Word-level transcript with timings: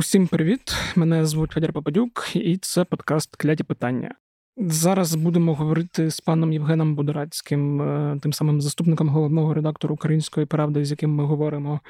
Усім 0.00 0.26
привіт! 0.26 0.60
Мене 0.96 1.26
звуть 1.26 1.50
Федір 1.50 1.72
Попадюк, 1.72 2.30
і 2.34 2.56
це 2.56 2.84
подкаст 2.84 3.36
Кляті 3.36 3.64
питання. 3.64 4.14
Зараз 4.56 5.14
будемо 5.14 5.54
говорити 5.54 6.10
з 6.10 6.20
паном 6.20 6.52
Євгеном 6.52 6.94
Будорацьким, 6.94 7.82
е, 7.82 8.18
тим 8.22 8.32
самим 8.32 8.60
заступником 8.60 9.08
головного 9.08 9.54
редактора 9.54 9.94
Української 9.94 10.46
правди, 10.46 10.84
з 10.84 10.90
яким 10.90 11.14
ми 11.14 11.24
говоримо 11.24 11.80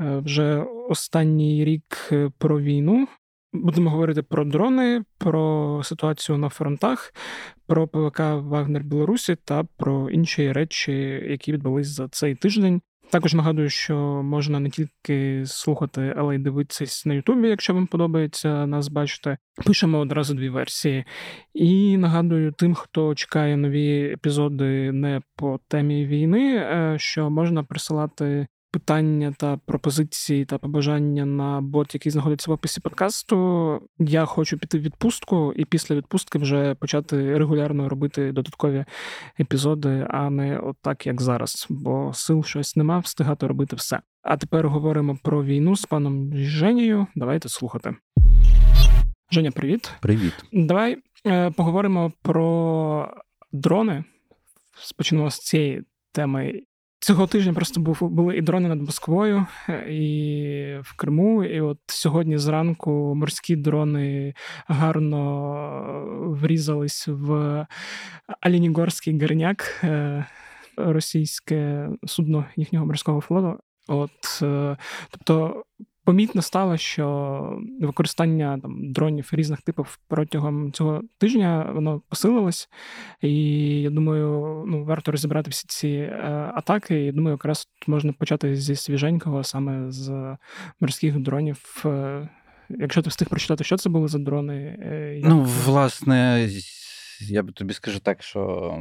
е, 0.00 0.18
вже 0.18 0.64
останній 0.88 1.64
рік 1.64 2.08
е, 2.12 2.30
про 2.38 2.60
війну. 2.60 3.08
Будемо 3.52 3.90
говорити 3.90 4.22
про 4.22 4.44
дрони, 4.44 5.04
про 5.18 5.80
ситуацію 5.84 6.38
на 6.38 6.48
фронтах, 6.48 7.14
про 7.66 7.88
ПВК 7.88 8.20
Вагнер 8.20 8.82
Білорусі 8.82 9.36
та 9.44 9.64
про 9.76 10.10
інші 10.10 10.52
речі, 10.52 10.92
які 11.28 11.52
відбулись 11.52 11.88
за 11.88 12.08
цей 12.08 12.34
тиждень. 12.34 12.80
Також 13.10 13.34
нагадую, 13.34 13.68
що 13.68 13.96
можна 14.24 14.60
не 14.60 14.70
тільки 14.70 15.42
слухати, 15.46 16.14
але 16.16 16.34
й 16.34 16.38
дивитися 16.38 17.08
на 17.08 17.14
Ютубі, 17.14 17.48
якщо 17.48 17.74
вам 17.74 17.86
подобається 17.86 18.66
нас 18.66 18.88
бачити. 18.88 19.36
Пишемо 19.66 19.98
одразу 19.98 20.34
дві 20.34 20.48
версії. 20.48 21.04
І 21.54 21.96
нагадую 21.96 22.52
тим, 22.52 22.74
хто 22.74 23.14
чекає 23.14 23.56
нові 23.56 24.12
епізоди 24.12 24.92
не 24.92 25.20
по 25.36 25.60
темі 25.68 26.06
війни, 26.06 26.56
е, 26.56 26.94
що 26.98 27.30
можна 27.30 27.64
присилати 27.64 28.46
питання 28.70 29.34
та 29.38 29.56
пропозиції 29.56 30.44
та 30.44 30.58
побажання 30.58 31.26
на 31.26 31.60
бот, 31.60 31.94
який 31.94 32.12
знаходиться 32.12 32.50
в 32.50 32.54
описі 32.54 32.80
подкасту. 32.80 33.80
Я 33.98 34.24
хочу 34.24 34.58
піти 34.58 34.78
в 34.78 34.82
відпустку, 34.82 35.52
і 35.56 35.64
після 35.64 35.94
відпустки 35.94 36.38
вже 36.38 36.74
почати 36.74 37.38
регулярно 37.38 37.88
робити 37.88 38.32
додаткові 38.32 38.84
епізоди, 39.40 40.06
а 40.10 40.30
не 40.30 40.58
отак, 40.58 41.06
як 41.06 41.22
зараз, 41.22 41.66
бо 41.70 42.12
сил 42.14 42.44
щось 42.44 42.76
нема, 42.76 42.98
встигати 42.98 43.46
робити 43.46 43.76
все. 43.76 44.00
А 44.22 44.36
тепер 44.36 44.68
говоримо 44.68 45.18
про 45.22 45.44
війну 45.44 45.76
з 45.76 45.84
паном 45.84 46.36
Женією. 46.36 47.06
Давайте 47.14 47.48
слухати. 47.48 47.96
Женя, 49.30 49.50
привіт. 49.50 49.92
Привіт. 50.00 50.32
Давай 50.52 50.96
е, 51.26 51.50
поговоримо 51.50 52.12
про 52.22 53.14
дрони. 53.52 54.04
Спочнемо 54.78 55.30
з 55.30 55.38
цієї 55.38 55.82
теми. 56.12 56.62
Цього 56.98 57.26
тижня 57.26 57.52
просто 57.52 57.80
був 57.80 57.98
були 58.00 58.36
і 58.36 58.42
дрони 58.42 58.68
над 58.68 58.82
Москвою, 58.82 59.46
і 59.88 60.78
в 60.82 60.96
Криму. 60.96 61.44
І 61.44 61.60
от 61.60 61.78
сьогодні 61.86 62.38
зранку 62.38 63.14
морські 63.16 63.56
дрони 63.56 64.34
гарно 64.66 66.36
врізались 66.42 67.08
в 67.08 67.66
Алінігорський 68.40 69.20
горняк, 69.20 69.80
е, 69.84 70.26
російське 70.76 71.88
судно 72.06 72.44
їхнього 72.56 72.86
морського 72.86 73.20
флоту. 73.20 73.58
От, 73.88 74.42
е, 74.42 74.76
тобто 75.10 75.64
помітно 76.06 76.42
стало, 76.42 76.76
що 76.76 77.58
використання 77.80 78.58
там 78.62 78.92
дронів 78.92 79.28
різних 79.32 79.60
типів 79.62 79.98
протягом 80.08 80.72
цього 80.72 81.02
тижня 81.18 81.70
воно 81.74 82.02
посилилось. 82.08 82.68
І 83.22 83.32
я 83.82 83.90
думаю, 83.90 84.64
ну 84.66 84.84
варто 84.84 85.12
розібрати 85.12 85.50
всі 85.50 85.64
ці 85.68 85.88
е, 85.88 86.50
атаки. 86.54 87.06
І 87.06 87.12
думаю, 87.12 87.34
якраз 87.34 87.64
тут 87.64 87.88
можна 87.88 88.12
почати 88.12 88.56
зі 88.56 88.76
свіженького, 88.76 89.44
саме 89.44 89.90
з 89.90 90.36
морських 90.80 91.18
дронів. 91.18 91.82
Е, 91.84 92.28
якщо 92.70 93.02
ти 93.02 93.10
встиг 93.10 93.28
прочитати, 93.28 93.64
що 93.64 93.76
це 93.76 93.88
були 93.88 94.08
за 94.08 94.18
дрони? 94.18 94.78
Е, 94.82 95.14
як... 95.16 95.28
Ну, 95.28 95.46
власне, 95.66 96.48
я 97.20 97.42
б 97.42 97.52
тобі 97.52 97.74
скажу 97.74 98.00
так, 98.00 98.22
що 98.22 98.72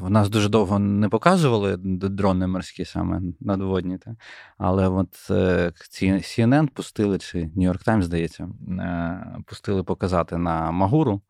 в 0.00 0.10
нас 0.10 0.28
дуже 0.28 0.48
довго 0.48 0.78
не 0.78 1.08
показували 1.08 1.76
дрони 1.78 2.46
морські 2.46 2.84
саме 2.84 3.20
надводні. 3.40 3.98
Та? 3.98 4.16
Але 4.58 4.88
от 4.88 5.26
е, 5.30 5.72
CNN 5.90 6.68
пустили, 6.68 7.18
чи 7.18 7.38
New 7.38 7.72
York 7.72 7.88
Times, 7.88 8.02
здається, 8.02 8.48
е, 8.68 9.26
пустили 9.46 9.82
показати 9.82 10.38
на 10.38 10.70
Магуру, 10.70 11.22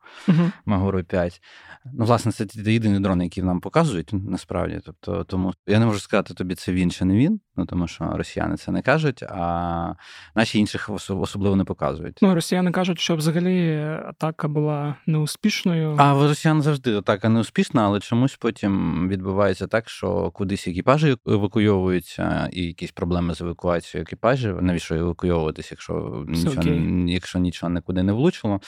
Магуру 0.64 1.04
5. 1.04 1.42
Ну, 1.84 2.04
власне, 2.04 2.32
це 2.32 2.46
єдиний 2.72 3.00
дрон, 3.00 3.22
який 3.22 3.44
нам 3.44 3.60
показують 3.60 4.10
насправді. 4.12 4.80
Тобто, 4.84 5.24
тому 5.24 5.52
я 5.66 5.78
не 5.78 5.86
можу 5.86 5.98
сказати 5.98 6.34
тобі, 6.34 6.54
це 6.54 6.72
він 6.72 6.90
чи 6.90 7.04
не 7.04 7.16
він, 7.16 7.40
ну 7.56 7.66
тому 7.66 7.88
що 7.88 8.04
росіяни 8.04 8.56
це 8.56 8.72
не 8.72 8.82
кажуть, 8.82 9.22
а 9.22 9.94
наші 10.34 10.58
інших 10.58 10.90
особливо 10.90 11.56
не 11.56 11.64
показують. 11.64 12.18
Ну, 12.22 12.34
росіяни 12.34 12.70
кажуть, 12.70 13.00
що 13.00 13.16
взагалі 13.16 13.78
атака 14.06 14.48
була 14.48 14.94
неуспішною. 15.06 15.94
А 15.98 16.14
росіян 16.42 16.62
завжди 16.62 16.96
атака 16.96 17.28
неуспішна, 17.28 17.86
але 17.86 18.00
чомусь 18.00 18.36
потім 18.36 19.08
відбувається 19.08 19.66
так, 19.66 19.88
що 19.88 20.30
кудись 20.30 20.68
екіпажі 20.68 21.16
евакуйовуються, 21.26 22.48
і 22.52 22.62
якісь 22.62 22.92
проблеми 22.92 23.34
з 23.34 23.40
евакуацією 23.40 24.02
екіпажів. 24.02 24.62
Навіщо 24.62 24.94
евакуйовуватись, 24.94 25.70
якщо 25.70 26.24
нічого, 26.28 26.62
якщо 27.08 27.38
нічого 27.38 27.72
нікуди 27.72 28.02
не 28.02 28.12
влучило? 28.12 28.60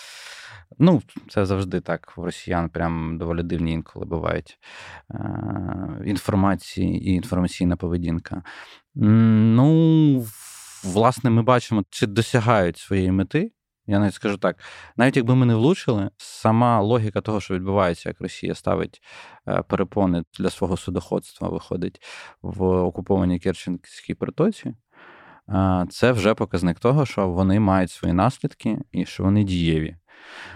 Ну, 0.79 1.03
це 1.29 1.47
завжди 1.47 1.81
так. 1.81 2.17
В 2.17 2.25
росіян 2.25 2.69
прям 2.69 3.19
доволі 3.19 3.43
дивні 3.43 3.73
інколи 3.73 4.07
бувають 4.07 4.59
е, 5.11 6.03
інформації 6.07 7.11
і 7.11 7.15
інформаційна 7.15 7.77
поведінка. 7.77 8.43
Ну, 8.95 10.27
власне, 10.85 11.31
ми 11.31 11.43
бачимо, 11.43 11.85
чи 11.91 12.07
досягають 12.07 12.79
своєї 12.79 13.13
мети. 13.13 13.51
Я 13.87 13.99
навіть 13.99 14.15
скажу 14.15 14.37
так: 14.37 14.57
навіть 14.97 15.17
якби 15.17 15.35
ми 15.35 15.47
не 15.47 15.55
влучили, 15.55 16.11
сама 16.17 16.81
логіка 16.81 17.21
того, 17.21 17.41
що 17.41 17.55
відбувається, 17.55 18.09
як 18.09 18.21
Росія 18.21 18.55
ставить 18.55 19.03
е, 19.49 19.63
перепони 19.63 20.25
для 20.39 20.51
свого 20.51 20.77
судоходства, 20.77 21.49
виходить 21.49 22.03
в 22.43 22.63
окупованій 22.63 23.39
Керченській 23.39 24.15
притоці. 24.15 24.75
Е, 25.49 25.87
це 25.91 26.13
вже 26.13 26.35
показник 26.35 26.79
того, 26.79 27.07
що 27.07 27.29
вони 27.29 27.61
мають 27.61 27.91
свої 27.91 28.15
наслідки 28.15 28.79
і 28.93 29.07
що 29.07 29.23
вони 29.23 29.45
дієві. 29.45 29.97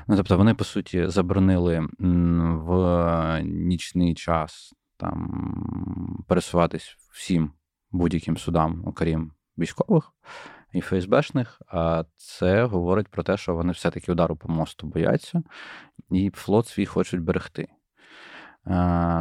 Ну, 0.07 0.17
Тобто 0.17 0.37
вони, 0.37 0.55
по 0.55 0.65
суті, 0.65 1.09
заборонили 1.09 1.89
в 1.99 3.41
нічний 3.43 4.15
час 4.15 4.75
там 4.97 6.25
пересуватись 6.29 6.97
всім 7.13 7.53
будь-яким 7.91 8.37
судам, 8.37 8.83
окрім 8.87 9.33
військових 9.59 10.13
і 10.73 10.81
ФСБшних. 10.81 11.63
А 11.67 12.05
це 12.17 12.65
говорить 12.65 13.09
про 13.09 13.23
те, 13.23 13.37
що 13.37 13.55
вони 13.55 13.73
все-таки 13.73 14.13
удару 14.13 14.37
по 14.37 14.49
мосту 14.49 14.87
бояться, 14.87 15.43
і 16.11 16.31
флот 16.35 16.67
свій 16.67 16.87
хочуть 16.87 17.21
берегти. 17.21 17.69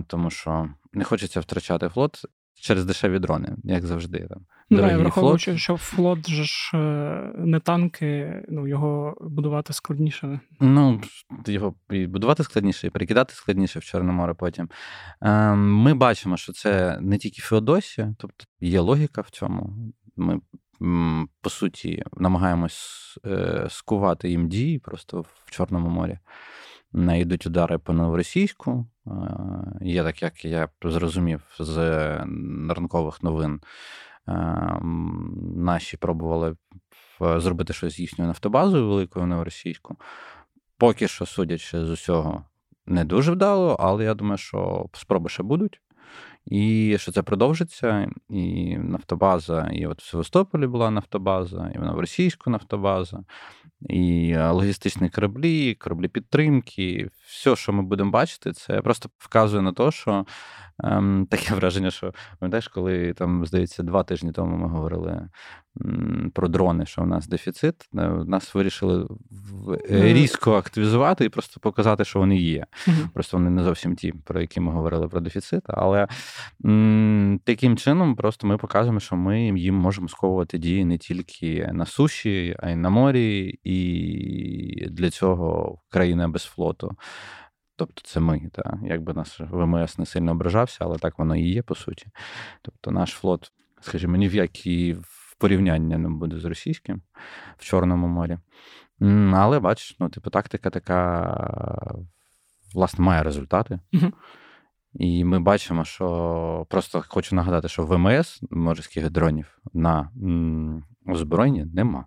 Тому 0.07 0.29
що 0.29 0.69
не 0.93 1.03
хочеться 1.03 1.39
втрачати 1.39 1.89
флот 1.89 2.21
через 2.61 2.85
дешеві 2.85 3.19
дрони, 3.19 3.55
як 3.63 3.85
завжди. 3.85 4.27
Там. 4.29 4.45
Ну, 4.69 4.77
да, 4.77 4.97
враховуючи, 4.97 5.51
флот. 5.51 5.59
що 5.59 5.77
флот 5.77 6.29
же 6.29 6.43
ж 6.43 6.71
е, 6.73 7.33
не 7.37 7.59
танки, 7.59 8.43
ну 8.49 8.67
його 8.67 9.17
будувати 9.21 9.73
складніше. 9.73 10.39
Ну, 10.59 11.01
його 11.47 11.75
і 11.89 12.07
будувати 12.07 12.43
складніше, 12.43 12.87
і 12.87 12.89
перекидати 12.89 13.33
складніше 13.33 13.79
в 13.79 13.83
Чорне 13.83 14.11
море 14.11 14.33
потім. 14.33 14.69
Ем, 15.21 15.73
ми 15.73 15.93
бачимо, 15.93 16.37
що 16.37 16.53
це 16.53 16.99
не 17.01 17.17
тільки 17.17 17.41
Феодосія, 17.41 18.15
тобто 18.17 18.45
є 18.59 18.79
логіка 18.79 19.21
в 19.21 19.29
цьому. 19.29 19.93
Ми, 20.15 20.39
по 21.41 21.49
суті, 21.49 22.03
намагаємось 22.17 23.19
е, 23.25 23.67
скувати 23.69 24.29
їм 24.29 24.47
дії 24.47 24.79
просто 24.79 25.21
в 25.21 25.51
Чорному 25.51 25.89
морі. 25.89 26.19
Йдуть 26.93 27.45
удари 27.45 27.77
по 27.77 27.93
новоросійську. 27.93 28.87
Е, 29.07 29.11
є 29.81 30.03
так, 30.03 30.21
як 30.21 30.45
я 30.45 30.69
зрозумів 30.83 31.41
з 31.59 31.77
ранкових 32.69 33.23
новин. 33.23 33.61
Наші 35.55 35.97
пробували 35.97 36.55
зробити 37.19 37.73
щось 37.73 37.93
з 37.93 37.99
їхньою 37.99 38.27
нафтобазою 38.27 38.87
великою 38.87 39.25
новоросійську. 39.25 39.97
Поки 40.77 41.07
що, 41.07 41.25
судячи 41.25 41.85
з 41.85 41.89
усього, 41.89 42.43
не 42.85 43.05
дуже 43.05 43.31
вдало, 43.31 43.77
але 43.79 44.03
я 44.03 44.13
думаю, 44.13 44.37
що 44.37 44.89
спроби 44.93 45.29
ще 45.29 45.43
будуть. 45.43 45.81
І 46.51 46.95
що 46.99 47.11
це 47.11 47.21
продовжиться, 47.21 48.09
і 48.29 48.77
нафтобаза, 48.77 49.69
і 49.73 49.87
от 49.87 50.01
в 50.01 50.05
Севастополі 50.05 50.67
була 50.67 50.91
нафтобаза, 50.91 51.71
і 51.75 51.77
вона 51.77 51.87
в 51.87 51.91
Новоросійську 51.91 52.49
нафтобаза, 52.49 53.23
і 53.81 54.35
логістичні 54.37 55.09
кораблі, 55.09 55.75
кораблі 55.75 56.07
підтримки. 56.07 57.09
Все, 57.27 57.55
що 57.55 57.73
ми 57.73 57.83
будемо 57.83 58.11
бачити, 58.11 58.51
це 58.51 58.81
просто 58.81 59.09
вказує 59.17 59.61
на 59.61 59.73
те, 59.73 59.91
що 59.91 60.25
ем, 60.83 61.27
таке 61.31 61.53
враження, 61.55 61.91
що 61.91 62.13
пам'ятаєш, 62.39 62.67
коли 62.67 63.13
там, 63.13 63.45
здається, 63.45 63.83
два 63.83 64.03
тижні 64.03 64.31
тому 64.31 64.57
ми 64.57 64.67
говорили 64.67 65.29
про 66.33 66.47
дрони, 66.47 66.85
що 66.85 67.01
в 67.01 67.07
нас 67.07 67.27
дефіцит. 67.27 67.75
Е, 67.97 68.09
нас 68.09 68.55
вирішили 68.55 69.07
е, 69.91 70.13
різко 70.13 70.53
активізувати 70.53 71.25
і 71.25 71.29
просто 71.29 71.59
показати, 71.59 72.05
що 72.05 72.19
вони 72.19 72.37
є. 72.37 72.65
Просто 73.13 73.37
вони 73.37 73.49
не 73.49 73.63
зовсім 73.63 73.95
ті, 73.95 74.11
про 74.11 74.41
які 74.41 74.59
ми 74.59 74.71
говорили 74.71 75.07
про 75.07 75.19
дефіцит. 75.19 75.61
Але 75.67 76.07
таким 77.43 77.77
чином 77.77 78.15
просто 78.15 78.47
ми 78.47 78.57
показуємо, 78.57 78.99
що 78.99 79.15
ми 79.15 79.59
їм 79.59 79.75
можемо 79.75 80.07
сковувати 80.07 80.57
дії 80.57 80.85
не 80.85 80.97
тільки 80.97 81.69
на 81.73 81.85
суші, 81.85 82.55
а 82.59 82.69
й 82.69 82.75
на 82.75 82.89
морі, 82.89 83.59
і 83.63 84.87
для 84.89 85.09
цього 85.09 85.77
країна 85.89 86.27
без 86.27 86.43
флоту. 86.43 86.97
Тобто 87.75 88.01
це 88.05 88.19
ми, 88.19 88.49
так. 88.53 88.75
якби 88.83 89.13
наш 89.13 89.39
ВМС 89.39 89.97
не 89.97 90.05
сильно 90.05 90.31
ображався, 90.31 90.77
але 90.81 90.97
так 90.97 91.19
воно 91.19 91.35
і 91.35 91.49
є, 91.49 91.61
по 91.61 91.75
суті. 91.75 92.07
Тобто 92.61 92.91
наш 92.91 93.11
флот, 93.11 93.51
скажімо, 93.81 94.15
ні 94.15 94.27
в 94.27 94.35
якій 94.35 94.97
порівняння 95.37 95.97
не 95.97 96.09
буде 96.09 96.39
з 96.39 96.45
російським 96.45 97.01
в 97.57 97.63
Чорному 97.63 98.07
морі. 98.07 98.37
Але 99.33 99.59
бачиш, 99.59 99.95
ну, 99.99 100.09
типу, 100.09 100.29
тактика 100.29 100.69
така, 100.69 101.95
власне, 102.73 103.05
має 103.05 103.23
результати. 103.23 103.79
Угу. 103.93 104.11
І 104.97 105.23
ми 105.23 105.39
бачимо, 105.39 105.85
що 105.85 106.65
просто 106.69 107.03
хочу 107.07 107.35
нагадати, 107.35 107.67
що 107.67 107.85
ВМС 107.85 108.41
морських 108.49 109.09
дронів 109.09 109.59
на 109.73 110.11
озброєнні 111.07 111.65
нема. 111.65 112.05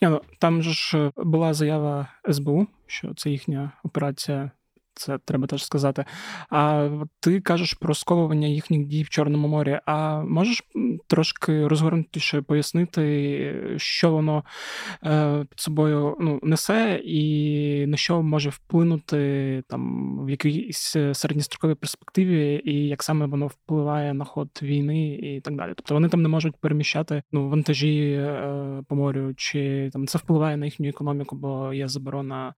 Ну, 0.00 0.20
Там 0.38 0.62
же 0.62 0.72
ж 0.72 1.10
була 1.16 1.54
заява 1.54 2.08
СБУ, 2.30 2.66
що 2.86 3.14
це 3.14 3.30
їхня 3.30 3.72
операція 3.84 4.50
це 4.98 5.18
треба 5.24 5.46
теж 5.46 5.64
сказати. 5.64 6.04
А 6.50 6.90
ти 7.20 7.40
кажеш 7.40 7.74
про 7.74 7.94
сковування 7.94 8.48
їхніх 8.48 8.86
дій 8.86 9.02
в 9.02 9.08
Чорному 9.08 9.48
морі. 9.48 9.80
А 9.86 10.20
можеш 10.20 10.62
трошки 11.06 11.68
розгорнутіше 11.68 12.42
пояснити, 12.42 13.74
що 13.76 14.10
воно 14.10 14.44
е, 15.04 15.44
під 15.50 15.60
собою 15.60 16.16
ну, 16.20 16.40
несе, 16.42 17.00
і 17.04 17.86
на 17.86 17.96
що 17.96 18.22
може 18.22 18.50
вплинути 18.50 19.62
там 19.68 20.18
в 20.26 20.30
якійсь 20.30 20.96
середньостроковій 21.12 21.74
перспективі, 21.74 22.62
і 22.64 22.88
як 22.88 23.02
саме 23.02 23.26
воно 23.26 23.46
впливає 23.46 24.14
на 24.14 24.24
ход 24.24 24.48
війни 24.62 25.14
і 25.14 25.40
так 25.40 25.56
далі? 25.56 25.72
Тобто 25.76 25.94
вони 25.94 26.08
там 26.08 26.22
не 26.22 26.28
можуть 26.28 26.56
переміщати 26.56 27.22
ну, 27.32 27.48
вантажі 27.48 28.10
е, 28.12 28.82
по 28.88 28.96
морю, 28.96 29.34
чи 29.36 29.90
там 29.92 30.06
це 30.06 30.18
впливає 30.18 30.56
на 30.56 30.64
їхню 30.64 30.88
економіку, 30.88 31.36
бо 31.36 31.72
є 31.72 31.88
заборона 31.88 32.54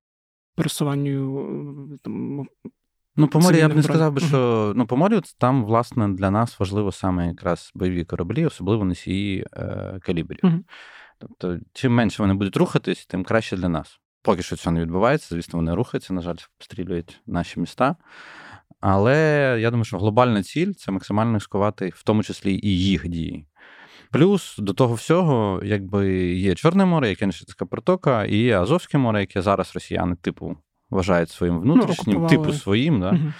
пересуванню 0.63 1.99
там. 2.03 2.47
Ну, 3.17 3.29
по 3.29 3.41
морі 3.41 3.59
я 3.59 3.69
б 3.69 3.77
не 3.77 3.83
сказав 3.83 4.13
би, 4.13 4.21
що 4.21 4.73
ну, 4.77 4.87
по 4.87 4.97
морю 4.97 5.23
там, 5.39 5.65
власне, 5.65 6.09
для 6.09 6.31
нас 6.31 6.61
важливо 6.61 6.93
саме 6.93 7.27
якраз 7.27 7.73
бойові 7.75 8.05
кораблі, 8.05 8.47
особливо 8.47 8.85
носії 8.85 9.47
е, 9.53 9.99
калібрів. 10.03 10.41
Uh-huh. 10.43 10.61
Тобто, 11.19 11.59
чим 11.73 11.95
менше 11.95 12.23
вони 12.23 12.35
будуть 12.35 12.57
рухатись, 12.57 13.07
тим 13.07 13.25
краще 13.25 13.57
для 13.57 13.69
нас. 13.69 14.01
Поки 14.23 14.43
що 14.43 14.57
цього 14.57 14.75
не 14.75 14.81
відбувається, 14.81 15.29
звісно, 15.31 15.59
вони 15.59 15.75
рухаються, 15.75 16.13
на 16.13 16.21
жаль, 16.21 16.37
обстрілюють 16.59 17.21
наші 17.27 17.61
міста. 17.61 17.97
Але 18.81 19.57
я 19.61 19.71
думаю, 19.71 19.85
що 19.85 19.99
глобальна 19.99 20.43
ціль 20.43 20.73
це 20.73 20.93
максимально 20.93 21.41
скувати, 21.41 21.93
в 21.95 22.03
тому 22.03 22.23
числі 22.23 22.61
і 22.63 22.79
їх 22.79 23.09
дії. 23.09 23.47
Плюс 24.13 24.57
до 24.59 24.73
того 24.73 24.95
всього, 24.95 25.61
якби 25.65 26.15
є 26.35 26.55
Чорне 26.55 26.85
море, 26.85 27.09
яке 27.09 27.27
Нешицька 27.27 27.67
протока, 27.67 28.25
і 28.25 28.37
є 28.37 28.61
Азовське 28.61 28.99
море, 28.99 29.21
яке 29.21 29.43
зараз 29.43 29.75
росіяни, 29.75 30.17
типу, 30.17 30.57
вважають 30.91 31.31
своїм 31.31 31.55
ну, 31.65 31.75
внутрішнім, 31.75 32.21
ну, 32.23 32.27
типу 32.29 32.53
своїм. 32.53 33.01
Да? 33.01 33.11
Угу. 33.11 33.33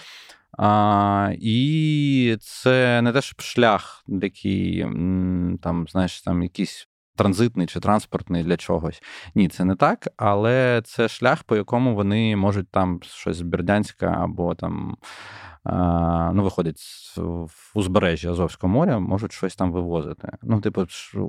А, 0.57 1.31
І 1.39 2.37
це 2.41 3.01
не 3.01 3.11
те, 3.11 3.21
щоб 3.21 3.41
шлях, 3.41 4.03
який 4.07 4.81
там, 5.61 5.85
знаєш, 5.89 6.21
там 6.21 6.43
якийсь 6.43 6.87
транзитний 7.15 7.67
чи 7.67 7.79
транспортний 7.79 8.43
для 8.43 8.57
чогось. 8.57 9.01
Ні, 9.35 9.47
це 9.47 9.65
не 9.65 9.75
так, 9.75 10.07
але 10.17 10.81
це 10.85 11.07
шлях, 11.07 11.43
по 11.43 11.55
якому 11.55 11.95
вони 11.95 12.35
можуть 12.35 12.71
там 12.71 12.99
щось 13.03 13.37
з 13.37 13.41
Бердянська 13.41 14.07
або 14.07 14.55
там 14.55 14.97
ну, 16.33 16.43
виходять 16.43 16.81
в 17.17 17.71
узбережжя 17.73 18.31
Азовського 18.31 18.73
моря, 18.73 18.99
можуть 18.99 19.31
щось 19.31 19.55
там 19.55 19.71
вивозити. 19.71 20.37
Ну, 20.41 20.61
типу, 20.61 20.85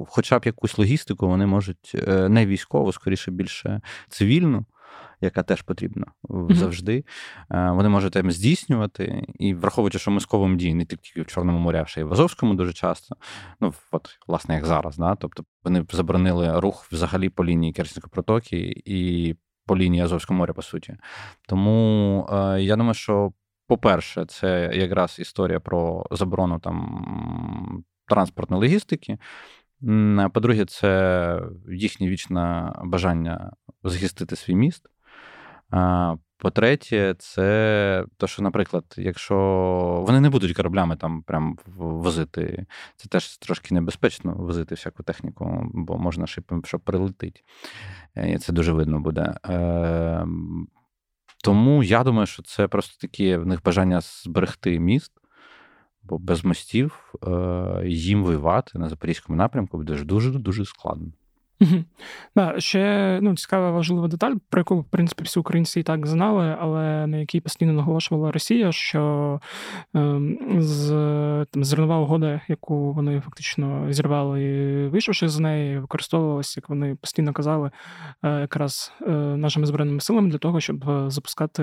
хоча 0.08 0.38
б 0.38 0.42
якусь 0.46 0.78
логістику 0.78 1.28
вони 1.28 1.46
можуть 1.46 1.92
е, 1.94 2.28
не 2.28 2.46
військову, 2.46 2.92
скоріше 2.92 3.30
більше 3.30 3.80
цивільну. 4.08 4.66
Яка 5.20 5.42
теж 5.42 5.62
потрібна 5.62 6.06
завжди. 6.50 7.04
Mm-hmm. 7.50 7.74
Вони 7.74 7.88
можуть 7.88 8.12
там 8.12 8.30
здійснювати, 8.30 9.24
і 9.38 9.54
враховуючи, 9.54 9.98
що 9.98 10.10
ми 10.10 10.20
сковуємо 10.20 10.56
дії 10.56 10.74
не 10.74 10.84
тільки 10.84 11.22
в 11.22 11.26
Чорному 11.26 11.58
морі, 11.58 11.76
а 11.76 11.86
ще 11.86 12.00
й 12.00 12.04
в 12.04 12.12
Азовському 12.12 12.54
дуже 12.54 12.72
часто. 12.72 13.16
Ну, 13.60 13.74
от, 13.90 14.18
власне, 14.28 14.54
як 14.54 14.66
зараз. 14.66 14.96
Да? 14.96 15.14
Тобто 15.14 15.44
вони 15.64 15.86
заборонили 15.92 16.60
рух 16.60 16.86
взагалі 16.92 17.28
по 17.28 17.44
лінії 17.44 17.72
Керченської 17.72 18.10
протоки 18.10 18.82
і 18.84 19.34
по 19.66 19.76
лінії 19.76 20.02
Азовського 20.02 20.38
моря, 20.38 20.52
по 20.52 20.62
суті. 20.62 20.96
Тому 21.48 22.28
е, 22.32 22.62
я 22.62 22.76
думаю, 22.76 22.94
що 22.94 23.32
по-перше, 23.66 24.24
це 24.24 24.70
якраз 24.74 25.18
історія 25.18 25.60
про 25.60 26.06
заборону 26.10 26.58
там 26.58 27.84
транспортної 28.06 28.62
логістики. 28.62 29.18
По-друге, 30.32 30.64
це 30.64 31.42
їхнє 31.72 32.08
вічне 32.08 32.72
бажання 32.84 33.52
захистити 33.84 34.36
свій 34.36 34.54
міст. 34.54 34.86
По-третє, 36.38 37.14
це 37.18 38.04
те, 38.16 38.26
що, 38.26 38.42
наприклад, 38.42 38.84
якщо 38.96 39.36
вони 40.06 40.20
не 40.20 40.30
будуть 40.30 40.56
кораблями 40.56 40.96
там 40.96 41.22
прям 41.22 41.58
возити, 41.76 42.66
це 42.96 43.08
теж 43.08 43.38
трошки 43.38 43.74
небезпечно 43.74 44.34
возити 44.34 44.74
всяку 44.74 45.02
техніку, 45.02 45.70
бо 45.74 45.98
можна 45.98 46.26
щоб 46.26 46.80
прилетить. 46.84 47.44
І 48.26 48.38
це 48.38 48.52
дуже 48.52 48.72
видно 48.72 49.00
буде. 49.00 49.34
Тому 51.42 51.82
я 51.82 52.04
думаю, 52.04 52.26
що 52.26 52.42
це 52.42 52.68
просто 52.68 52.96
таке 53.00 53.38
в 53.38 53.46
них 53.46 53.62
бажання 53.62 54.00
зберегти 54.00 54.80
міст, 54.80 55.12
бо 56.02 56.18
без 56.18 56.44
мостів 56.44 57.14
е, 57.26 57.82
їм 57.86 58.24
воювати 58.24 58.78
на 58.78 58.88
запорізькому 58.88 59.36
напрямку 59.36 59.76
буде 59.76 60.04
дуже 60.04 60.30
дуже 60.30 60.64
складно. 60.64 61.12
Да, 62.36 62.60
Ще 62.60 63.18
ну, 63.22 63.36
цікава 63.36 63.70
важлива 63.70 64.08
деталь, 64.08 64.34
про 64.48 64.60
яку, 64.60 64.80
в 64.80 64.84
принципі, 64.84 65.24
всі 65.24 65.38
українці 65.40 65.80
і 65.80 65.82
так 65.82 66.06
знали, 66.06 66.56
але 66.60 67.06
на 67.06 67.16
якій 67.16 67.40
постійно 67.40 67.72
наголошувала 67.72 68.32
Росія, 68.32 68.72
що 68.72 69.40
е, 69.96 70.20
з 70.58 70.88
там, 71.50 71.64
зернова 71.64 71.98
угода, 71.98 72.40
яку 72.48 72.92
вони 72.92 73.20
фактично 73.20 73.86
зірвали, 73.90 74.88
вийшовши 74.88 75.28
з 75.28 75.38
неї, 75.38 75.78
використовувалася, 75.78 76.60
як 76.60 76.68
вони 76.68 76.94
постійно 76.94 77.32
казали, 77.32 77.70
е, 78.22 78.40
якраз 78.40 78.92
е, 79.06 79.10
нашими 79.12 79.66
збройними 79.66 80.00
силами 80.00 80.30
для 80.30 80.38
того, 80.38 80.60
щоб 80.60 80.90
е, 80.90 81.10
запускати 81.10 81.62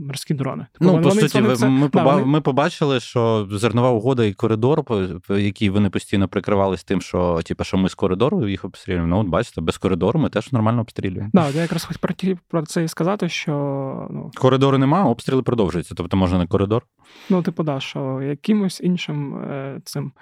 морські 0.00 0.34
дрони. 0.34 0.66
Тобто, 0.72 0.84
ну, 0.86 0.92
вони, 0.92 1.04
по 1.04 1.10
суті, 1.10 1.40
вони 1.40 1.56
це... 1.56 1.68
ми, 1.68 1.88
да, 1.92 2.02
вони... 2.02 2.24
ми 2.24 2.40
побачили, 2.40 3.00
що 3.00 3.48
зернова 3.50 3.90
угода 3.90 4.24
і 4.24 4.32
коридор, 4.32 4.84
який 5.28 5.70
вони 5.70 5.90
постійно 5.90 6.28
прикривались 6.28 6.84
тим, 6.84 7.00
що 7.00 7.40
типу, 7.44 7.64
що 7.64 7.76
ми 7.76 7.88
з 7.88 7.94
коридору 7.94 8.48
їх 8.48 8.64
обстрілюємо. 8.64 9.13
Ну, 9.14 9.20
от 9.20 9.28
бачите, 9.28 9.60
без 9.60 9.78
коридору 9.78 10.20
ми 10.20 10.28
теж 10.28 10.52
нормально 10.52 10.80
обстрілюємо. 10.80 11.30
Да, 11.32 11.50
я 11.50 11.62
якраз 11.62 11.84
хотів 11.84 12.38
про 12.48 12.62
це 12.62 12.84
і 12.84 12.88
сказати, 12.88 13.28
що 13.28 13.52
ну 14.10 14.30
коридору 14.34 14.78
немає, 14.78 15.04
обстріли 15.04 15.42
продовжуються. 15.42 15.94
Тобто, 15.94 16.16
може, 16.16 16.38
не 16.38 16.46
коридор? 16.46 16.86
Ну, 17.30 17.42
типу, 17.42 17.62
да, 17.62 17.80
що 17.80 18.22
якимось 18.22 18.80
іншим 18.80 19.36
е, 19.36 19.80
цим 19.84 20.12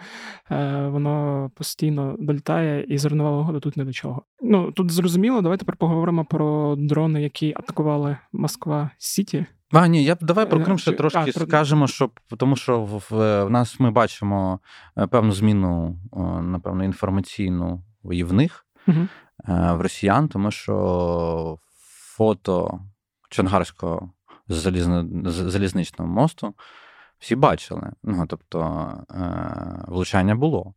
е, 0.51 0.89
воно 0.89 1.51
постійно 1.55 2.17
долітає, 2.19 2.85
і 2.89 2.99
зернова 2.99 3.31
угода 3.31 3.61
тут 3.61 3.77
не 3.77 3.85
до 3.85 3.93
чого. 3.93 4.23
Ну 4.43 4.73
тут 4.73 4.91
зрозуміло, 4.91 5.41
давайте 5.41 5.65
поговоримо 5.65 6.25
про 6.25 6.77
дрони, 6.79 7.23
які 7.23 7.55
атакували 7.57 8.17
Москва 8.33 8.91
Сіті. 8.99 9.47
А, 9.71 9.87
ні, 9.87 10.05
я 10.05 10.17
давай 10.21 10.51
про 10.51 10.61
е, 10.61 10.65
Крим 10.65 10.79
ще 10.79 10.93
трошки 10.93 11.19
а, 11.19 11.33
скажемо, 11.33 11.87
що 11.87 12.11
тому 12.39 12.57
що 12.57 12.81
в, 12.81 13.05
в, 13.11 13.45
в 13.45 13.51
нас 13.51 13.81
ми 13.81 13.91
бачимо 13.91 14.61
е, 14.99 15.07
певну 15.07 15.33
зміну, 15.33 15.99
напевно, 16.43 16.85
інформаційну 16.85 17.83
в 18.03 18.33
них 18.33 18.62
угу. 18.89 19.09
в 19.47 19.81
росіян, 19.81 20.29
тому 20.29 20.51
що 20.51 21.59
фото 22.17 22.81
Чонгарського 23.29 24.11
залізничного 24.49 26.11
мосту 26.11 26.55
всі 27.19 27.37
бачили. 27.37 27.93
Ну, 28.03 28.27
Тобто 28.29 28.91
е, 29.11 29.85
влучання 29.89 30.35
було. 30.35 30.75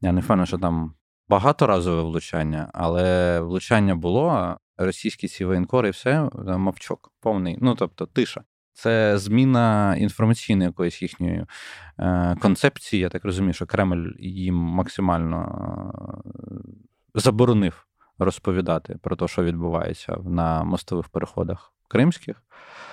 Я 0.00 0.12
не 0.12 0.20
впевнений, 0.20 0.46
що 0.46 0.58
там 0.58 0.94
багаторазове 1.28 2.02
влучання, 2.02 2.70
але 2.74 3.40
влучання 3.40 3.94
було. 3.94 4.56
Російські 4.78 5.28
ці 5.28 5.44
воєнкори 5.44 5.88
і 5.88 5.90
все, 5.90 6.30
мовчок 6.46 7.12
повний. 7.20 7.58
Ну, 7.60 7.74
тобто, 7.74 8.06
тиша. 8.06 8.42
Це 8.72 9.18
зміна 9.18 9.96
інформаційної 9.96 10.66
якоїсь 10.66 11.02
їхньої 11.02 11.46
е, 11.98 12.36
концепції. 12.40 13.02
Я 13.02 13.08
так 13.08 13.24
розумію, 13.24 13.52
що 13.52 13.66
Кремль 13.66 14.10
їм 14.18 14.54
максимально 14.54 15.62
заборонив 17.14 17.86
розповідати 18.18 18.98
про 19.02 19.16
те, 19.16 19.28
що 19.28 19.44
відбувається 19.44 20.16
на 20.24 20.64
мостових 20.64 21.08
переходах 21.08 21.72
кримських. 21.90 22.36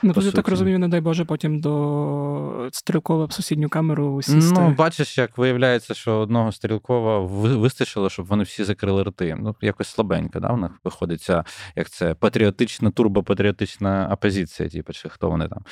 Ну, 0.04 0.14
тут 0.14 0.24
я 0.24 0.32
так 0.32 0.48
розумію, 0.48 0.80
не 0.80 0.88
дай 0.88 1.02
Боже, 1.02 1.26
потім 1.26 1.60
до 1.60 2.70
стрілкова 2.72 3.26
в 3.26 3.32
сусідню 3.32 3.70
камеру 3.70 4.22
сісти. 4.22 4.62
Ну, 4.62 4.76
бачиш, 4.78 5.18
як 5.18 5.38
виявляється, 5.38 5.94
що 5.94 6.14
одного 6.18 6.52
стрілкова 6.52 7.20
вистачило, 7.20 8.10
щоб 8.10 8.26
вони 8.26 8.44
всі 8.44 8.64
закрили 8.64 9.04
рти. 9.04 9.38
Ну, 9.40 9.56
якось 9.62 9.88
слабенько, 9.88 10.40
да, 10.40 10.48
в 10.48 10.58
них 10.58 10.72
виходить 10.84 11.22
ця, 11.22 11.44
як 11.76 11.90
це 11.90 12.14
патріотична, 12.14 12.92
турбопатріотична 12.92 14.10
опозиція, 14.14 14.70
типу, 14.70 14.94
чи 14.94 15.10
хто 15.10 15.30
вони 15.30 15.48
там. 15.48 15.64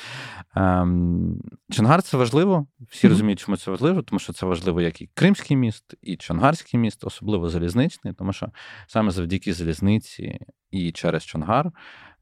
Ем, 0.56 1.40
Чонгар 1.70 2.02
це 2.02 2.16
важливо. 2.16 2.66
Всі 2.90 3.06
mm-hmm. 3.06 3.10
розуміють, 3.10 3.40
чому 3.40 3.56
це 3.56 3.70
важливо, 3.70 4.02
тому 4.02 4.18
що 4.18 4.32
це 4.32 4.46
важливо 4.46 4.80
як 4.80 5.00
і 5.00 5.08
Кримський 5.14 5.56
міст, 5.56 5.94
і 6.02 6.16
Чонгарський 6.16 6.80
міст, 6.80 7.04
особливо 7.04 7.48
залізничний, 7.48 8.14
тому 8.14 8.32
що 8.32 8.48
саме 8.86 9.10
завдяки 9.10 9.52
залізниці 9.52 10.38
і 10.76 10.92
через 10.92 11.24
Чонгар 11.24 11.72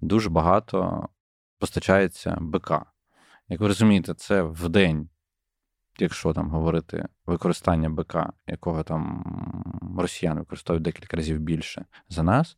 дуже 0.00 0.30
багато 0.30 1.08
постачається 1.58 2.38
БК. 2.40 2.70
Як 3.48 3.60
ви 3.60 3.68
розумієте, 3.68 4.14
це 4.14 4.42
в 4.42 4.68
день 4.68 5.08
якщо 5.98 6.32
там 6.32 6.50
говорити 6.50 7.08
використання 7.26 7.90
БК, 7.90 8.16
якого 8.46 8.82
там 8.82 9.24
росіяни 9.98 10.40
використовують 10.40 10.82
декілька 10.82 11.16
разів 11.16 11.38
більше 11.38 11.84
за 12.08 12.22
нас, 12.22 12.56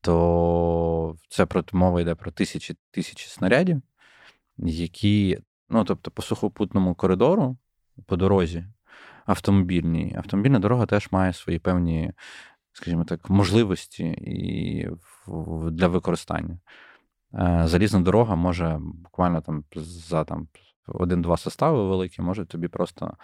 то 0.00 1.16
це 1.28 1.46
мова 1.72 2.00
йде 2.00 2.14
про 2.14 2.30
тисячі 2.30 2.76
тисячі 2.90 3.28
снарядів, 3.28 3.82
які, 4.58 5.38
ну 5.68 5.84
тобто, 5.84 6.10
по 6.10 6.22
сухопутному 6.22 6.94
коридору, 6.94 7.56
по 8.06 8.16
дорозі 8.16 8.64
автомобільній, 9.26 10.14
автомобільна 10.18 10.58
дорога 10.58 10.86
теж 10.86 11.08
має 11.10 11.32
свої 11.32 11.58
певні, 11.58 12.12
скажімо 12.72 13.04
так, 13.04 13.30
можливості 13.30 14.04
і 14.20 14.88
для 15.70 15.88
використання. 15.88 16.58
Е, 17.34 17.62
залізна 17.66 18.00
дорога 18.00 18.34
може 18.34 18.78
буквально 18.80 19.40
там 19.40 19.64
за 19.76 20.24
там 20.24 20.48
один-два 20.86 21.36
состави 21.36 21.88
великі, 21.88 22.22
можуть 22.22 22.48
тобі 22.48 22.68
просто 22.68 23.16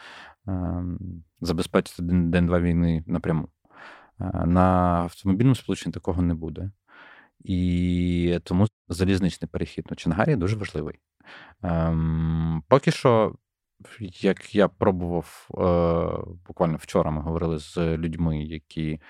е, 0.48 0.82
забезпечити 1.40 2.02
день-два 2.02 2.60
війни 2.60 3.04
напряму. 3.06 3.48
Е, 4.20 4.46
на 4.46 4.62
автомобільному 5.02 5.54
сполученні 5.54 5.92
такого 5.92 6.22
не 6.22 6.34
буде. 6.34 6.70
І 7.40 8.40
тому 8.44 8.66
залізничний 8.88 9.48
перехід 9.52 9.86
на 9.90 9.96
Чангарі 9.96 10.36
дуже 10.36 10.56
важливий. 10.56 10.98
Ем, 11.62 12.62
Поки 12.68 12.90
що, 12.90 13.34
як 14.20 14.54
я 14.54 14.68
пробував, 14.68 15.48
е, 15.50 16.34
буквально 16.46 16.76
вчора 16.76 17.10
ми 17.10 17.20
говорили 17.22 17.58
з 17.58 17.76
людьми, 17.76 18.42
які 18.42 19.00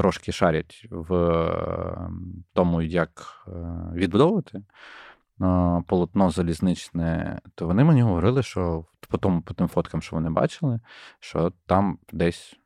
трошки 0.00 0.32
шарять 0.32 0.86
в 0.90 1.14
ем, 1.14 2.44
тому, 2.52 2.82
як 2.82 3.44
е, 3.48 3.52
відбудовувати 3.94 4.62
полотно 5.86 6.30
залізничне, 6.30 7.40
то 7.54 7.66
вони 7.66 7.84
мені 7.84 8.02
говорили, 8.02 8.42
що 8.42 8.84
по 9.08 9.18
тому 9.18 9.42
по 9.42 9.54
тим 9.54 9.68
фоткам, 9.68 10.02
що 10.02 10.16
вони 10.16 10.30
бачили, 10.30 10.80
що 11.20 11.52
там 11.66 11.98
десь 12.12 12.56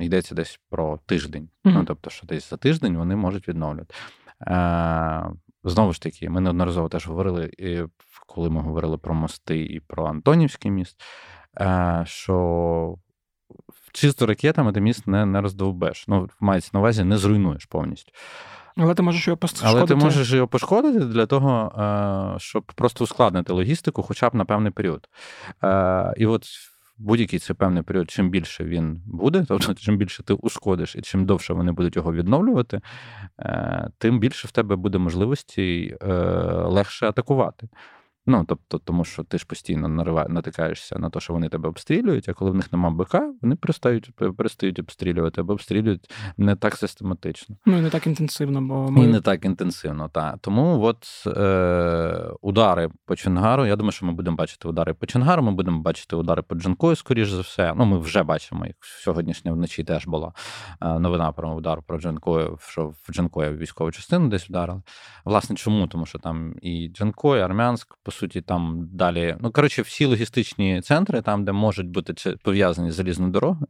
йдеться 0.00 0.34
десь 0.34 0.60
про 0.70 0.98
тиждень. 1.06 1.48
Mm-hmm. 1.64 1.72
Ну, 1.74 1.84
тобто, 1.84 2.10
що 2.10 2.26
десь 2.26 2.50
за 2.50 2.56
тиждень 2.56 2.96
вони 2.96 3.16
можуть 3.16 3.48
відновлювати. 3.48 3.94
Е, 4.46 5.30
Знову 5.64 5.92
ж 5.92 6.02
таки, 6.02 6.30
ми 6.30 6.40
неодноразово 6.40 6.88
теж 6.88 7.06
говорили, 7.06 7.50
коли 8.26 8.50
ми 8.50 8.60
говорили 8.60 8.98
про 8.98 9.14
мости 9.14 9.64
і 9.64 9.80
про 9.80 10.06
Антонівський 10.06 10.70
міст, 10.70 11.02
е, 11.60 12.02
що 12.06 12.98
чисто 13.92 14.26
ракетами 14.26 14.72
ти 14.72 14.80
міст 14.80 15.06
не 15.06 15.26
не 15.26 15.40
роздовбеш. 15.40 16.04
Ну, 16.08 16.28
мається 16.40 16.70
на 16.72 16.80
увазі, 16.80 17.04
не 17.04 17.18
зруйнуєш 17.18 17.64
повністю. 17.64 18.12
Але 18.76 18.94
ти 18.94 19.02
можеш 19.02 19.26
його 19.26 19.36
пошкодити. 19.36 19.68
Але 19.68 19.86
ти 19.86 19.94
можеш 19.94 20.32
його 20.32 20.48
пошкодити 20.48 21.00
для 21.00 21.26
того, 21.26 21.72
е, 22.36 22.38
щоб 22.38 22.64
просто 22.64 23.04
ускладнити 23.04 23.52
логістику, 23.52 24.02
хоча 24.02 24.28
б 24.28 24.34
на 24.34 24.44
певний 24.44 24.72
період. 24.72 25.08
Е, 25.64 26.14
і 26.16 26.26
от 26.26 26.44
будь-який 26.98 27.38
цей 27.38 27.56
певний 27.56 27.82
період, 27.82 28.10
чим 28.10 28.30
більше 28.30 28.64
він 28.64 29.02
буде, 29.06 29.44
тобто 29.48 29.74
чим 29.74 29.96
більше 29.96 30.22
ти 30.22 30.34
ушкодиш 30.34 30.96
і 30.96 31.02
чим 31.02 31.26
довше 31.26 31.52
вони 31.52 31.72
будуть 31.72 31.96
його 31.96 32.12
відновлювати, 32.12 32.80
е, 33.38 33.88
тим 33.98 34.18
більше 34.18 34.48
в 34.48 34.50
тебе 34.50 34.76
буде 34.76 34.98
можливості 34.98 35.96
легше 36.64 37.06
атакувати. 37.06 37.68
Ну, 38.26 38.44
тобто, 38.48 38.78
тому 38.78 39.04
що 39.04 39.24
ти 39.24 39.38
ж 39.38 39.46
постійно 39.46 39.88
нарива... 39.88 40.26
натикаєшся 40.28 40.98
на 40.98 41.10
те, 41.10 41.20
що 41.20 41.32
вони 41.32 41.48
тебе 41.48 41.68
обстрілюють, 41.68 42.28
а 42.28 42.32
коли 42.32 42.50
в 42.50 42.54
них 42.54 42.72
нема 42.72 42.90
БК, 42.90 43.14
вони 43.42 43.56
перестають 43.56 44.10
перестають 44.36 44.78
обстрілювати 44.78 45.40
або 45.40 45.52
обстрілюють 45.52 46.10
не 46.36 46.56
так 46.56 46.76
систематично. 46.76 47.56
Ну 47.66 47.78
і 47.78 47.80
не 47.80 47.90
так 47.90 48.06
інтенсивно, 48.06 48.62
бо 48.62 48.90
ми... 48.90 49.04
І 49.04 49.06
не 49.06 49.20
так 49.20 49.44
інтенсивно, 49.44 50.08
так. 50.08 50.38
Тому 50.40 50.82
от 50.82 51.06
е... 51.26 52.30
удари 52.40 52.90
по 53.06 53.16
Чонгару, 53.16 53.66
я 53.66 53.76
думаю, 53.76 53.92
що 53.92 54.06
ми 54.06 54.12
будемо 54.12 54.36
бачити 54.36 54.68
удари 54.68 54.94
по 54.94 55.06
Чонгару, 55.06 55.42
ми 55.42 55.52
будемо 55.52 55.80
бачити 55.80 56.16
удари 56.16 56.42
по 56.42 56.54
Джанкою, 56.54 56.96
скоріш 56.96 57.30
за 57.30 57.40
все. 57.40 57.74
Ну, 57.76 57.84
ми 57.84 57.98
вже 57.98 58.22
бачимо, 58.22 58.66
як 58.66 58.76
сьогоднішня 58.80 59.52
вночі 59.52 59.84
теж 59.84 60.06
була 60.06 60.32
е, 60.80 60.98
новина 60.98 61.32
про 61.32 61.50
удар 61.54 61.82
про 61.86 62.00
Джанкою, 62.00 62.58
що 62.60 62.86
в 62.86 63.12
Джанкою 63.12 63.56
військову 63.56 63.92
частину 63.92 64.28
десь 64.28 64.48
вдарили. 64.48 64.82
Власне, 65.24 65.56
чому? 65.56 65.86
Тому 65.86 66.06
що 66.06 66.18
там 66.18 66.54
і 66.62 66.88
Джанкой, 66.88 67.40
і 67.40 67.42
Армянськ 67.42 67.98
суті, 68.12 68.40
там 68.40 68.88
далі. 68.92 69.36
Ну, 69.40 69.50
коротше, 69.50 69.82
всі 69.82 70.04
логістичні 70.04 70.80
центри, 70.80 71.22
там, 71.22 71.44
де 71.44 71.52
можуть 71.52 71.88
бути 71.88 72.36
пов'язані 72.42 72.90
з 72.90 72.94
залізною 72.94 73.32
дорогою, 73.32 73.66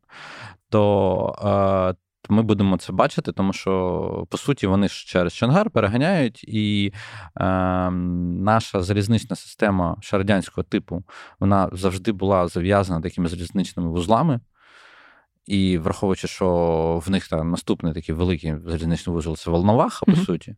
то. 0.68 1.94
Е, 1.98 2.02
ми 2.28 2.42
будемо 2.42 2.76
це 2.76 2.92
бачити, 2.92 3.32
тому 3.32 3.52
що 3.52 4.26
по 4.30 4.38
суті 4.38 4.66
вони 4.66 4.88
ж 4.88 5.06
через 5.06 5.34
Чонгар 5.34 5.70
переганяють, 5.70 6.44
і 6.44 6.92
е, 7.40 7.90
наша 7.90 8.82
залізнична 8.82 9.36
система 9.36 9.96
ще 10.00 10.24
типу 10.68 11.04
вона 11.40 11.68
завжди 11.72 12.12
була 12.12 12.48
зав'язана 12.48 13.00
такими 13.00 13.28
залізничними 13.28 13.90
вузлами. 13.90 14.40
І 15.46 15.78
враховуючи, 15.78 16.28
що 16.28 17.02
в 17.06 17.10
них 17.10 17.28
там 17.28 17.50
наступний 17.50 17.94
такий 17.94 18.14
великий 18.14 18.54
залізничний 18.66 19.14
вузол 19.14 19.36
це 19.36 19.50
Волноваха, 19.50 20.06
по 20.06 20.12
mm-hmm. 20.12 20.24
суті 20.24 20.54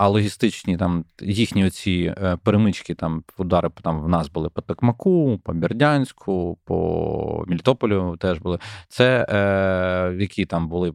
а 0.00 0.08
логістичні 0.08 0.76
там 0.76 1.04
їхні 1.20 1.66
оці 1.66 2.14
е, 2.18 2.36
перемички, 2.36 2.94
там 2.94 3.24
удари 3.38 3.70
там 3.82 4.02
в 4.02 4.08
нас 4.08 4.28
були 4.28 4.48
по 4.48 4.60
Токмаку, 4.60 5.40
по 5.44 5.52
Бердянську, 5.52 6.58
по 6.64 7.44
Мілітополю 7.48 8.16
теж 8.16 8.38
були. 8.38 8.58
Це 8.88 9.26
е, 9.28 10.16
які 10.22 10.46
там 10.46 10.68
були. 10.68 10.94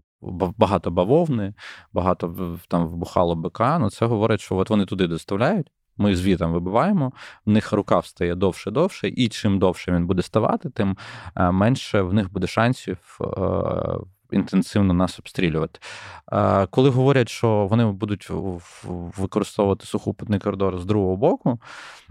Багато 0.58 0.91
бавовни, 0.91 1.53
багато 1.94 2.58
там 2.67 2.88
вбухало 2.88 3.36
БК. 3.36 3.60
Ну 3.79 3.89
це 3.89 4.05
говорить, 4.05 4.41
що 4.41 4.55
от 4.55 4.70
вони 4.70 4.86
туди 4.86 5.08
доставляють. 5.08 5.67
Ми 5.97 6.15
звітом 6.15 6.53
вибиваємо, 6.53 7.11
в 7.45 7.49
них 7.49 7.71
рукав 7.71 8.05
стає 8.05 8.35
довше-довше, 8.35 9.07
і 9.07 9.29
чим 9.29 9.59
довше 9.59 9.91
він 9.91 10.07
буде 10.07 10.21
ставати, 10.21 10.69
тим 10.69 10.97
е, 11.35 11.51
менше 11.51 12.01
в 12.01 12.13
них 12.13 12.33
буде 12.33 12.47
шансів 12.47 13.19
інтенсивно 14.31 14.93
нас 14.93 15.19
обстрілювати. 15.19 15.79
Коли 16.69 16.89
говорять, 16.89 17.29
що 17.29 17.67
вони 17.69 17.85
будуть 17.85 18.29
використовувати 19.17 19.85
сухопутний 19.85 20.39
коридор 20.39 20.79
з 20.79 20.85
другого 20.85 21.17
боку, 21.17 21.59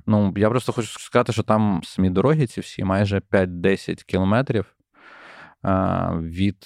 ну 0.06 0.34
я 0.36 0.50
просто 0.50 0.72
хочу 0.72 1.00
сказати, 1.00 1.32
що 1.32 1.42
там 1.42 1.80
самі 1.84 2.10
дороги 2.10 2.46
ці 2.46 2.60
всі 2.60 2.84
майже 2.84 3.18
5-10 3.18 4.04
кілометрів 4.04 4.66
від 6.20 6.56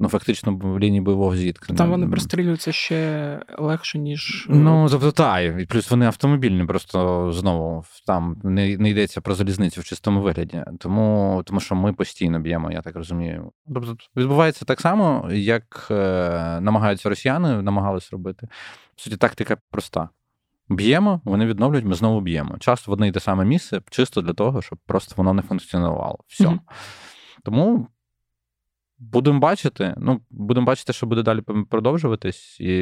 ну 0.00 0.08
фактично 0.08 0.56
в 0.56 0.78
лінії 0.78 1.00
бойового 1.00 1.36
зіткнення. 1.36 1.78
Там 1.78 1.90
вони 1.90 2.08
прострілюються 2.08 2.72
ще 2.72 3.40
легше, 3.58 3.98
ніж. 3.98 4.46
Ну, 4.50 4.88
тобто, 4.90 5.12
так, 5.12 5.60
і 5.60 5.66
плюс 5.66 5.90
вони 5.90 6.06
автомобільні, 6.06 6.64
просто 6.64 7.32
знову 7.32 7.84
там 8.06 8.36
не 8.44 8.76
не 8.76 8.90
йдеться 8.90 9.20
про 9.20 9.34
залізницю 9.34 9.80
в 9.80 9.84
чистому 9.84 10.22
вигляді. 10.22 10.64
Тому 10.78 11.42
тому 11.46 11.60
що 11.60 11.74
ми 11.74 11.92
постійно 11.92 12.40
б'ємо, 12.40 12.72
я 12.72 12.82
так 12.82 12.96
розумію. 12.96 13.52
Тобто 13.74 13.96
відбувається 14.16 14.64
так 14.64 14.80
само, 14.80 15.28
як 15.32 15.88
е, 15.90 15.94
намагаються 16.60 17.08
росіяни, 17.08 17.62
намагались 17.62 18.12
робити. 18.12 18.48
В 18.96 19.00
суті, 19.00 19.16
тактика 19.16 19.56
проста. 19.70 20.08
Б'ємо, 20.68 21.20
вони 21.24 21.46
відновлюють, 21.46 21.84
ми 21.84 21.94
знову 21.94 22.20
б'ємо. 22.20 22.58
Часто 22.58 22.90
в 22.90 22.94
одне 22.94 23.08
й 23.08 23.12
те 23.12 23.20
саме 23.20 23.44
місце, 23.44 23.80
чисто 23.90 24.20
для 24.22 24.32
того, 24.32 24.62
щоб 24.62 24.78
просто 24.86 25.14
воно 25.16 25.32
не 25.32 25.42
функціонувало. 25.42 26.18
Все. 26.26 26.44
Mm-hmm. 26.44 26.58
Тому 27.44 27.86
Будемо 28.98 29.38
бачити. 29.38 29.94
Ну, 29.96 30.20
будемо 30.30 30.66
бачити, 30.66 30.92
що 30.92 31.06
буде 31.06 31.22
далі 31.22 31.40
продовжуватись. 31.70 32.60
І 32.60 32.72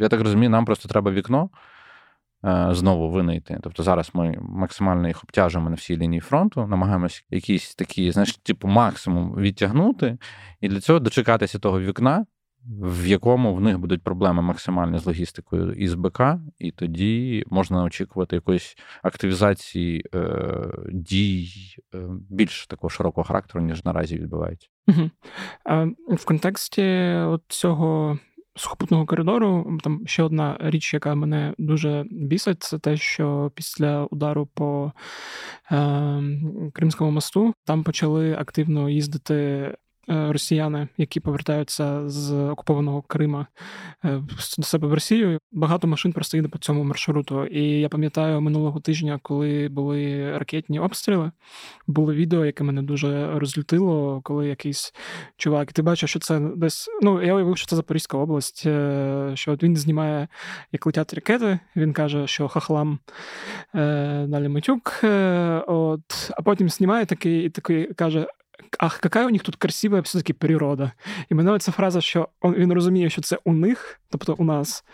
я 0.00 0.08
так 0.08 0.20
розумію, 0.20 0.50
нам 0.50 0.64
просто 0.64 0.88
треба 0.88 1.10
вікно 1.10 1.50
е, 2.44 2.68
знову 2.70 3.10
винайти. 3.10 3.58
Тобто 3.62 3.82
зараз 3.82 4.10
ми 4.14 4.36
максимально 4.40 5.08
їх 5.08 5.24
обтяжуємо 5.24 5.70
на 5.70 5.76
всій 5.76 5.96
лінії 5.96 6.20
фронту, 6.20 6.66
намагаємось 6.66 7.24
якісь 7.30 7.74
такі, 7.74 8.10
знаєш, 8.10 8.36
типу, 8.36 8.68
максимум 8.68 9.34
відтягнути, 9.34 10.18
і 10.60 10.68
для 10.68 10.80
цього 10.80 10.98
дочекатися 10.98 11.58
того 11.58 11.80
вікна, 11.80 12.26
в 12.66 13.06
якому 13.06 13.54
в 13.54 13.60
них 13.60 13.78
будуть 13.78 14.02
проблеми 14.02 14.42
максимальні 14.42 14.98
з 14.98 15.06
логістикою 15.06 15.72
і 15.72 15.88
з 15.88 15.94
БК, 15.94 16.20
і 16.58 16.70
тоді 16.70 17.44
можна 17.46 17.84
очікувати 17.84 18.36
якоїсь 18.36 18.76
активізації 19.02 20.04
е, 20.14 20.30
дій 20.92 21.48
е, 21.94 21.98
більш 22.30 22.66
такого 22.66 22.90
широкого 22.90 23.24
характеру, 23.24 23.64
ніж 23.64 23.84
наразі 23.84 24.18
відбувається. 24.18 24.68
Угу. 24.88 25.10
В 26.08 26.24
контексті 26.24 27.16
цього 27.48 28.18
сухопутного 28.56 29.06
коридору 29.06 29.78
там 29.82 30.02
ще 30.06 30.22
одна 30.22 30.56
річ, 30.60 30.94
яка 30.94 31.14
мене 31.14 31.54
дуже 31.58 32.04
бісить, 32.10 32.62
це 32.62 32.78
те, 32.78 32.96
що 32.96 33.52
після 33.54 34.04
удару 34.04 34.46
по 34.46 34.92
е, 35.72 36.22
Кримському 36.72 37.10
мосту 37.10 37.54
там 37.64 37.84
почали 37.84 38.34
активно 38.34 38.90
їздити 38.90 39.70
росіяни, 40.06 40.88
які 40.96 41.20
повертаються 41.20 42.08
з 42.08 42.32
окупованого 42.32 43.02
Крима 43.02 43.46
е, 44.04 44.22
до 44.58 44.62
себе 44.62 44.88
в 44.88 44.94
Росію. 44.94 45.38
Багато 45.52 45.86
машин 45.86 46.12
просто 46.12 46.36
їде 46.36 46.48
по 46.48 46.58
цьому 46.58 46.84
маршруту. 46.84 47.46
І 47.46 47.62
я 47.62 47.88
пам'ятаю 47.88 48.40
минулого 48.40 48.80
тижня, 48.80 49.18
коли 49.22 49.68
були 49.68 50.32
ракетні 50.38 50.80
обстріли, 50.80 51.30
було 51.86 52.14
відео, 52.14 52.46
яке 52.46 52.64
мене 52.64 52.82
дуже 52.82 53.38
розлютило, 53.38 54.20
коли 54.24 54.48
якийсь 54.48 54.94
чувак, 55.36 55.72
ти 55.72 55.82
бачиш, 55.82 56.10
що 56.10 56.18
це 56.18 56.40
десь. 56.40 56.88
Ну, 57.02 57.22
я 57.22 57.34
уявив, 57.34 57.56
що 57.56 57.66
це 57.66 57.76
Запорізька 57.76 58.18
область, 58.18 58.60
що 59.34 59.52
от 59.52 59.62
він 59.62 59.76
знімає, 59.76 60.28
як 60.72 60.86
летять 60.86 61.14
ракети. 61.14 61.58
Він 61.76 61.92
каже, 61.92 62.26
що 62.26 62.48
хахлам 62.48 62.98
далі 64.24 64.48
матюк. 64.48 65.00
От, 65.66 66.30
а 66.36 66.42
потім 66.44 66.68
знімає 66.68 67.06
такий 67.06 67.46
і 67.46 67.50
такий 67.50 67.94
каже: 67.94 68.26
Ах, 68.78 69.00
яка 69.04 69.26
у 69.26 69.30
них 69.30 69.42
тут 69.42 69.56
красива 69.56 70.00
все-таки 70.00 70.32
природа. 70.32 70.92
І 71.30 71.34
мене 71.34 71.58
ця 71.58 71.72
фраза, 71.72 72.00
що 72.00 72.28
він 72.44 72.72
розуміє, 72.72 73.10
що 73.10 73.22
це 73.22 73.38
у 73.44 73.52
них, 73.52 74.00
тобто 74.10 74.34
у 74.38 74.44
нас, 74.44 74.84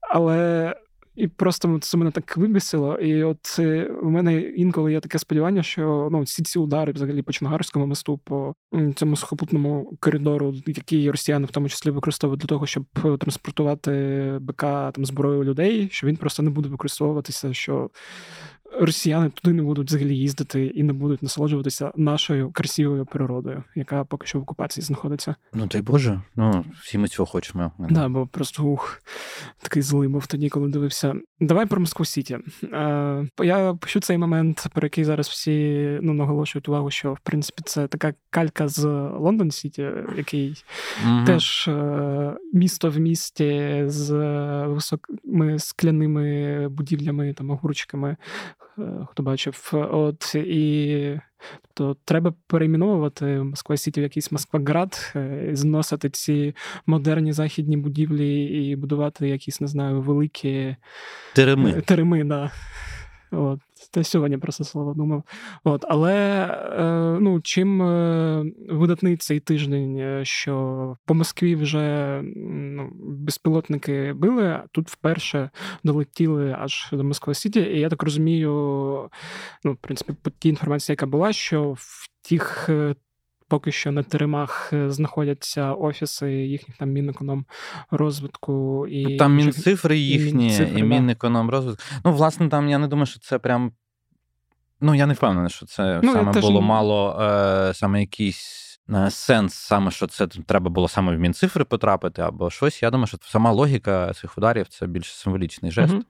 але. 0.00 0.74
І 1.16 1.28
просто 1.28 1.78
це 1.78 1.96
мене 1.96 2.10
так 2.10 2.36
вибісило. 2.36 2.98
І 2.98 3.22
от 3.24 3.58
у 4.02 4.10
мене 4.10 4.40
інколи 4.40 4.92
є 4.92 5.00
таке 5.00 5.18
сподівання, 5.18 5.62
що 5.62 6.08
ну, 6.12 6.20
всі 6.20 6.42
ці 6.42 6.58
удари 6.58 6.92
взагалі 6.92 7.22
по 7.22 7.32
Чонгарському 7.32 7.86
мосту, 7.86 8.18
по 8.18 8.54
цьому 8.94 9.16
сухопутному 9.16 9.96
коридору, 10.00 10.54
який 10.66 11.10
росіяни 11.10 11.46
в 11.46 11.50
тому 11.50 11.68
числі 11.68 11.90
використовують 11.90 12.40
для 12.40 12.46
того, 12.46 12.66
щоб 12.66 12.84
транспортувати 13.18 13.92
БК 14.40 14.60
там 14.60 15.06
зброю 15.06 15.44
людей, 15.44 15.88
що 15.92 16.06
він 16.06 16.16
просто 16.16 16.42
не 16.42 16.50
буде 16.50 16.68
використовуватися. 16.68 17.54
що 17.54 17.90
росіяни 18.80 19.30
туди 19.30 19.54
не 19.54 19.62
будуть 19.62 19.88
взагалі 19.88 20.16
їздити 20.16 20.66
і 20.66 20.82
не 20.82 20.92
будуть 20.92 21.22
насолоджуватися 21.22 21.92
нашою 21.96 22.50
красивою 22.50 23.06
природою, 23.06 23.64
яка 23.74 24.04
поки 24.04 24.26
що 24.26 24.38
в 24.38 24.42
окупації 24.42 24.84
знаходиться. 24.84 25.34
Ну 25.54 25.66
дай 25.66 25.82
Боже, 25.82 26.20
ну 26.36 26.64
всі 26.82 26.98
ми 26.98 27.08
цього 27.08 27.26
хочемо. 27.26 27.72
Да, 27.78 28.08
бо 28.08 28.26
просто 28.26 28.64
ух, 28.64 29.02
такий 29.62 29.82
злий 29.82 30.08
був 30.08 30.26
тоді, 30.26 30.48
коли 30.48 30.68
дивився. 30.68 31.14
Давай 31.40 31.66
про 31.66 31.80
Москву 31.80 32.04
Сіті. 32.04 32.38
Е, 32.72 33.28
Я 33.42 33.74
пишу 33.74 34.00
цей 34.00 34.18
момент, 34.18 34.66
про 34.74 34.86
який 34.86 35.04
зараз 35.04 35.28
всі 35.28 35.98
ну, 36.02 36.14
наголошують 36.14 36.68
увагу, 36.68 36.90
що 36.90 37.12
в 37.12 37.20
принципі 37.20 37.62
це 37.66 37.86
така 37.86 38.14
калька 38.30 38.68
з 38.68 38.84
Лондон 39.18 39.50
Сіті, 39.50 39.88
який 40.16 40.64
mm 41.06 41.26
теж 41.26 41.68
е, 41.68 42.36
місто 42.52 42.90
в 42.90 42.98
місті 42.98 43.82
з 43.86 44.12
високими 44.66 45.58
скляними 45.58 46.68
будівлями, 46.68 47.32
там 47.32 47.50
огурчиками. 47.50 48.16
Е, 48.78 49.06
хто 49.10 49.22
бачив. 49.22 49.70
От 49.72 50.34
і 50.34 51.20
тобто 51.74 52.00
треба 52.04 52.34
перейменовувати 52.46 53.24
Москва 53.26 53.76
Сіті 53.76 54.00
в 54.00 54.02
якийсь 54.02 54.32
Москваград, 54.32 55.12
е, 55.16 55.50
зносити 55.52 56.10
ці 56.10 56.54
модерні 56.86 57.32
західні 57.32 57.76
будівлі 57.76 58.44
і 58.44 58.76
будувати 58.76 59.28
якісь, 59.28 59.60
не 59.60 59.66
знаю, 59.66 60.00
великі 60.00 60.76
тереми. 61.34 61.70
Е, 61.70 61.80
тереми, 61.80 62.24
да. 62.24 62.50
От. 63.30 63.60
Та 63.90 64.04
сьогодні 64.04 64.38
це 64.38 64.64
слово 64.64 64.94
думав. 64.94 65.22
От, 65.64 65.84
Але 65.88 66.44
е, 66.78 67.20
ну, 67.20 67.40
чим 67.40 67.82
е, 67.82 68.44
видатний 68.68 69.16
цей 69.16 69.40
тиждень, 69.40 69.98
е, 69.98 70.24
що 70.24 70.96
по 71.06 71.14
Москві 71.14 71.54
вже 71.54 72.20
ну, 72.46 72.90
безпілотники 73.00 74.12
били, 74.12 74.48
а 74.48 74.64
тут 74.72 74.88
вперше 74.88 75.50
долетіли 75.84 76.56
аж 76.58 76.88
до 76.92 77.04
Москва 77.04 77.34
Сіті. 77.34 77.60
І 77.60 77.80
я 77.80 77.88
так 77.88 78.02
розумію, 78.02 78.50
ну, 79.64 79.72
в 79.72 79.76
принципі, 79.76 80.14
по 80.22 80.30
тій 80.30 80.48
інформації, 80.48 80.94
яка 80.94 81.06
була, 81.06 81.32
що 81.32 81.72
в 81.72 82.08
тих. 82.28 82.70
Поки 83.48 83.72
що 83.72 83.92
на 83.92 84.02
теремах 84.02 84.72
знаходяться 84.88 85.72
офіси 85.72 86.32
їхніх 86.32 86.76
там 86.76 86.90
Мінекономрозвитку 86.90 88.86
і 88.86 89.04
ну, 89.04 89.16
там 89.16 89.34
мінцифри 89.34 89.98
їхні, 89.98 90.44
і, 90.44 90.48
мінцифри, 90.48 90.80
і 90.80 90.82
Мінекономрозвитку. 90.82 91.82
Ну, 92.04 92.12
власне, 92.12 92.48
там 92.48 92.68
я 92.68 92.78
не 92.78 92.88
думаю, 92.88 93.06
що 93.06 93.20
це 93.20 93.38
прям 93.38 93.72
Ну, 94.80 94.94
я 94.94 95.06
не 95.06 95.14
впевнений, 95.14 95.50
що 95.50 95.66
це 95.66 96.00
ну, 96.02 96.12
саме 96.12 96.32
було 96.32 96.60
не... 96.60 96.66
мало 96.66 97.18
е, 97.22 97.74
саме 97.74 98.00
якийсь 98.00 98.80
е, 98.94 99.10
сенс, 99.10 99.54
саме 99.54 99.90
що 99.90 100.06
це 100.06 100.26
треба 100.26 100.70
було 100.70 100.88
саме 100.88 101.16
в 101.16 101.20
Мінцифри 101.20 101.64
потрапити, 101.64 102.22
або 102.22 102.50
щось. 102.50 102.82
Я 102.82 102.90
думаю, 102.90 103.06
що 103.06 103.18
сама 103.20 103.52
логіка 103.52 104.12
цих 104.12 104.38
ударів 104.38 104.68
це 104.68 104.86
більш 104.86 105.14
символічний 105.14 105.72
жест, 105.72 105.94
uh 105.94 106.02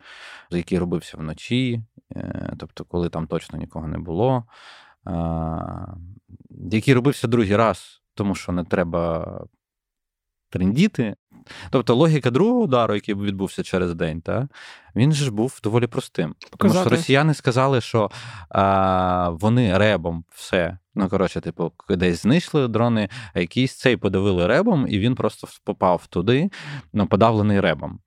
який 0.50 0.78
робився 0.78 1.16
вночі, 1.16 1.82
е, 2.16 2.52
тобто, 2.58 2.84
коли 2.84 3.08
там 3.08 3.26
точно 3.26 3.58
нікого 3.58 3.88
не 3.88 3.98
було, 3.98 4.36
е, 4.36 4.42
який 6.72 6.94
робився 6.94 7.28
другий 7.28 7.56
раз, 7.56 8.02
тому 8.14 8.34
що 8.34 8.52
не 8.52 8.64
треба 8.64 9.26
трендіти. 10.50 11.16
Тобто 11.70 11.94
логіка 11.94 12.30
другого 12.30 12.60
удару, 12.60 12.94
який 12.94 13.14
відбувся 13.14 13.62
через 13.62 13.94
день, 13.94 14.20
та, 14.20 14.48
він 14.96 15.12
ж 15.12 15.30
був 15.30 15.60
доволі 15.62 15.86
простим. 15.86 16.34
Показати. 16.50 16.58
Тому 16.58 16.74
що 16.74 16.96
росіяни 16.96 17.34
сказали, 17.34 17.80
що 17.80 18.10
а, 18.48 19.30
вони 19.30 19.78
ребом 19.78 20.24
все. 20.34 20.78
Ну, 20.94 21.08
коротше, 21.08 21.40
типу, 21.40 21.72
десь 21.88 22.22
знайшли 22.22 22.68
дрони, 22.68 23.08
а 23.34 23.40
якийсь 23.40 23.74
цей 23.74 23.96
подавили 23.96 24.46
ребом, 24.46 24.86
і 24.88 24.98
він 24.98 25.14
просто 25.14 25.48
попав 25.64 26.06
туди, 26.06 26.50
ну, 26.92 27.06
подавлений 27.06 27.60
ребом 27.60 28.00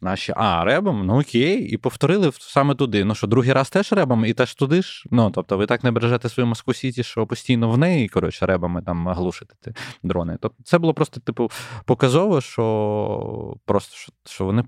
наші 0.00 0.32
а, 0.36 0.64
ребом, 0.64 1.06
ну 1.06 1.20
окей, 1.20 1.68
і 1.68 1.76
повторили 1.76 2.32
саме 2.38 2.74
туди. 2.74 3.04
Ну 3.04 3.14
що, 3.14 3.26
другий 3.26 3.52
раз 3.52 3.70
теж 3.70 3.92
ребом, 3.92 4.24
і 4.24 4.32
теж 4.32 4.54
туди 4.54 4.82
ж. 4.82 5.04
Ну, 5.10 5.30
тобто, 5.30 5.56
ви 5.56 5.66
так 5.66 5.84
не 5.84 5.90
бережете 5.90 6.28
свою 6.28 6.46
Москву 6.46 6.74
Сіті, 6.74 7.02
що 7.02 7.26
постійно 7.26 7.70
в 7.70 7.78
неї, 7.78 8.08
коротше, 8.08 8.46
ребами 8.46 8.82
там 8.82 9.08
глушите 9.08 9.54
дрони. 10.02 10.38
Тобто, 10.40 10.62
це 10.64 10.78
було 10.78 10.94
просто, 10.94 11.20
типу, 11.20 11.50
показово, 11.84 12.40
що 12.40 13.56
просто 13.64 13.96
що, 13.96 14.12
що 14.26 14.44
вони 14.44 14.64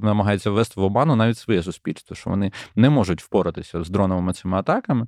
намагаються 0.00 0.50
ввести 0.50 0.80
в 0.80 0.84
обману 0.84 1.16
навіть 1.16 1.38
своє 1.38 1.62
суспільство, 1.62 2.16
що 2.16 2.30
вони 2.30 2.52
не 2.76 2.90
можуть 2.90 3.22
впоратися 3.22 3.84
з 3.84 3.90
дроновими 3.90 4.32
цими 4.32 4.58
атаками. 4.58 5.06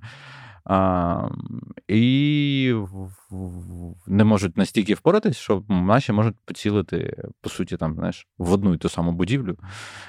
А, 0.68 1.28
І 1.88 2.74
не 4.07 4.24
можуть 4.24 4.57
настільки 4.57 4.94
впоратись, 4.94 5.37
що 5.37 5.62
наші 5.68 6.12
можуть 6.12 6.37
поцілити, 6.44 7.22
по 7.40 7.50
суті, 7.50 7.76
там, 7.76 7.94
знаєш, 7.94 8.26
в 8.38 8.52
одну 8.52 8.74
і 8.74 8.78
ту 8.78 8.88
саму 8.88 9.12
будівлю. 9.12 9.57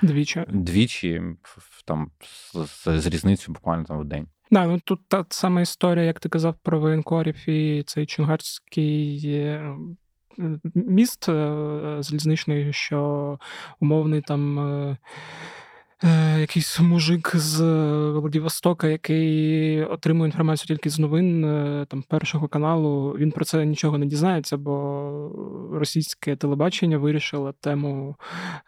Двічі. 0.02 0.45
Двічі, 0.50 1.22
там, 1.86 2.12
з, 2.54 3.02
з 3.02 3.08
різницею 3.08 3.54
буквально 3.54 3.84
там 3.84 4.00
в 4.00 4.06
день. 4.06 4.28
Да, 4.52 4.65
ну 4.65 4.80
тут 4.80 5.00
та 5.08 5.26
сама 5.30 5.62
історія, 5.62 6.06
як 6.06 6.19
ти 6.19 6.30
казав 6.30 6.56
про 6.63 6.80
воєнкорів 6.80 7.50
і 7.50 7.84
цей 7.88 8.06
чунгарський 8.06 9.22
е, 9.26 9.76
міст 10.76 11.30
е, 11.30 11.98
залізничний, 12.00 12.74
що 12.74 13.39
умовний 13.80 14.22
там. 14.22 14.98
Е, 16.04 16.30
Е, 16.40 16.42
якийсь 16.42 16.80
мужик 16.80 17.32
з 17.36 17.62
Владивостока, 18.12 18.88
який 18.88 19.84
отримує 19.84 20.28
інформацію 20.28 20.68
тільки 20.68 20.90
з 20.90 21.00
новин 21.00 21.46
е, 21.46 21.86
там 21.90 22.04
першого 22.04 22.48
каналу. 22.48 23.16
Він 23.18 23.32
про 23.32 23.46
це 23.46 23.66
нічого 23.66 23.98
не 23.98 24.06
дізнається, 24.06 24.58
бо 24.58 25.70
російське 25.74 26.36
телебачення 26.36 26.98
вирішило 26.98 27.52
тему 27.52 28.16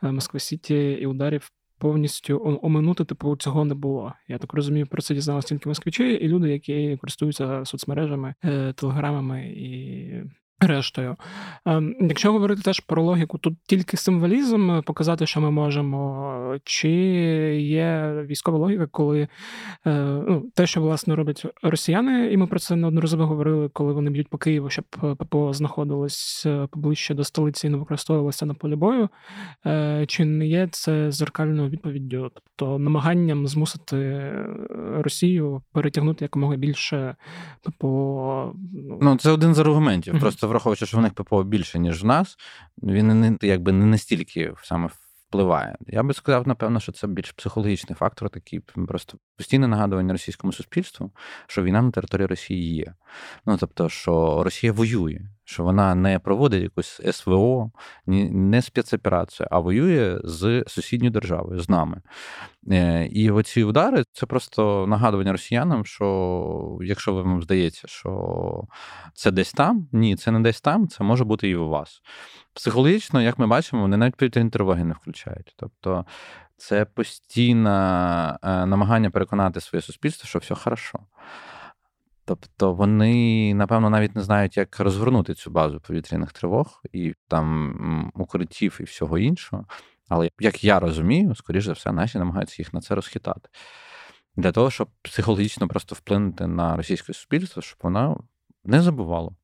е, 0.04 0.12
Москва 0.12 0.40
Сіті 0.40 0.92
і 0.92 1.06
ударів. 1.06 1.52
Повністю 1.78 2.60
оминути, 2.64 3.06
типу, 3.06 3.36
цього 3.36 3.66
не 3.66 3.74
було. 3.74 4.14
Я 4.28 4.38
так 4.38 4.54
розумію, 4.54 4.88
про 4.88 5.02
це 5.02 5.14
дізналися 5.14 5.48
тільки 5.48 5.70
москвичі 5.70 6.04
і 6.04 6.28
люди, 6.28 6.50
які 6.50 6.98
користуються 6.98 7.66
соцмережами, 7.66 8.34
телеграмами 8.76 9.46
і 9.48 10.14
Рештою, 10.62 11.16
ем, 11.66 11.96
якщо 12.00 12.32
говорити 12.32 12.62
теж 12.62 12.80
про 12.80 13.04
логіку, 13.04 13.38
тут 13.38 13.58
тільки 13.68 13.98
символізм 13.98 14.72
е, 14.72 14.82
показати, 14.82 15.26
що 15.26 15.42
ми 15.42 15.52
можемо, 15.52 16.56
чи 16.64 16.90
є 17.62 18.14
військова 18.28 18.58
логіка, 18.58 18.88
коли 18.92 19.22
е, 19.22 19.92
ну, 20.28 20.52
те, 20.56 20.68
що 20.68 20.82
власне 20.82 21.16
роблять 21.16 21.46
росіяни, 21.64 22.32
і 22.34 22.38
ми 22.38 22.48
про 22.48 22.60
це 22.60 22.76
неодноразово 22.76 23.26
говорили, 23.26 23.70
коли 23.74 23.94
вони 23.94 24.12
б'ють 24.12 24.30
по 24.30 24.38
Києву, 24.38 24.70
щоб 24.70 24.86
е, 25.04 25.16
ППО 25.16 25.54
знаходилось 25.54 26.48
поближче 26.72 27.14
до 27.14 27.24
столиці 27.24 27.68
і 27.68 27.70
не 27.70 27.78
використовувалося 27.78 28.46
на 28.46 28.54
полі 28.54 28.76
бою, 28.76 29.10
чи 30.08 30.26
не 30.26 30.48
є 30.48 30.68
це 30.72 31.12
зеркальною 31.12 31.70
відповіддю, 31.70 32.32
тобто 32.34 32.80
намаганням 32.80 33.48
змусити 33.48 34.32
Росію 34.94 35.62
перетягнути 35.74 36.26
якомога 36.26 36.56
більше 36.56 37.16
ППО? 37.64 38.54
Ну, 38.74 38.98
ну 39.02 39.18
це 39.18 39.32
один 39.32 39.54
з 39.54 39.60
аргументів. 39.60 40.20
Просто 40.20 40.51
враховуючи, 40.52 40.86
що 40.86 40.98
в 40.98 41.02
них 41.02 41.14
ППО 41.14 41.44
більше, 41.44 41.80
ніж 41.80 42.04
в 42.04 42.06
нас, 42.06 42.38
він 42.84 43.20
не 43.20 43.38
якби 43.42 43.72
не 43.72 43.86
настільки 43.86 44.54
саме 44.64 44.90
впливає. 45.28 45.78
Я 45.88 46.04
би 46.04 46.14
сказав, 46.14 46.48
напевно, 46.48 46.80
що 46.80 46.92
це 46.92 47.08
більш 47.08 47.32
психологічний 47.32 47.96
фактор, 47.96 48.30
такий 48.30 48.60
просто 48.88 49.18
постійне 49.38 49.68
нагадування 49.68 50.14
російському 50.14 50.54
суспільству, 50.54 51.12
що 51.48 51.64
війна 51.64 51.82
на 51.82 51.92
території 51.92 52.28
Росії 52.28 52.76
є. 52.76 52.94
Ну 53.46 53.58
тобто, 53.58 53.90
що 53.90 54.44
Росія 54.44 54.74
воює. 54.74 55.20
Що 55.46 55.64
вона 55.64 55.96
не 55.96 56.20
проводить 56.20 56.64
якусь 56.64 57.02
СВО, 57.12 57.72
не 58.06 58.62
спецоперацію, 58.62 59.48
а 59.52 59.60
воює 59.60 60.20
з 60.24 60.64
сусідньою 60.68 61.12
державою, 61.12 61.60
з 61.60 61.70
нами. 61.70 62.02
Е, 62.72 63.06
і 63.06 63.32
оці 63.32 63.64
удари 63.64 64.04
це 64.14 64.26
просто 64.26 64.88
нагадування 64.88 65.32
росіянам, 65.32 65.86
що 65.86 66.78
якщо 66.82 67.14
вам 67.14 67.42
здається, 67.42 67.88
що 67.88 68.64
це 69.14 69.32
десь 69.32 69.54
там, 69.54 69.88
ні, 69.92 70.16
це 70.16 70.32
не 70.32 70.40
десь 70.40 70.62
там, 70.62 70.88
це 70.88 71.04
може 71.04 71.24
бути 71.24 71.50
і 71.50 71.56
у 71.56 71.70
вас. 71.70 72.02
Психологічно, 72.54 73.22
як 73.22 73.40
ми 73.40 73.48
бачимо, 73.48 73.82
вони 73.82 73.98
навіть 73.98 74.52
тривоги 74.52 74.84
не 74.84 74.94
включають. 74.94 75.54
Тобто 75.58 76.06
це 76.58 76.86
постійне 76.86 77.70
намагання 78.44 79.10
переконати 79.10 79.62
своє 79.62 79.82
суспільство, 79.82 80.28
що 80.28 80.40
все 80.40 80.56
хорошо. 80.56 81.00
Тобто 82.36 82.74
вони, 82.74 83.54
напевно, 83.54 83.90
навіть 83.90 84.16
не 84.16 84.22
знають, 84.22 84.58
як 84.58 84.80
розгорнути 84.80 85.34
цю 85.34 85.52
базу 85.52 85.80
повітряних 85.80 86.34
тривог 86.34 86.82
і 86.94 87.14
там 87.28 88.12
укриттів 88.16 88.78
і 88.80 88.84
всього 88.84 89.18
іншого. 89.18 89.66
Але 90.10 90.30
як 90.40 90.64
я 90.64 90.80
розумію, 90.80 91.36
скоріш 91.36 91.66
за 91.66 91.74
все, 91.74 91.92
наші 91.92 92.18
намагаються 92.18 92.56
їх 92.58 92.74
на 92.74 92.82
це 92.82 92.96
розхитати. 92.96 93.50
Для 94.36 94.52
того, 94.52 94.72
щоб 94.72 94.90
психологічно 95.02 95.68
просто 95.68 95.96
вплинути 95.96 96.48
на 96.48 96.76
російське 96.76 97.14
суспільство, 97.14 97.62
щоб 97.62 97.80
воно 97.82 98.24
не 98.64 98.82
забувало, 98.82 99.36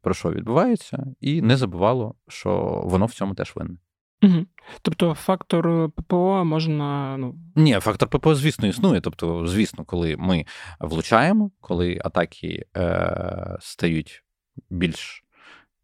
про 0.00 0.14
що 0.14 0.30
відбувається, 0.30 1.06
і 1.20 1.42
не 1.42 1.56
забувало, 1.56 2.14
що 2.28 2.82
воно 2.84 3.06
в 3.06 3.12
цьому 3.12 3.34
теж 3.34 3.52
винне. 3.56 3.76
Угу. 4.24 4.46
Тобто 4.82 5.14
фактор 5.14 5.90
ППО 5.90 6.44
можна. 6.44 7.16
ну... 7.16 7.34
Ні, 7.54 7.80
фактор 7.80 8.08
ППО, 8.08 8.34
звісно, 8.34 8.68
існує. 8.68 9.00
Тобто, 9.00 9.46
звісно, 9.46 9.84
коли 9.84 10.16
ми 10.18 10.44
влучаємо, 10.80 11.50
коли 11.60 12.00
атаки 12.04 12.66
е, 12.76 13.56
стають 13.60 14.24
більш 14.70 15.24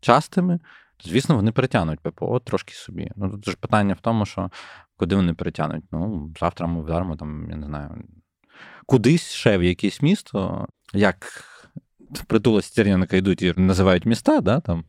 частими, 0.01 0.59
то, 0.97 1.09
звісно, 1.11 1.37
вони 1.37 1.53
перетягнуть 1.53 2.01
ППО 2.01 2.41
трошки 2.41 2.75
собі. 2.75 3.11
Ну 3.17 3.31
тут 3.31 3.49
ж 3.49 3.57
питання 3.57 3.95
в 3.95 4.01
тому, 4.01 4.27
що 4.27 4.51
куди 4.97 5.17
вони 5.17 5.35
перетягнуть? 5.35 5.85
Ну, 5.93 6.33
завтра 6.41 6.67
ми 6.67 6.83
вдаримо 6.83 7.17
там, 7.17 7.51
я 7.51 7.57
не 7.57 7.67
знаю, 7.67 8.05
кудись 8.87 9.31
ще 9.31 9.59
в 9.59 9.63
якесь 9.63 10.03
місто, 10.03 10.67
як 10.95 11.45
притула 12.27 12.63
Стерняника 12.63 13.17
йдуть 13.17 13.43
і 13.43 13.55
називають 13.57 14.07
міста, 14.07 14.41
да, 14.41 14.61
там 14.61 14.85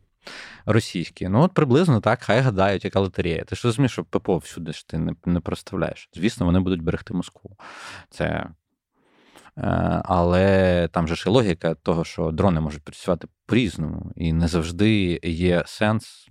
російські. 0.66 1.30
Ну, 1.30 1.42
от 1.42 1.54
приблизно 1.54 2.02
так, 2.02 2.24
хай 2.24 2.40
гадають, 2.42 2.86
яка 2.86 3.00
лотерея. 3.00 3.44
Ти 3.44 3.56
ж 3.56 3.68
розумієш, 3.68 3.92
що 3.92 4.04
ППО 4.04 4.38
всюди 4.38 4.74
ж 4.74 4.88
ти 4.88 4.98
не 4.98 5.16
не 5.26 5.40
проставляєш. 5.40 6.10
Звісно, 6.14 6.46
вони 6.46 6.60
будуть 6.60 6.82
берегти 6.82 7.14
Москву. 7.14 7.58
Це. 8.10 8.48
Е, 9.58 10.02
але 10.06 10.88
там 10.92 11.08
же 11.08 11.16
ж 11.16 11.24
і 11.28 11.30
логіка 11.30 11.74
того, 11.74 12.04
що 12.04 12.32
дрони 12.32 12.62
можуть 12.62 12.84
працювати 12.84 13.28
по-різному, 13.46 14.12
і 14.16 14.34
не 14.34 14.48
завжди 14.48 15.20
є 15.24 15.64
сенс 15.66 16.28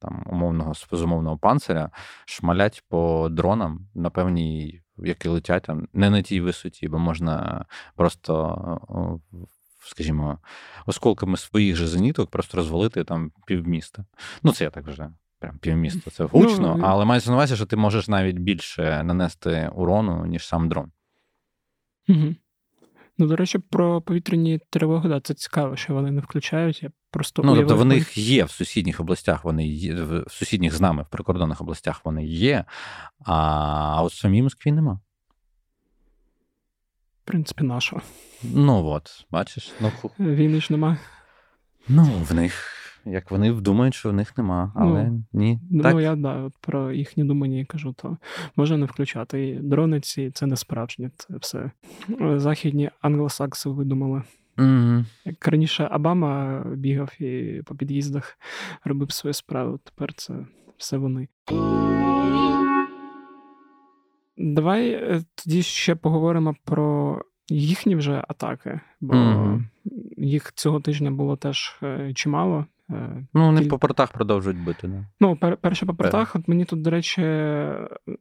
там 0.00 0.26
умовного 0.26 0.72
безумовного 0.90 1.38
панциря 1.38 1.90
шмалять 2.26 2.84
по 2.88 3.28
дронам 3.30 3.88
на 3.94 4.10
певній, 4.10 4.82
які 4.98 5.28
летять 5.28 5.62
там 5.62 5.88
не 5.92 6.10
на 6.10 6.22
тій 6.22 6.40
висоті, 6.40 6.88
бо 6.88 6.98
можна 6.98 7.64
просто 7.96 8.80
скажімо, 9.84 10.38
осколками 10.86 11.36
своїх 11.36 11.76
же 11.76 11.86
зеніток 11.86 12.30
просто 12.30 12.56
розвалити 12.56 13.04
там 13.04 13.32
півміста. 13.46 14.04
Ну, 14.42 14.52
це 14.52 14.64
я 14.64 14.70
так 14.70 14.86
вже. 14.86 15.10
Прям 15.38 15.58
півміста. 15.58 16.10
Це 16.10 16.24
гучно, 16.24 16.76
ну, 16.78 16.84
але 16.86 17.04
мається 17.04 17.30
на 17.30 17.36
увазі, 17.36 17.56
що 17.56 17.66
ти 17.66 17.76
можеш 17.76 18.08
навіть 18.08 18.38
більше 18.38 19.02
нанести 19.02 19.70
урону, 19.74 20.26
ніж 20.26 20.46
сам 20.46 20.68
дрон. 20.68 20.92
Угу. 22.08 22.34
Ну, 23.18 23.26
до 23.26 23.36
речі, 23.36 23.58
про 23.58 24.02
повітряні 24.02 24.60
тривоги, 24.70 25.08
да, 25.08 25.20
це 25.20 25.34
цікаво, 25.34 25.76
що 25.76 25.94
вони 25.94 26.10
не 26.10 26.20
включають. 26.20 26.82
Я 26.82 26.90
просто 27.10 27.42
Ну, 27.42 27.56
тобто, 27.56 27.76
в 27.76 27.84
них 27.84 28.18
є 28.18 28.44
в 28.44 28.50
сусідніх 28.50 29.00
областях, 29.00 29.44
вони 29.44 29.66
є, 29.66 29.94
в 29.94 30.24
сусідніх 30.30 30.74
з 30.74 30.80
нами 30.80 31.02
в 31.02 31.08
прикордонних 31.08 31.60
областях 31.60 32.04
вони 32.04 32.26
є, 32.26 32.64
а 33.26 34.02
от 34.02 34.12
в 34.12 34.16
самій 34.16 34.42
Москві 34.42 34.72
нема. 34.72 35.00
В 37.24 37.28
принципі, 37.28 37.64
нашого. 37.64 38.02
Ну 38.42 38.86
от, 38.86 39.26
бачиш, 39.30 39.72
ну 39.80 39.90
війни 40.18 40.60
ж 40.60 40.68
нема. 40.70 40.96
Ну, 41.88 42.04
в 42.28 42.34
них, 42.34 42.72
як 43.04 43.30
вони 43.30 43.52
думають, 43.52 43.94
що 43.94 44.10
в 44.10 44.12
них 44.12 44.38
нема, 44.38 44.72
але 44.76 45.04
ну, 45.04 45.24
ні. 45.32 45.60
Ну, 45.70 45.82
так? 45.82 46.00
я 46.00 46.16
да, 46.16 46.50
про 46.60 46.92
їхні 46.92 47.24
думання 47.24 47.64
кажу, 47.64 47.92
то 47.92 48.16
можна 48.56 48.76
не 48.76 48.86
включати. 48.86 49.48
І 49.48 49.54
дрони 49.54 50.00
ці 50.00 50.30
це 50.30 50.46
не 50.46 50.56
справжні, 50.56 51.10
це 51.16 51.34
все. 51.40 51.70
Західні 52.36 52.90
англосакси 53.00 53.68
видумали. 53.68 54.22
Mm-hmm. 54.56 55.04
Як 55.24 55.48
раніше 55.48 55.86
Обама 55.86 56.62
бігав 56.76 57.22
і 57.22 57.62
по 57.66 57.74
під'їздах 57.74 58.38
робив 58.84 59.12
свою 59.12 59.34
справу, 59.34 59.80
тепер 59.84 60.14
це 60.14 60.34
все 60.78 60.96
вони. 60.96 61.28
Давай 64.36 64.90
е, 64.90 65.22
тоді 65.34 65.62
ще 65.62 65.94
поговоримо 65.94 66.54
про 66.64 67.18
їхні 67.48 67.96
вже 67.96 68.24
атаки, 68.28 68.80
бо 69.00 69.14
mm-hmm. 69.14 69.62
їх 70.16 70.52
цього 70.52 70.80
тижня 70.80 71.10
було 71.10 71.36
теж 71.36 71.78
е, 71.82 72.12
чимало. 72.14 72.66
Е, 72.90 73.26
ну, 73.34 73.46
вони 73.46 73.60
Тіль... 73.60 73.68
по 73.68 73.78
портах 73.78 74.12
продовжують 74.12 74.64
бити. 74.64 74.88
Не? 74.88 75.06
Ну, 75.20 75.34
пер- 75.34 75.56
перше 75.56 75.86
по 75.86 75.94
портах, 75.94 76.36
от 76.36 76.48
мені 76.48 76.64
тут, 76.64 76.82
до 76.82 76.90
речі, 76.90 77.22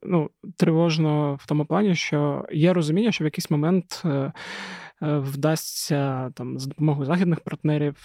ну, 0.03 0.29
тривожно 0.57 1.35
в 1.35 1.47
тому 1.47 1.65
плані, 1.65 1.95
що 1.95 2.45
є 2.51 2.73
розуміння, 2.73 3.11
що 3.11 3.23
в 3.23 3.27
якийсь 3.27 3.51
момент 3.51 4.03
вдасться 5.01 6.31
там 6.35 6.59
за 6.59 6.69
допомогою 6.69 7.05
західних 7.05 7.39
партнерів 7.39 7.95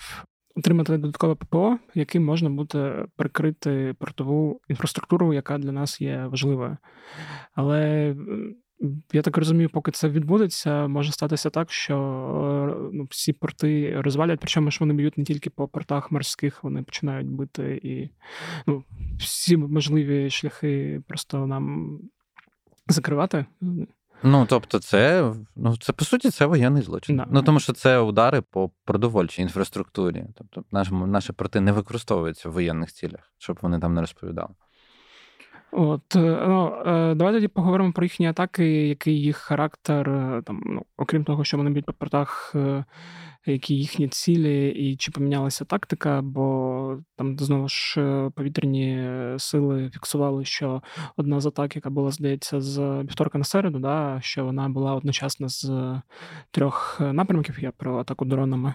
отримати 0.56 0.98
додаткове 0.98 1.34
ППО, 1.34 1.78
яким 1.94 2.24
можна 2.24 2.50
буде 2.50 3.06
прикрити 3.16 3.94
портову 3.98 4.60
інфраструктуру, 4.68 5.34
яка 5.34 5.58
для 5.58 5.72
нас 5.72 6.00
є 6.00 6.26
важливою. 6.26 6.76
Але 7.54 8.14
я 9.12 9.22
так 9.22 9.36
розумію, 9.36 9.70
поки 9.70 9.90
це 9.90 10.08
відбудеться, 10.08 10.88
може 10.88 11.12
статися 11.12 11.50
так, 11.50 11.72
що 11.72 12.90
ну, 12.92 13.06
всі 13.10 13.32
порти 13.32 14.00
розвалять, 14.00 14.40
причому 14.40 14.70
ж 14.70 14.76
вони 14.80 14.94
б'ють 14.94 15.18
не 15.18 15.24
тільки 15.24 15.50
по 15.50 15.68
портах 15.68 16.12
морських, 16.12 16.64
вони 16.64 16.82
починають 16.82 17.28
бити 17.28 17.80
і 17.82 18.10
ну, 18.66 18.84
всі 19.18 19.56
можливі 19.56 20.30
шляхи 20.30 21.02
просто 21.08 21.46
нам 21.46 21.98
закривати. 22.88 23.46
Ну, 24.22 24.46
тобто, 24.48 24.78
це 24.78 25.32
ну, 25.56 25.76
це 25.76 25.92
по 25.92 26.04
суті 26.04 26.30
це 26.30 26.46
воєнний 26.46 26.82
злочин. 26.82 27.16
Да. 27.16 27.26
Ну 27.30 27.42
тому 27.42 27.60
що 27.60 27.72
це 27.72 27.98
удари 27.98 28.40
по 28.40 28.70
продовольчій 28.84 29.42
інфраструктурі. 29.42 30.24
Тобто, 30.34 30.64
наші, 30.72 30.94
наші 30.94 31.32
порти 31.32 31.60
не 31.60 31.72
використовуються 31.72 32.48
в 32.48 32.52
воєнних 32.52 32.92
цілях, 32.92 33.32
щоб 33.38 33.58
вони 33.62 33.78
там 33.78 33.94
не 33.94 34.00
розповідали. 34.00 34.54
От, 35.72 36.16
е, 36.16 36.44
ну, 36.48 36.82
е, 36.86 37.14
Давай 37.14 37.34
тоді 37.34 37.48
поговоримо 37.48 37.92
про 37.92 38.04
їхні 38.04 38.28
атаки, 38.28 38.88
який 38.88 39.20
їх 39.22 39.36
характер, 39.36 40.10
е, 40.10 40.42
там, 40.46 40.62
ну, 40.66 40.82
окрім 40.96 41.24
того, 41.24 41.44
що 41.44 41.56
вони 41.56 41.70
б'ють 41.70 41.86
по 41.86 41.92
портах 41.92 42.54
які 43.46 43.74
їхні 43.74 44.08
цілі, 44.08 44.68
і 44.68 44.96
чи 44.96 45.10
помінялася 45.10 45.64
тактика, 45.64 46.22
бо 46.22 46.98
там 47.16 47.38
знову 47.38 47.68
ж 47.68 48.00
е, 48.00 48.30
повітряні 48.34 49.08
сили 49.38 49.90
фіксували, 49.90 50.44
що 50.44 50.82
одна 51.16 51.40
з 51.40 51.46
атак, 51.46 51.76
яка 51.76 51.90
була, 51.90 52.10
здається, 52.10 52.60
з 52.60 53.02
вівторка 53.02 53.38
на 53.38 53.44
середу, 53.44 53.78
да, 53.78 54.18
що 54.22 54.44
вона 54.44 54.68
була 54.68 54.94
одночасно 54.94 55.48
з 55.48 55.70
трьох 56.50 57.00
напрямків. 57.00 57.58
Я 57.60 57.72
про 57.72 57.98
атаку 57.98 58.24
дронами, 58.24 58.74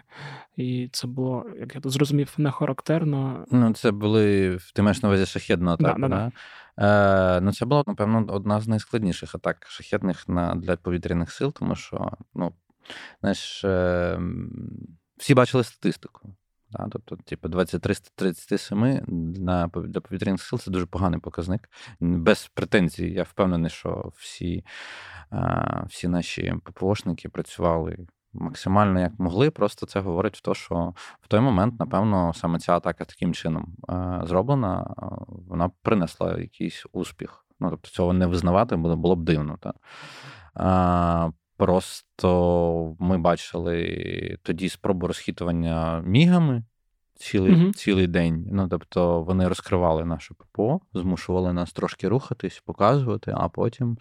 і 0.57 0.89
це 0.91 1.07
було, 1.07 1.45
як 1.59 1.75
я 1.75 1.81
зрозумів, 1.83 2.33
не 2.37 2.51
характерно. 2.51 3.45
Ну, 3.51 3.73
це 3.73 3.91
були 3.91 4.57
ти 4.75 4.81
маєш 4.81 5.01
на 5.01 5.09
увазі 5.09 5.25
шахідну 5.25 5.71
атаку, 5.71 6.01
да? 6.01 6.07
да, 6.07 6.15
да. 6.15 6.31
Е, 6.77 7.41
Ну, 7.41 7.53
це 7.53 7.65
була, 7.65 7.83
напевно, 7.87 8.25
одна 8.27 8.61
з 8.61 8.67
найскладніших 8.67 9.35
атак 9.35 9.65
шахетних 9.69 10.29
на 10.29 10.55
для 10.55 10.75
повітряних 10.75 11.31
сил, 11.31 11.53
тому 11.53 11.75
що 11.75 12.11
ну, 12.35 12.53
знаєш, 13.21 13.63
ем, 13.63 14.51
всі 15.17 15.33
бачили 15.33 15.63
статистику. 15.63 16.35
Да? 16.71 16.87
Тобто, 16.91 17.15
типу, 17.15 17.47
2337 17.47 19.01
на 19.37 19.67
для 19.67 20.01
повітряних 20.01 20.41
сил 20.41 20.59
це 20.59 20.71
дуже 20.71 20.85
поганий 20.85 21.19
показник. 21.19 21.69
Без 21.99 22.51
претензій, 22.53 23.11
я 23.11 23.23
впевнений, 23.23 23.69
що 23.69 24.11
всі 24.17 24.65
всі 25.85 26.07
наші 26.07 26.53
ППОшники 26.63 27.29
працювали 27.29 28.07
максимально 28.33 28.99
як 28.99 29.19
могли. 29.19 29.49
Просто 29.49 29.85
це 29.85 29.99
говорить 29.99 30.37
в 30.37 30.41
те, 30.41 30.53
що 30.53 30.93
в 31.21 31.27
той 31.27 31.39
момент, 31.39 31.79
напевно, 31.79 32.33
саме 32.33 32.59
ця 32.59 32.75
атака 32.75 33.05
таким 33.05 33.33
чином 33.33 33.75
зроблена, 34.23 34.93
вона 35.27 35.69
принесла 35.81 36.39
якийсь 36.39 36.85
успіх. 36.91 37.45
Ну, 37.59 37.69
тобто, 37.69 37.89
цього 37.89 38.13
не 38.13 38.27
визнавати 38.27 38.75
було 38.75 39.15
б 39.15 39.23
дивно. 39.23 39.57
Так? 39.61 39.75
Просто 41.61 42.95
ми 42.99 43.17
бачили 43.17 44.37
тоді 44.43 44.69
спробу 44.69 45.07
розхитування 45.07 46.01
мігами 46.05 46.63
цілий 47.15 47.53
mm 47.53 47.73
цілий 47.73 48.07
день. 48.07 48.47
Ну, 48.51 48.67
тобто 48.67 49.21
вони 49.21 49.47
розкривали 49.47 50.05
наше 50.05 50.33
ППО, 50.33 50.81
змушували 50.93 51.53
нас 51.53 51.73
трошки 51.73 52.07
рухатись, 52.07 52.63
показувати, 52.65 53.33
а 53.37 53.49
потім 53.49 53.97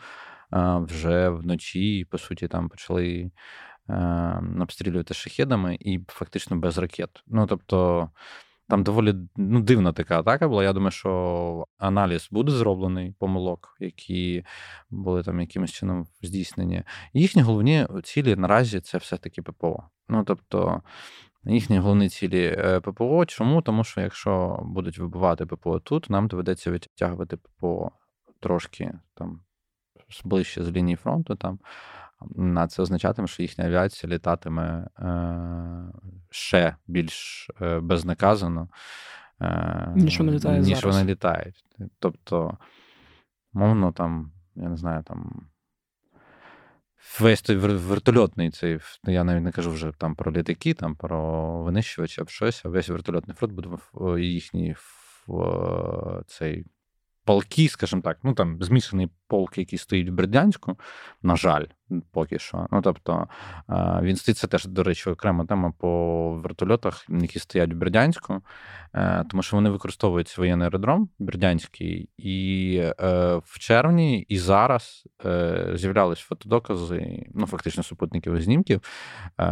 а, 0.51 0.79
вже 0.79 1.29
вночі, 1.29 2.07
по 2.11 2.19
суті, 2.19 2.49
там 2.49 2.69
почали 2.69 3.31
обстрілювати 4.61 5.15
шахедами 5.15 5.79
і 5.81 6.01
фактично 6.09 6.57
без 6.57 6.79
ракет. 6.79 7.11
Ну 7.27 7.47
тобто. 7.47 8.11
Там 8.71 8.83
доволі 8.83 9.15
ну, 9.37 9.61
дивна 9.61 9.93
така 9.93 10.19
атака 10.19 10.49
була. 10.49 10.65
Я 10.65 10.73
думаю, 10.73 10.91
що 10.91 11.65
аналіз 11.79 12.29
буде 12.31 12.53
зроблений 12.53 13.15
помилок, 13.19 13.77
які 13.81 14.45
були 14.91 15.23
там 15.23 15.41
якимось 15.41 15.73
чином 15.73 16.07
здійснені. 16.23 16.83
Їхні 17.13 17.43
головні 17.43 17.87
цілі 18.05 18.37
наразі 18.37 18.81
це 18.81 18.99
все-таки 18.99 19.43
ППО. 19.43 19.83
Ну 20.09 20.25
тобто, 20.25 20.83
їхні 21.45 21.79
головні 21.79 22.09
цілі 22.09 22.57
е, 22.59 22.81
ППО. 22.81 23.27
Чому? 23.27 23.63
Тому 23.63 23.85
що 23.85 24.01
якщо 24.01 24.61
будуть 24.65 24.99
вибивати 24.99 25.47
ППО 25.47 25.79
тут, 25.81 26.11
нам 26.11 26.29
доведеться 26.29 26.71
відтягувати 26.71 27.37
ППО 27.37 27.91
трошки 28.41 28.93
там 29.15 29.41
ближче 30.25 30.65
з 30.65 30.71
лінії 30.71 30.97
фронту. 30.97 31.37
там. 31.37 31.59
А 32.57 32.67
це 32.67 32.83
означатиме, 32.83 33.29
що 33.29 33.43
їхня 33.43 33.65
авіація 33.65 34.13
літатиме 34.13 34.89
е, 34.99 35.11
ще 36.31 36.77
більш 36.87 37.47
е, 37.61 37.81
безнаказано, 37.81 38.69
е, 39.41 39.93
ніж 39.97 40.19
вони 40.19 40.33
літають. 40.33 40.67
Ніж 40.67 40.81
зараз. 40.81 40.97
вони 40.97 41.11
літають. 41.11 41.65
Тобто, 41.99 42.59
мовно, 43.53 43.93
там, 43.93 44.33
я 44.55 44.69
не 44.69 44.77
знаю, 44.77 45.03
там. 45.03 45.47
Весь 47.21 47.43
той 47.43 47.57
вертольотний 47.57 48.51
цей, 48.51 48.79
я 49.05 49.25
навіть 49.25 49.43
не 49.43 49.53
кажу 49.53 49.71
вже 49.71 49.93
там 49.99 50.15
про 50.15 50.33
літаки, 50.33 50.75
там 50.75 50.97
про 50.97 51.63
винищувачі 51.63 52.21
або 52.21 52.31
щось, 52.31 52.65
а 52.65 52.69
весь 52.69 52.89
вертольотний 52.89 53.37
фронт 53.37 53.55
буде 53.55 53.69
їхній 54.19 54.75
цей 56.27 56.67
полки, 57.25 57.69
скажімо 57.69 58.03
так, 58.03 58.19
ну 58.23 58.35
там 58.35 58.63
змішаний 58.63 59.11
полк, 59.31 59.59
який 59.59 59.79
стоїть 59.79 60.09
в 60.09 60.13
Бердянську, 60.13 60.79
на 61.23 61.37
жаль, 61.37 61.65
поки 62.13 62.39
що. 62.39 62.67
Ну 62.71 62.83
тобто 62.83 63.29
він 64.03 64.17
стоїть 64.17 64.39
це 64.39 64.47
теж, 64.47 64.65
до 64.65 64.83
речі, 64.83 65.11
окрема 65.11 65.45
тема 65.45 65.73
по 65.79 66.33
вертольотах, 66.35 67.07
які 67.09 67.39
стоять 67.39 67.73
в 67.73 67.77
Бердянську, 67.77 68.43
е, 68.95 69.25
тому 69.31 69.43
що 69.43 69.57
вони 69.57 69.71
використовують 69.71 70.39
воєнний 70.39 70.65
аеродром 70.65 71.09
Бердянський, 71.19 72.09
і 72.19 72.77
е, 72.83 72.93
в 73.45 73.59
червні 73.59 74.21
і 74.21 74.39
зараз 74.39 75.05
е, 75.25 75.71
з'являлись 75.75 76.19
фотодокази, 76.19 77.27
ну 77.35 77.47
фактично 77.47 77.83
супутників 77.83 78.43
знімків, 78.43 78.81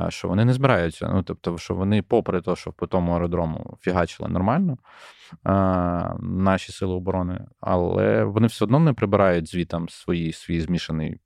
що 0.08 0.28
вони 0.28 0.44
не 0.44 0.52
збираються. 0.52 1.10
Ну 1.14 1.22
тобто, 1.22 1.58
що 1.58 1.74
вони, 1.74 2.02
попри 2.02 2.40
те, 2.40 2.56
що 2.56 2.72
по 2.72 2.86
тому 2.86 3.12
аеродрому 3.12 3.76
фігачили 3.80 4.28
нормально. 4.28 4.78
Наші 6.20 6.72
сили 6.72 6.94
оборони, 6.94 7.46
але 7.60 8.24
вони 8.24 8.46
все 8.46 8.64
одно 8.64 8.78
не 8.78 8.92
прибирають 8.92 9.48
звітам 9.68 9.88
свої 9.88 10.32
свій 10.32 10.60
змішаний 10.60 11.20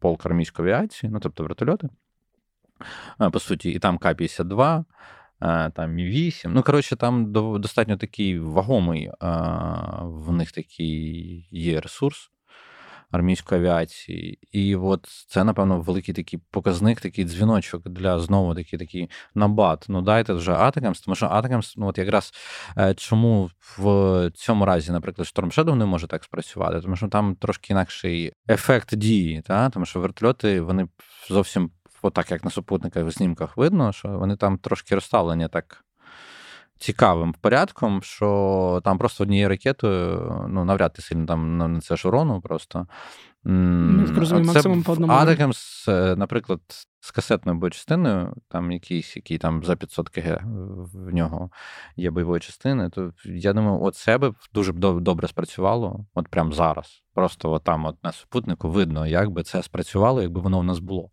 полк 0.00 0.26
армійської 0.26 0.68
авіації, 0.68 1.12
ну 1.12 1.20
тобто 1.20 1.42
вертольоти. 1.42 1.88
По 3.32 3.38
суті, 3.38 3.70
і 3.70 3.78
там 3.78 3.98
К-52, 3.98 4.84
там 5.40 5.96
Мі-8. 5.96 6.48
Ну, 6.48 6.62
коротше, 6.62 6.96
там 6.96 7.32
достатньо 7.32 7.96
такий 7.96 8.38
вагомий 8.38 9.10
в 10.02 10.32
них 10.32 10.52
такий 10.52 11.48
є 11.50 11.80
ресурс 11.80 12.30
армійської 13.12 13.60
авіації. 13.60 14.38
І 14.52 14.76
от 14.76 15.06
це, 15.28 15.44
напевно, 15.44 15.80
великий 15.80 16.14
такий 16.14 16.40
показник, 16.50 17.00
такий 17.00 17.24
дзвіночок 17.24 17.88
для 17.88 18.18
знову 18.18 18.54
таки 18.54 18.78
такий 18.78 19.10
набат. 19.34 19.86
Ну, 19.88 20.02
дайте 20.02 20.32
вже 20.32 20.52
Атакамс, 20.52 21.00
тому 21.00 21.14
що 21.14 21.26
Атакамс, 21.26 21.76
ну 21.76 21.86
от 21.86 21.98
якраз 21.98 22.32
е, 22.78 22.94
чому 22.94 23.50
в 23.78 24.30
цьому 24.34 24.64
разі, 24.64 24.92
наприклад, 24.92 25.28
Shadow 25.28 25.74
не 25.74 25.84
може 25.84 26.06
так 26.06 26.24
спрацювати, 26.24 26.80
тому 26.80 26.96
що 26.96 27.08
там 27.08 27.34
трошки 27.34 27.72
інакший 27.72 28.32
ефект 28.48 28.94
дії, 28.94 29.42
та? 29.42 29.70
тому 29.70 29.86
що 29.86 30.00
вертольоти 30.00 30.60
вони 30.60 30.88
зовсім. 31.28 31.70
Отак, 32.04 32.30
як 32.30 32.44
на 32.44 32.50
супутниках 32.50 33.04
в 33.04 33.10
знімках 33.10 33.56
видно, 33.56 33.92
що 33.92 34.08
вони 34.08 34.36
там 34.36 34.58
трошки 34.58 34.94
розставлені 34.94 35.48
так 35.48 35.84
цікавим 36.82 37.34
порядком, 37.40 38.02
що 38.02 38.80
там 38.84 38.98
просто 38.98 39.24
однією 39.24 39.48
ракетою, 39.48 40.46
ну, 40.48 40.64
навряд 40.64 40.92
ти 40.92 41.02
сильно 41.02 41.26
там 41.26 41.58
на 41.58 41.80
це 41.80 41.96
ж 41.96 42.08
урону 42.08 42.40
просто. 42.40 42.86
Ну, 43.44 44.06
розумію, 44.16 44.46
максимум 44.46 44.82
по 44.82 44.92
одному. 44.92 45.12
Адекамс, 45.12 45.84
наприклад, 46.16 46.60
з 47.00 47.10
касетною 47.10 47.58
боєчастиною, 47.58 48.34
там 48.48 48.72
якийсь, 48.72 49.16
який 49.16 49.38
там 49.38 49.64
за 49.64 49.76
500 49.76 50.08
КГ 50.08 50.40
в 50.94 51.14
нього 51.14 51.50
є 51.96 52.10
бойової 52.10 52.40
частини, 52.40 52.90
то 52.90 53.12
я 53.24 53.52
думаю, 53.52 53.82
от 53.82 53.96
себе 53.96 54.32
дуже 54.54 54.72
добре 54.72 55.28
спрацювало, 55.28 56.06
от 56.14 56.28
прямо 56.28 56.52
зараз. 56.52 57.02
Просто 57.14 57.50
от 57.50 57.64
там 57.64 57.86
от 57.86 58.04
на 58.04 58.12
супутнику 58.12 58.70
видно, 58.70 59.06
як 59.06 59.30
би 59.30 59.42
це 59.42 59.62
спрацювало, 59.62 60.22
якби 60.22 60.40
воно 60.40 60.58
в 60.58 60.64
нас 60.64 60.78
було. 60.78 61.08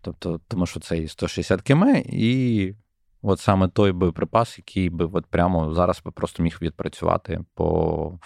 Тобто, 0.00 0.40
тому 0.48 0.66
що 0.66 0.80
це 0.80 0.98
і 0.98 1.08
160 1.08 1.62
км, 1.62 1.84
і 2.04 2.74
От 3.22 3.40
саме 3.40 3.68
той 3.68 3.92
боєприпас, 3.92 4.58
який 4.58 4.90
би 4.90 5.04
от 5.12 5.26
прямо 5.26 5.74
зараз 5.74 6.02
би 6.04 6.10
просто 6.10 6.42
міг 6.42 6.58
відпрацювати 6.62 7.40
по 7.54 8.18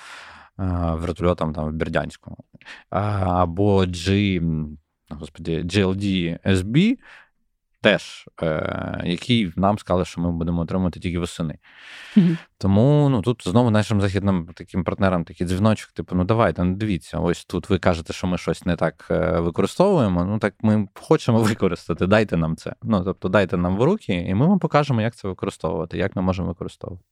е, 0.58 0.64
вертольотам 0.94 1.52
там 1.52 1.68
в 1.68 1.72
Бердянську. 1.72 2.44
Або 2.90 3.84
G, 3.84 4.40
господи, 5.10 5.62
GLD 5.62 6.38
SB, 6.46 6.96
теж, 7.84 8.28
е, 8.42 9.00
який 9.04 9.52
нам 9.56 9.78
сказали, 9.78 10.04
що 10.04 10.20
ми 10.20 10.32
будемо 10.32 10.62
отримувати 10.62 11.00
тільки 11.00 11.18
восени. 11.18 11.58
Mm-hmm. 12.16 12.36
Тому 12.58 13.08
ну, 13.08 13.22
тут 13.22 13.42
знову 13.46 13.70
нашим 13.70 14.00
західним 14.00 14.48
таким 14.54 14.84
партнерам 14.84 15.24
такий 15.24 15.46
дзвіночок, 15.46 15.92
типу, 15.92 16.16
ну 16.16 16.24
давайте, 16.24 16.64
ну 16.64 16.76
дивіться, 16.76 17.18
ось 17.18 17.44
тут 17.44 17.70
ви 17.70 17.78
кажете, 17.78 18.12
що 18.12 18.26
ми 18.26 18.38
щось 18.38 18.66
не 18.66 18.76
так 18.76 19.06
е, 19.10 19.40
використовуємо. 19.40 20.24
Ну 20.24 20.38
так 20.38 20.54
ми 20.62 20.88
хочемо 20.94 21.38
використати, 21.42 22.06
дайте 22.06 22.36
нам 22.36 22.56
це. 22.56 22.74
Ну, 22.82 23.04
тобто, 23.04 23.28
дайте 23.28 23.56
нам 23.56 23.76
в 23.76 23.82
руки, 23.82 24.14
і 24.28 24.34
ми 24.34 24.46
вам 24.46 24.58
покажемо, 24.58 25.02
як 25.02 25.16
це 25.16 25.28
використовувати, 25.28 25.98
як 25.98 26.16
ми 26.16 26.22
можемо 26.22 26.48
використовувати. 26.48 27.04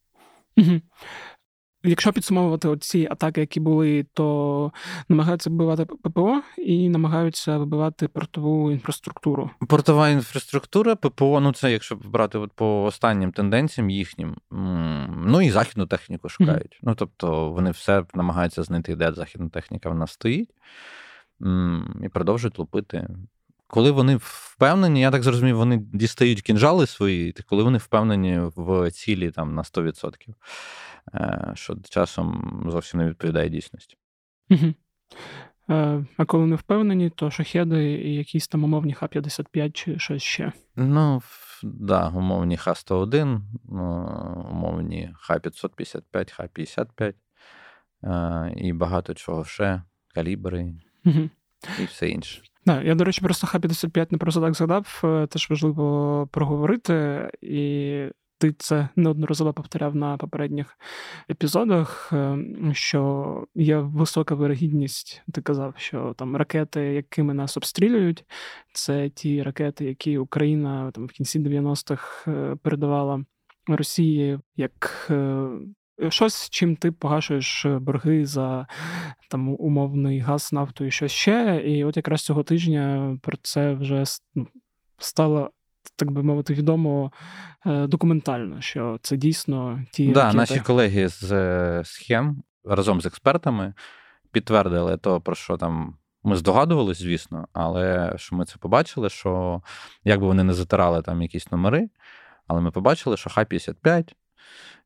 Mm-hmm. 0.57 0.81
Якщо 1.85 2.13
підсумовувати 2.13 2.77
ці 2.77 3.07
атаки, 3.11 3.41
які 3.41 3.59
були, 3.59 4.05
то 4.13 4.71
намагаються 5.09 5.49
вбивати 5.49 5.85
ППО 5.85 6.41
і 6.57 6.89
намагаються 6.89 7.57
вибивати 7.57 8.07
портову 8.07 8.71
інфраструктуру. 8.71 9.49
Портова 9.67 10.09
інфраструктура, 10.09 10.95
ППО, 10.95 11.39
ну 11.39 11.53
це 11.53 11.71
якщо 11.71 11.95
брати 11.95 12.37
от 12.37 12.51
по 12.51 12.83
останнім 12.83 13.31
тенденціям 13.31 13.89
їхнім, 13.89 14.35
ну 15.25 15.41
і 15.41 15.49
західну 15.49 15.85
техніку 15.85 16.29
шукають. 16.29 16.61
Mm-hmm. 16.61 16.83
Ну 16.83 16.95
тобто 16.95 17.49
вони 17.49 17.71
все 17.71 18.05
намагаються 18.13 18.63
знайти, 18.63 18.95
де 18.95 19.13
західна 19.13 19.49
техніка 19.49 19.89
в 19.89 19.95
нас 19.95 20.11
стоїть, 20.11 20.49
і 22.03 22.09
продовжують 22.09 22.59
лупити. 22.59 23.07
Коли 23.67 23.91
вони 23.91 24.15
впевнені, 24.15 25.01
я 25.01 25.11
так 25.11 25.23
зрозумів, 25.23 25.57
вони 25.57 25.77
дістають 25.93 26.41
кінжали 26.41 26.87
свої, 26.87 27.35
коли 27.45 27.63
вони 27.63 27.77
впевнені 27.77 28.39
в 28.55 28.91
цілі 28.91 29.31
там 29.31 29.55
на 29.55 29.61
100%. 29.61 30.13
Е, 31.15 31.51
що 31.55 31.77
часом 31.89 32.59
зовсім 32.69 32.99
не 32.99 33.09
відповідає 33.09 33.49
дійсності. 33.49 33.97
Угу. 34.49 34.73
А 36.17 36.25
коли 36.27 36.45
не 36.45 36.55
впевнені, 36.55 37.09
то 37.09 37.31
шахеди 37.31 37.93
і 37.93 38.15
якісь 38.15 38.47
там 38.47 38.63
умовні 38.63 38.93
Х-55 38.93 39.71
чи 39.71 39.99
щось 39.99 40.23
ще. 40.23 40.51
Ну, 40.75 41.21
да, 41.63 42.09
умовні 42.09 42.57
Х-101, 42.57 43.41
умовні 44.51 45.13
Х-555, 45.19 46.31
Х-55 46.31 47.13
і 48.55 48.73
багато 48.73 49.13
чого 49.13 49.45
ще, 49.45 49.81
калібри 50.13 50.73
угу. 51.05 51.29
і 51.79 51.85
все 51.85 52.09
інше. 52.09 52.41
Да, 52.65 52.81
я, 52.81 52.95
до 52.95 53.03
речі, 53.03 53.21
просто 53.21 53.47
Х-55 53.47 54.07
не 54.11 54.17
просто 54.17 54.41
так 54.41 54.53
згадав, 54.53 55.01
е, 55.03 55.27
теж 55.27 55.49
важливо 55.49 56.27
проговорити. 56.31 57.29
І 57.41 58.07
ти 58.37 58.53
це 58.53 58.89
неодноразово 58.95 59.53
повторяв 59.53 59.95
на 59.95 60.17
попередніх 60.17 60.77
епізодах, 61.29 62.09
е, 62.13 62.37
що 62.73 63.43
є 63.55 63.77
висока 63.77 64.35
вирогідність, 64.35 65.23
ти 65.33 65.41
казав, 65.41 65.73
що 65.77 66.13
там 66.17 66.35
ракети, 66.35 66.81
якими 66.81 67.33
нас 67.33 67.57
обстрілюють, 67.57 68.25
це 68.73 69.09
ті 69.09 69.43
ракети, 69.43 69.85
які 69.85 70.17
Україна 70.17 70.91
там 70.91 71.07
в 71.07 71.11
кінці 71.11 71.39
90-х 71.39 72.31
е, 72.31 72.55
передавала 72.61 73.25
Росії 73.67 74.39
як. 74.55 75.07
Е, 75.09 75.47
щось, 76.09 76.49
чим 76.49 76.75
ти 76.75 76.91
погашуєш 76.91 77.65
борги 77.65 78.25
за 78.25 78.67
там 79.29 79.49
умовний 79.49 80.19
газ, 80.19 80.53
нафту 80.53 80.85
і 80.85 80.91
щось 80.91 81.11
ще. 81.11 81.63
І 81.65 81.83
от 81.83 81.97
якраз 81.97 82.21
цього 82.21 82.43
тижня 82.43 83.17
про 83.21 83.37
це 83.41 83.73
вже 83.73 84.03
ну, 84.35 84.47
стало 84.97 85.51
так 85.95 86.11
би 86.11 86.23
мовити, 86.23 86.53
відомо 86.53 87.11
е, 87.65 87.87
документально, 87.87 88.61
що 88.61 88.99
це 89.01 89.17
дійсно 89.17 89.83
ті. 89.91 90.07
Да, 90.07 90.19
ракети. 90.19 90.37
Наші 90.37 90.59
колеги 90.59 91.07
з 91.07 91.31
е, 91.31 91.81
схем 91.85 92.43
разом 92.65 93.01
з 93.01 93.05
експертами 93.05 93.73
підтвердили 94.31 94.97
то, 94.97 95.21
про 95.21 95.35
що 95.35 95.57
там. 95.57 95.95
Ми 96.25 96.35
здогадувалися, 96.35 97.03
звісно, 97.03 97.47
але 97.53 98.13
що 98.15 98.35
ми 98.35 98.45
це 98.45 98.55
побачили, 98.59 99.09
що 99.09 99.61
як 100.03 100.19
би 100.19 100.27
вони 100.27 100.43
не 100.43 100.53
затирали 100.53 101.01
там 101.01 101.21
якісь 101.21 101.51
номери, 101.51 101.89
але 102.47 102.61
ми 102.61 102.71
побачили, 102.71 103.17
що 103.17 103.29
Х-55, 103.29 104.13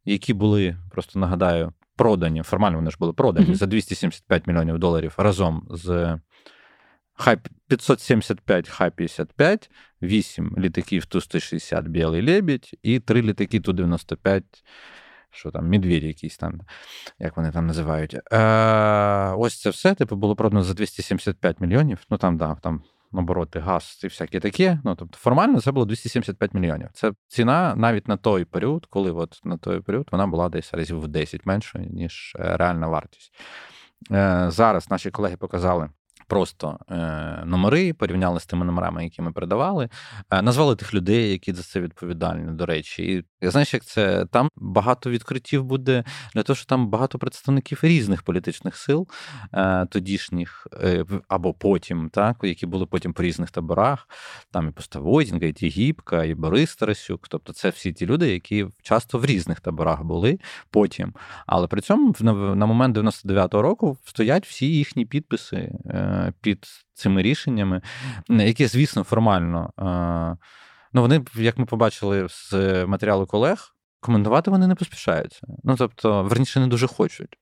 які 0.06 0.34
були, 0.34 0.78
просто 0.92 1.20
нагадаю, 1.20 1.74
продані, 1.96 2.44
формально 2.44 2.78
вони 2.78 2.92
ж 2.92 2.98
були 3.00 3.14
продані 3.14 3.48
mm-hmm. 3.48 3.56
за 3.56 3.66
275 3.66 4.48
мільйонів 4.48 4.80
доларів 4.80 5.14
разом 5.18 5.68
з 5.70 6.20
Х-575, 7.18 8.70
Х-55, 8.70 9.70
8 10.02 10.56
літаків 10.58 11.06
Ту-160 11.06 11.82
Білий 11.82 12.26
Лебідь 12.26 12.72
і 12.84 13.00
3 13.00 13.22
літаки 13.22 13.60
Ту-95, 13.60 14.44
що 15.32 15.52
там, 15.52 15.70
Медведь 15.70 16.04
якийсь 16.04 16.38
там, 16.38 16.62
як 17.20 17.38
вони 17.38 17.52
там 17.52 17.68
називають. 17.68 18.14
Е, 18.32 19.34
Ось 19.38 19.62
це 19.62 19.70
все, 19.70 19.96
типу, 19.96 20.16
було 20.16 20.36
продано 20.36 20.64
за 20.64 20.74
275 20.74 21.62
мільйонів. 21.62 22.00
Ну 22.10 22.18
там, 22.18 22.38
да, 22.38 22.56
там 22.56 22.84
обороти, 23.14 23.60
газ 23.60 24.02
і 24.04 24.08
всяке 24.08 24.40
таке. 24.40 24.80
Ну, 24.84 24.96
тобто, 24.96 25.18
формально 25.18 25.62
це 25.62 25.72
було 25.72 25.86
275 25.86 26.54
мільйонів. 26.54 26.90
Це 26.94 27.12
ціна 27.28 27.76
навіть 27.76 28.08
на 28.08 28.18
той 28.18 28.46
період, 28.46 28.86
коли 28.86 29.12
от 29.12 29.42
на 29.44 29.58
той 29.58 29.82
період 29.82 30.08
вона 30.12 30.28
була 30.28 30.50
десь 30.50 30.74
разів 30.74 31.02
в 31.02 31.08
10 31.08 31.46
меншою, 31.46 31.86
ніж 31.90 32.36
е, 32.40 32.58
реальна 32.58 32.88
вартість. 32.88 33.34
Е, 34.12 34.46
зараз 34.50 34.92
наші 34.92 35.12
колеги 35.12 35.38
показали 35.38 35.90
просто 36.28 36.80
е, 36.90 36.96
номери, 37.46 37.94
порівняли 37.94 38.40
з 38.40 38.46
тими 38.46 38.66
номерами, 38.66 39.04
які 39.04 39.22
ми 39.22 39.32
передавали, 39.32 39.90
е, 40.32 40.42
назвали 40.42 40.76
тих 40.76 40.94
людей, 40.94 41.32
які 41.32 41.54
за 41.54 41.64
це 41.64 41.82
відповідальні, 41.82 42.52
до 42.52 42.66
речі. 42.66 43.26
І 43.42 43.48
знаєш, 43.50 43.74
як 43.74 43.86
це 43.86 44.26
там 44.26 44.50
багато 44.56 45.10
відкриттів 45.10 45.64
буде 45.64 46.04
для 46.34 46.44
того, 46.44 46.56
що 46.58 46.66
там 46.66 46.88
багато 46.88 47.20
представників 47.20 47.80
різних 47.82 48.24
політичних 48.24 48.78
сил, 48.78 49.08
е, 49.54 49.86
тодішніх 49.86 50.68
або 51.28 51.54
потім, 51.54 52.10
так, 52.10 52.38
які 52.44 52.66
були 52.66 52.86
потім 52.86 53.14
по 53.14 53.24
різних 53.24 53.52
таборах. 53.52 54.10
Там 54.52 54.68
і 54.68 54.72
Поставодінка, 54.72 55.46
і 55.46 55.54
Тігіпка, 55.54 56.24
і 56.24 56.36
Борис 56.36 56.76
Тарасюк. 56.76 57.28
Тобто, 57.28 57.54
це 57.54 57.70
всі 57.70 57.94
ті 57.94 58.06
люди, 58.06 58.34
які 58.34 58.68
часто 58.82 59.20
в 59.20 59.26
різних 59.26 59.60
таборах 59.60 60.04
були 60.04 60.40
потім. 60.70 61.14
Але 61.46 61.68
при 61.68 61.82
цьому 61.82 62.16
на 62.56 62.66
момент 62.66 62.98
99-го 62.98 63.62
року 63.62 63.98
стоять 64.06 64.46
всі 64.46 64.66
їхні 64.66 65.06
підписи 65.06 65.72
під 66.42 66.66
цими 66.94 67.22
рішеннями, 67.22 67.82
які, 68.30 68.68
звісно, 68.68 69.04
формально. 69.04 69.74
Ну, 70.94 71.02
вони, 71.02 71.26
як 71.36 71.58
ми 71.58 71.66
побачили 71.66 72.28
з 72.30 72.54
матеріалу 72.86 73.26
колег, 73.26 73.76
коментувати 74.00 74.52
вони 74.52 74.68
не 74.68 74.76
поспішаються. 74.76 75.42
Ну, 75.64 75.76
тобто, 75.78 76.24
верніше, 76.24 76.60
не 76.60 76.68
дуже 76.68 76.88
хочуть. 76.88 77.38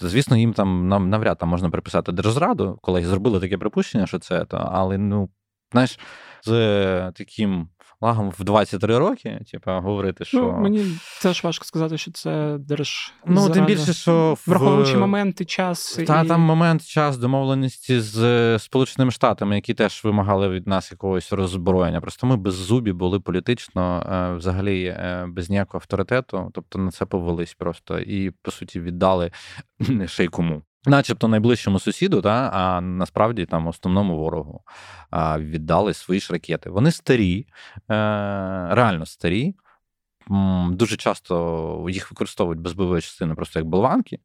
Звісно, 0.00 0.36
їм 0.36 0.52
там 0.52 0.88
навряд 0.88 1.38
там 1.38 1.48
можна 1.48 1.70
приписати 1.70 2.12
держзраду, 2.12 2.78
колеги 2.82 3.06
зробили 3.06 3.40
таке 3.40 3.58
припущення, 3.58 4.06
що 4.06 4.18
це, 4.18 4.44
то, 4.44 4.56
але 4.72 4.98
ну, 4.98 5.28
знаєш, 5.72 5.98
з 6.42 7.12
таким 7.12 7.68
лагом 8.02 8.30
в 8.30 8.44
23 8.44 8.98
роки, 8.98 9.40
типа, 9.52 9.80
говорити, 9.80 10.16
ну, 10.20 10.26
що. 10.26 10.42
Ну, 10.42 10.58
Мені 10.58 10.98
теж 11.22 11.44
важко 11.44 11.64
сказати, 11.64 11.98
що 11.98 12.10
це 12.10 12.56
держ. 12.58 13.12
Ну, 13.26 13.50
тим 13.50 13.66
більше, 13.66 13.92
що. 13.92 14.36
Враховуючи 14.46 14.96
в... 14.96 15.00
момент 15.00 15.40
і 15.40 15.44
час. 15.44 16.00
Та 16.06 16.22
і... 16.22 16.28
там 16.28 16.40
момент, 16.40 16.86
час 16.86 17.18
домовленості 17.18 18.00
з 18.00 18.58
Сполученими 18.58 19.10
Штатами, 19.10 19.54
які 19.54 19.74
теж 19.74 20.04
вимагали 20.04 20.48
від 20.48 20.66
нас 20.66 20.90
якогось 20.90 21.32
роззброєння. 21.32 22.00
Просто 22.00 22.26
ми 22.26 22.36
без 22.36 22.54
зубі 22.54 22.92
були 22.92 23.20
політично, 23.20 24.06
е, 24.12 24.36
взагалі 24.36 24.84
е, 24.84 25.26
без 25.28 25.50
ніякого 25.50 25.78
авторитету. 25.78 26.50
Тобто 26.54 26.78
на 26.78 26.90
це 26.90 27.06
повелись 27.06 27.54
просто 27.54 27.98
і, 27.98 28.30
по 28.30 28.50
суті, 28.50 28.80
віддали 28.80 29.30
ще 30.06 30.24
й 30.24 30.28
кому 30.28 30.62
начебто 30.86 31.28
найближчому 31.28 31.78
сусіду, 31.78 32.22
та, 32.22 32.50
а 32.52 32.80
насправді 32.80 33.46
там 33.46 33.66
основному 33.66 34.18
ворогу 34.18 34.64
а, 35.10 35.38
віддали 35.38 35.94
свої 35.94 36.20
ж 36.20 36.32
ракети. 36.32 36.70
Вони 36.70 36.90
старі, 36.90 37.46
е, 37.76 37.94
реально 38.70 39.06
старі. 39.06 39.54
Дуже 40.70 40.96
часто 40.96 41.86
їх 41.90 42.10
використовують 42.10 42.60
без 42.60 42.72
бойової 42.72 43.02
частини, 43.02 43.34
просто 43.34 43.58
як 43.58 43.68
болванки. 43.68 44.18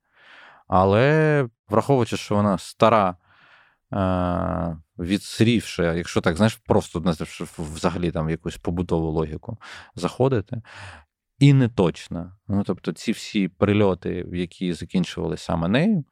Але 0.67 1.47
враховуючи, 1.69 2.17
що 2.17 2.35
вона 2.35 2.57
стара, 2.57 3.15
е, 3.93 4.77
відсрівша, 4.99 5.93
якщо 5.93 6.21
так, 6.21 6.37
знаєш, 6.37 6.55
просто 6.55 7.03
взагалі 7.57 8.11
там 8.11 8.27
в 8.27 8.29
якусь 8.29 8.57
побутову 8.57 9.11
логіку 9.11 9.57
заходити. 9.95 10.61
І 11.39 11.53
не 11.53 11.69
точна. 11.69 12.37
Ну, 12.47 12.63
тобто, 12.63 12.91
ці 12.91 13.11
всі 13.11 13.47
прильоти, 13.47 14.25
які 14.33 14.73
закінчували 14.73 15.37
саме 15.37 15.67
нею, 15.67 16.05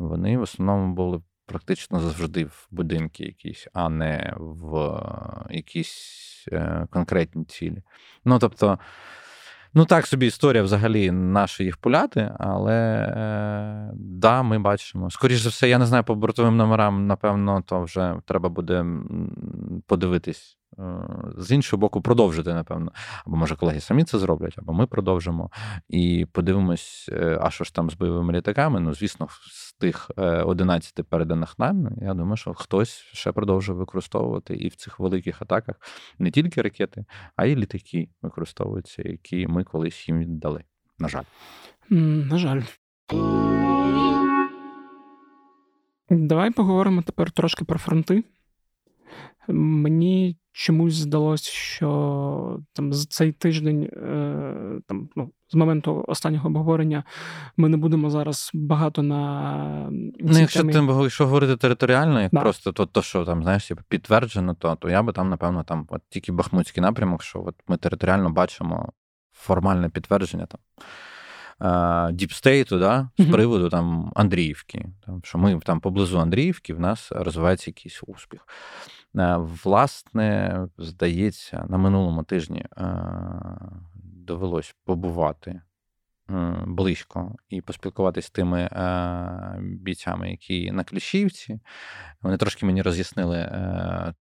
вони 0.00 0.38
в 0.38 0.42
основному 0.42 0.94
були 0.94 1.20
практично 1.50 2.00
завжди 2.00 2.44
в 2.44 2.68
будинки 2.70 3.24
якісь, 3.24 3.68
а 3.72 3.88
не 3.88 4.34
в 4.38 5.00
якісь 5.50 6.44
е, 6.52 6.86
конкретні 6.90 7.44
цілі. 7.44 7.82
Ну, 8.24 8.38
тобто, 8.38 8.78
ну 9.74 9.84
так 9.84 10.06
собі 10.06 10.26
історія 10.26 10.62
взагалі 10.62 11.10
наша 11.10 11.64
їх 11.64 11.76
пуляти, 11.76 12.32
але 12.38 13.04
е, 13.16 13.90
да, 13.94 14.42
ми 14.42 14.58
бачимо. 14.58 15.10
Скоріше 15.10 15.42
за 15.42 15.48
все, 15.48 15.68
я 15.68 15.78
не 15.78 15.86
знаю, 15.86 16.04
по 16.04 16.14
бортовим 16.14 16.56
номерам, 16.56 17.06
напевно, 17.06 17.62
то 17.66 17.82
вже 17.82 18.16
треба 18.26 18.48
буде 18.48 18.84
подивитись. 19.86 20.56
Е, 20.78 20.82
з 21.36 21.50
іншого 21.50 21.80
боку, 21.80 22.02
продовжити, 22.02 22.54
напевно. 22.54 22.92
Або 23.26 23.36
може 23.36 23.56
колеги 23.56 23.80
самі 23.80 24.04
це 24.04 24.18
зроблять, 24.18 24.54
або 24.58 24.72
ми 24.72 24.86
продовжимо 24.86 25.50
і 25.88 26.26
подивимось, 26.32 27.10
а 27.40 27.50
що 27.50 27.64
ж 27.64 27.74
там 27.74 27.90
з 27.90 27.94
бойовими 27.94 28.32
літаками. 28.32 28.80
Ну, 28.80 28.94
звісно, 28.94 29.28
тих 29.80 30.10
11 30.16 30.98
е, 30.98 31.02
переданих 31.02 31.58
нам, 31.58 31.88
я 32.02 32.14
думаю, 32.14 32.36
що 32.36 32.54
хтось 32.54 32.90
ще 33.12 33.32
продовжує 33.32 33.78
використовувати 33.78 34.54
і 34.54 34.68
в 34.68 34.74
цих 34.76 35.00
великих 35.00 35.42
атаках 35.42 35.76
не 36.18 36.30
тільки 36.30 36.62
ракети, 36.62 37.04
а 37.36 37.46
й 37.46 37.56
літаки 37.56 38.08
використовуються, 38.22 39.02
які 39.04 39.46
ми 39.46 39.64
колись 39.64 40.08
їм 40.08 40.18
віддали. 40.18 40.64
На 40.98 41.08
жаль. 41.08 41.24
На 41.90 42.38
жаль. 42.38 42.62
Давай 46.10 46.50
поговоримо 46.50 47.02
тепер 47.02 47.30
трошки 47.30 47.64
про 47.64 47.78
фронти. 47.78 48.24
Мені 49.48 50.36
чомусь 50.52 50.94
здалося, 50.94 51.50
що 51.52 52.60
там 52.72 52.92
за 52.92 53.06
цей 53.06 53.32
тиждень, 53.32 53.82
е, 53.82 54.80
там, 54.86 55.08
ну, 55.16 55.30
з 55.48 55.54
моменту 55.54 56.04
останнього 56.08 56.48
обговорення, 56.48 57.04
ми 57.56 57.68
не 57.68 57.76
будемо 57.76 58.10
зараз 58.10 58.50
багато 58.54 59.02
на. 59.02 59.88
Ну, 59.90 60.38
якщо 60.38 60.60
темі... 60.60 60.72
ти 60.72 61.02
якщо 61.02 61.24
говорити 61.24 61.56
територіально, 61.56 62.20
як 62.20 62.30
да. 62.32 62.40
просто 62.40 62.72
то, 62.72 62.86
то, 62.86 63.02
що 63.02 63.24
там, 63.24 63.42
знаєш, 63.42 63.68
типу, 63.68 63.82
підтверджено, 63.88 64.54
то 64.54 64.76
то 64.76 64.90
я 64.90 65.02
би 65.02 65.12
там, 65.12 65.28
напевно, 65.28 65.64
там 65.64 65.86
от 65.88 66.02
тільки 66.08 66.32
Бахмутський 66.32 66.82
напрямок, 66.82 67.22
що 67.22 67.42
от 67.46 67.54
ми 67.68 67.76
територіально 67.76 68.30
бачимо 68.30 68.92
формальне 69.32 69.88
підтвердження 69.88 70.46
там. 70.46 70.60
Діпстейту, 72.12 72.78
да, 72.78 73.08
з 73.18 73.26
приводу 73.26 73.68
там 73.68 74.12
Андріївки. 74.14 74.86
Там, 75.06 75.20
Що 75.24 75.38
ми 75.38 75.60
там 75.60 75.80
поблизу 75.80 76.18
Андріївки 76.18 76.74
в 76.74 76.80
нас 76.80 77.12
розвивається 77.12 77.70
якийсь 77.70 78.00
успіх. 78.06 78.46
Е, 79.16 79.36
власне, 79.64 80.58
здається, 80.78 81.66
на 81.68 81.78
минулому 81.78 82.22
тижні 82.22 82.64
е, 82.76 82.84
довелось 84.04 84.74
побувати 84.84 85.50
е, 86.30 86.64
близько 86.66 87.36
і 87.48 87.60
поспілкуватися 87.60 88.28
з 88.28 88.30
тими 88.30 88.68
бійцями, 89.60 90.30
які 90.30 90.72
на 90.72 90.84
Кліщівці. 90.84 91.60
Вони 92.22 92.36
трошки 92.36 92.66
мені 92.66 92.82
роз'яснили, 92.82 93.52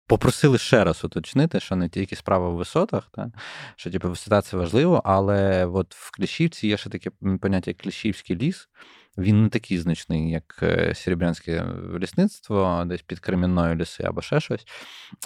попросили 0.08 0.58
ще 0.58 0.84
раз 0.84 1.04
уточнити, 1.04 1.60
що 1.60 1.76
не 1.76 1.90
тільки 1.90 2.16
справа 2.16 2.50
в 2.50 2.56
висотах, 2.56 3.10
та, 3.12 3.32
що 3.76 3.92
типу, 3.92 4.10
висота 4.10 4.42
це 4.42 4.58
важливо, 4.58 5.02
але 5.06 5.66
от 5.66 5.96
в 5.96 6.12
Кліщівці 6.12 6.68
є 6.68 6.78
ще 6.78 6.90
таке 6.90 7.10
поняття 7.42 7.72
як 7.72 7.78
Кліщівський 7.78 8.36
ліс. 8.36 8.70
Він 9.18 9.44
не 9.44 9.50
такий 9.50 9.78
значний, 9.78 10.32
як 10.32 10.60
е, 10.64 10.96
Серебрянське 10.96 11.66
лісництво, 12.00 12.84
десь 12.86 13.02
під 13.02 13.20
Кремінною 13.20 13.76
ліси 13.76 14.04
або 14.04 14.22
ще 14.22 14.40
щось. 14.40 14.66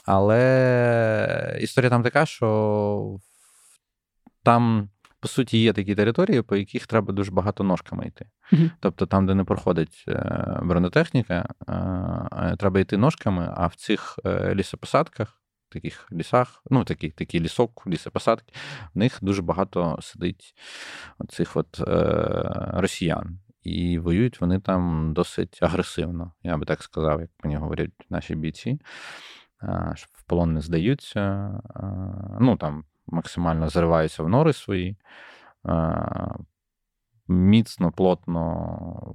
Але 0.06 1.60
історія 1.62 1.90
там 1.90 2.04
така, 2.04 2.26
що 2.26 3.18
там, 4.44 4.90
по 5.20 5.28
суті, 5.28 5.58
є 5.58 5.74
такі 5.74 5.96
території, 5.96 6.42
по 6.42 6.56
яких 6.56 6.88
треба 6.88 7.14
дуже 7.14 7.32
багато 7.32 7.64
ножками 7.64 8.08
йти. 8.08 8.26
Mm-hmm. 8.52 8.72
Тобто 8.80 9.06
там, 9.06 9.26
де 9.26 9.36
не 9.36 9.44
проходить 9.44 10.06
е, 10.08 10.60
бронетехніка, 10.64 11.50
е, 11.70 12.56
треба 12.60 12.80
йти 12.80 12.98
ножками, 12.98 13.54
а 13.56 13.68
в 13.68 13.76
цих 13.76 14.20
лісопосадках. 14.54 15.36
Таких 15.72 16.08
лісах, 16.12 16.64
ну 16.70 16.84
такий 16.84 17.12
такий 17.12 17.40
лісок, 17.40 17.84
лісопосадки, 17.88 18.54
в 18.96 18.98
них 18.98 19.18
дуже 19.22 19.42
багато 19.42 20.00
сидить 20.02 20.56
оцих 21.20 21.58
от 21.58 21.80
е, 21.80 21.86
росіян 22.74 23.40
і 23.64 24.00
воюють 24.00 24.42
вони 24.42 24.60
там 24.60 25.14
досить 25.14 25.60
агресивно, 25.62 26.34
я 26.44 26.58
би 26.58 26.66
так 26.66 26.84
сказав, 26.84 27.22
як 27.22 27.30
мені 27.44 27.56
говорять 27.56 27.92
наші 28.10 28.36
бійці. 28.36 28.80
В 30.14 30.24
полон 30.28 30.54
не 30.54 30.62
здаються, 30.62 31.52
ну 32.40 32.58
там 32.58 32.84
максимально 33.08 33.70
зариваються 33.70 34.24
в 34.24 34.30
нори 34.30 34.54
свої, 34.54 34.98
міцно, 37.28 37.92
плотно 37.92 38.44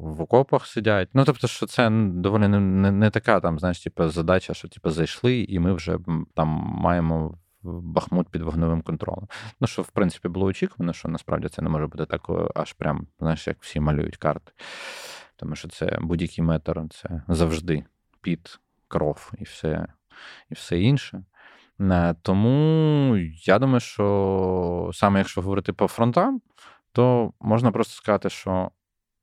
в 0.01 0.21
окопах 0.21 0.67
сидять. 0.67 1.09
Ну, 1.15 1.25
тобто, 1.25 1.47
що 1.47 1.67
це 1.67 1.91
доволі 2.13 2.49
не 2.49 2.61
не, 2.61 2.91
не 2.91 3.11
така 3.11 3.41
там, 3.41 3.59
знаєш, 3.59 3.81
типу, 3.81 4.09
задача, 4.09 4.55
що 4.55 4.69
типу, 4.69 4.91
зайшли, 4.91 5.41
і 5.49 5.59
ми 5.59 5.73
вже 5.73 5.99
там 6.35 6.49
маємо 6.81 7.39
Бахмут 7.65 8.29
під 8.29 8.43
вогневим 8.43 8.83
контролем. 8.83 9.29
Ну, 9.61 9.67
що, 9.67 9.83
в 9.83 9.91
принципі, 9.91 10.29
було 10.29 10.47
очікувано, 10.47 10.93
що 10.93 11.09
насправді 11.09 11.49
це 11.49 11.63
не 11.63 11.69
може 11.69 11.87
бути 11.87 12.07
так, 12.07 12.31
аж 12.55 12.73
прям, 12.73 13.07
знаєш, 13.19 13.47
як 13.47 13.57
всі 13.61 13.81
малюють 13.81 14.17
карти. 14.17 14.53
Тому 15.37 15.57
що 15.57 15.69
це 15.69 15.99
будь-який 16.01 16.45
метр, 16.45 16.83
це 16.91 17.23
завжди 17.29 17.85
під 18.21 18.61
кров 18.89 19.33
і 19.39 19.45
все, 19.45 19.87
і 20.51 20.55
все 20.55 20.81
інше. 20.81 21.25
Е, 21.81 22.15
тому 22.23 23.17
я 23.45 23.59
думаю, 23.59 23.81
що 23.81 24.91
саме 24.93 25.19
якщо 25.19 25.41
говорити 25.41 25.73
по 25.73 25.89
фронтам, 25.89 26.41
то 26.93 27.33
можна 27.41 27.73
просто 27.73 27.95
сказати, 27.95 28.31
що 28.31 28.71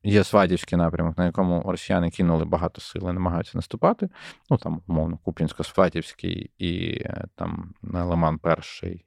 є 0.03 0.23
Сватівський 0.23 0.77
напрямок, 0.77 1.17
на 1.17 1.25
якому 1.25 1.63
росіяни 1.65 2.09
кинули 2.09 2.45
багато 2.45 2.81
сил 2.81 3.09
і 3.09 3.13
намагаються 3.13 3.57
наступати. 3.57 4.09
Ну 4.49 4.57
там, 4.57 4.81
умовно, 4.87 5.19
Куп'янсько-Сватівський 5.25 6.49
і 6.57 7.01
е, 7.05 7.25
там 7.35 7.73
Лиман 7.83 8.37
Перший. 8.37 9.05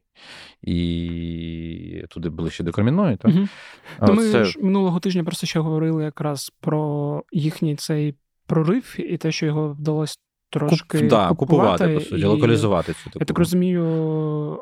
І 0.63 2.05
туди 2.11 2.29
ближче 2.29 2.65
до 2.65 2.73
Кремінної. 2.73 3.17
Так? 3.17 3.31
Угу. 3.35 4.15
Ми 4.15 4.29
Це... 4.29 4.45
ж 4.45 4.59
минулого 4.59 5.01
тижня 5.01 5.25
просто 5.25 5.47
ще 5.47 5.61
говорили 5.61 6.05
якраз 6.05 6.53
про 6.61 7.23
їхній 7.33 7.77
цей 7.77 8.15
прорив 8.47 8.97
і 8.99 9.17
те, 9.17 9.33
що 9.33 9.47
його 9.47 9.69
вдалося 9.69 10.17
трошки 10.51 10.99
Куп, 10.99 11.09
да, 11.09 11.29
купувати, 11.29 11.37
купувати 11.37 11.95
по 11.95 12.01
суті, 12.01 12.25
локалізувати 12.25 12.93
цю 12.93 13.05
таку. 13.05 13.19
Я 13.21 13.27
так 13.27 13.39
розумію, 13.39 14.61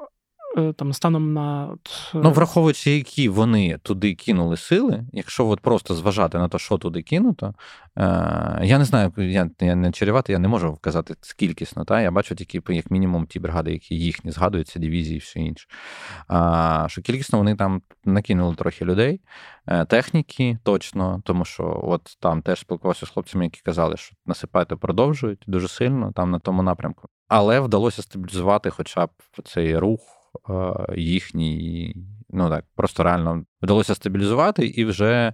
там 0.76 0.92
станом 0.92 1.32
на 1.32 1.76
ну, 2.14 2.28
е, 2.28 2.32
враховуючи, 2.32 2.90
які 2.90 3.28
вони 3.28 3.78
туди 3.82 4.14
кинули 4.14 4.56
сили, 4.56 5.04
якщо 5.12 5.48
от 5.48 5.60
просто 5.60 5.94
зважати 5.94 6.38
на 6.38 6.48
те, 6.48 6.58
що 6.58 6.78
туди 6.78 7.02
кинуто, 7.02 7.54
е, 7.96 8.02
я 8.62 8.78
не 8.78 8.84
знаю, 8.84 9.12
я 9.16 9.50
я 9.60 9.74
не 9.74 9.92
чарівати, 9.92 10.32
я 10.32 10.38
не 10.38 10.48
можу 10.48 10.72
вказати 10.72 11.14
кількісно. 11.38 11.84
Та? 11.84 12.00
Я 12.00 12.10
бачу 12.10 12.34
тільки, 12.34 12.74
як 12.74 12.90
мінімум, 12.90 13.26
ті 13.26 13.40
бригади, 13.40 13.72
які 13.72 13.94
їхні 13.94 14.30
згадуються, 14.30 14.78
дивізії 14.78 15.16
і 15.16 15.20
все 15.20 15.40
інше. 15.40 15.66
А, 16.28 16.86
Що 16.88 17.02
кількісно 17.02 17.38
вони 17.38 17.56
там 17.56 17.82
накинули 18.04 18.54
трохи 18.54 18.84
людей, 18.84 19.20
техніки 19.88 20.58
точно, 20.62 21.22
тому 21.24 21.44
що 21.44 21.80
от 21.84 22.16
там 22.20 22.42
теж 22.42 22.60
спілкувався 22.60 23.06
з 23.06 23.08
хлопцями, 23.08 23.44
які 23.44 23.60
казали, 23.64 23.96
що 23.96 24.16
насипати 24.26 24.76
продовжують 24.76 25.44
дуже 25.46 25.68
сильно 25.68 26.12
там 26.12 26.30
на 26.30 26.38
тому 26.38 26.62
напрямку. 26.62 27.08
Але 27.28 27.60
вдалося 27.60 28.02
стабілізувати 28.02 28.70
хоча 28.70 29.06
б 29.06 29.10
цей 29.44 29.78
рух. 29.78 30.21
Е, 30.50 30.94
їхній, 30.96 31.96
ну 32.30 32.48
так, 32.48 32.64
просто 32.76 33.02
реально 33.02 33.44
вдалося 33.62 33.94
стабілізувати, 33.94 34.66
і 34.66 34.84
вже 34.84 35.32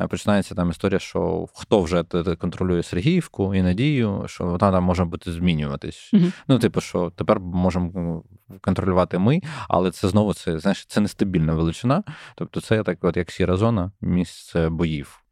е, 0.00 0.06
починається 0.06 0.54
там 0.54 0.70
історія, 0.70 0.98
що 0.98 1.46
хто 1.54 1.82
вже 1.82 2.04
контролює 2.38 2.82
Сергіївку 2.82 3.54
і 3.54 3.62
Надію, 3.62 4.24
що 4.26 4.44
вона 4.44 4.58
там 4.58 4.84
може 4.84 5.04
бути 5.04 5.32
змінюватись. 5.32 6.10
mm 6.14 6.32
Ну, 6.48 6.58
типу, 6.58 6.80
що 6.80 7.10
тепер 7.10 7.40
можемо 7.40 8.22
контролювати 8.60 9.18
ми, 9.18 9.40
але 9.68 9.90
це 9.90 10.08
знову 10.08 10.34
це 10.34 10.58
знаєш, 10.58 10.86
це 10.86 11.00
нестабільна 11.00 11.54
величина. 11.54 12.02
Тобто, 12.34 12.60
це 12.60 12.82
так, 12.82 13.04
от 13.04 13.16
як 13.16 13.30
сіра 13.30 13.56
зона, 13.56 13.92
місце 14.00 14.68
боїв. 14.68 15.22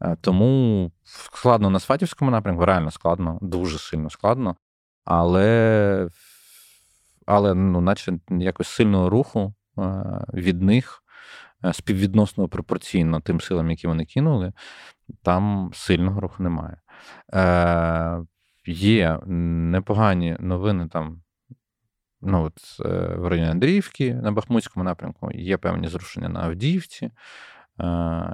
Е, 0.00 0.16
тому 0.20 0.92
складно 1.04 1.70
на 1.70 1.80
Сватівському 1.80 2.30
напрямку, 2.30 2.64
реально 2.64 2.90
складно, 2.90 3.38
дуже 3.42 3.78
сильно 3.78 4.10
складно. 4.10 4.56
Але 5.04 6.08
але 7.26 7.54
ну, 7.54 7.80
наче 7.80 8.18
якось 8.30 8.68
сильного 8.68 9.10
руху 9.10 9.54
е, 9.78 9.82
від 10.34 10.62
них 10.62 11.02
е, 11.64 11.72
співвідносно 11.72 12.48
пропорційно 12.48 13.20
тим 13.20 13.40
силам, 13.40 13.70
які 13.70 13.86
вони 13.86 14.04
кинули, 14.04 14.52
там 15.22 15.70
сильного 15.74 16.20
руху 16.20 16.42
немає. 16.42 16.80
Е, 17.34 18.18
Є 18.66 19.18
непогані 19.26 20.36
новини 20.40 20.88
там. 20.92 21.20
Ну, 22.20 22.44
от 22.44 22.86
е, 22.86 23.14
В 23.16 23.28
районі 23.28 23.50
Андріївки 23.50 24.14
на 24.14 24.32
Бахмутському 24.32 24.84
напрямку 24.84 25.30
є 25.32 25.56
певні 25.56 25.88
зрушення 25.88 26.28
на 26.28 26.40
Авдіївці. 26.40 27.10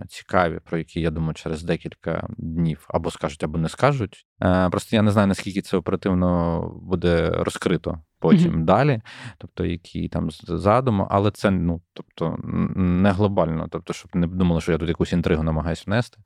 Цікаві, 0.08 0.60
про 0.64 0.78
які, 0.78 1.00
я 1.00 1.10
думаю, 1.10 1.34
через 1.34 1.62
декілька 1.62 2.28
днів 2.38 2.86
або 2.88 3.10
скажуть, 3.10 3.44
або 3.44 3.58
не 3.58 3.68
скажуть. 3.68 4.26
Просто 4.70 4.96
я 4.96 5.02
не 5.02 5.10
знаю, 5.10 5.26
наскільки 5.26 5.62
це 5.62 5.76
оперативно 5.76 6.60
буде 6.82 7.30
розкрито 7.30 8.02
потім 8.20 8.52
mm-hmm. 8.52 8.64
далі, 8.64 9.00
тобто 9.38 9.64
які 9.64 10.08
там 10.08 10.30
задуми, 10.42 11.06
але 11.10 11.30
це 11.30 11.50
ну, 11.50 11.80
тобто, 11.92 12.36
не 12.76 13.10
глобально, 13.10 13.68
тобто, 13.70 13.92
щоб 13.92 14.10
не 14.14 14.26
думали, 14.26 14.60
що 14.60 14.72
я 14.72 14.78
тут 14.78 14.88
якусь 14.88 15.12
інтригу 15.12 15.42
намагаюся 15.42 15.84
внести. 15.86 16.18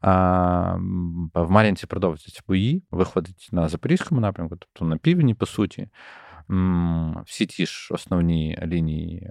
А, 0.00 0.76
В 1.34 1.50
Мар'янці 1.50 1.86
продовжуються 1.86 2.42
бої, 2.48 2.84
виходить 2.90 3.48
на 3.52 3.68
Запорізькому 3.68 4.20
напрямку, 4.20 4.56
тобто 4.56 4.84
на 4.84 4.96
півдні, 4.96 5.34
по 5.34 5.46
суті. 5.46 5.88
Всі 7.26 7.46
ті 7.46 7.66
ж 7.66 7.94
основні 7.94 8.58
лінії 8.66 9.30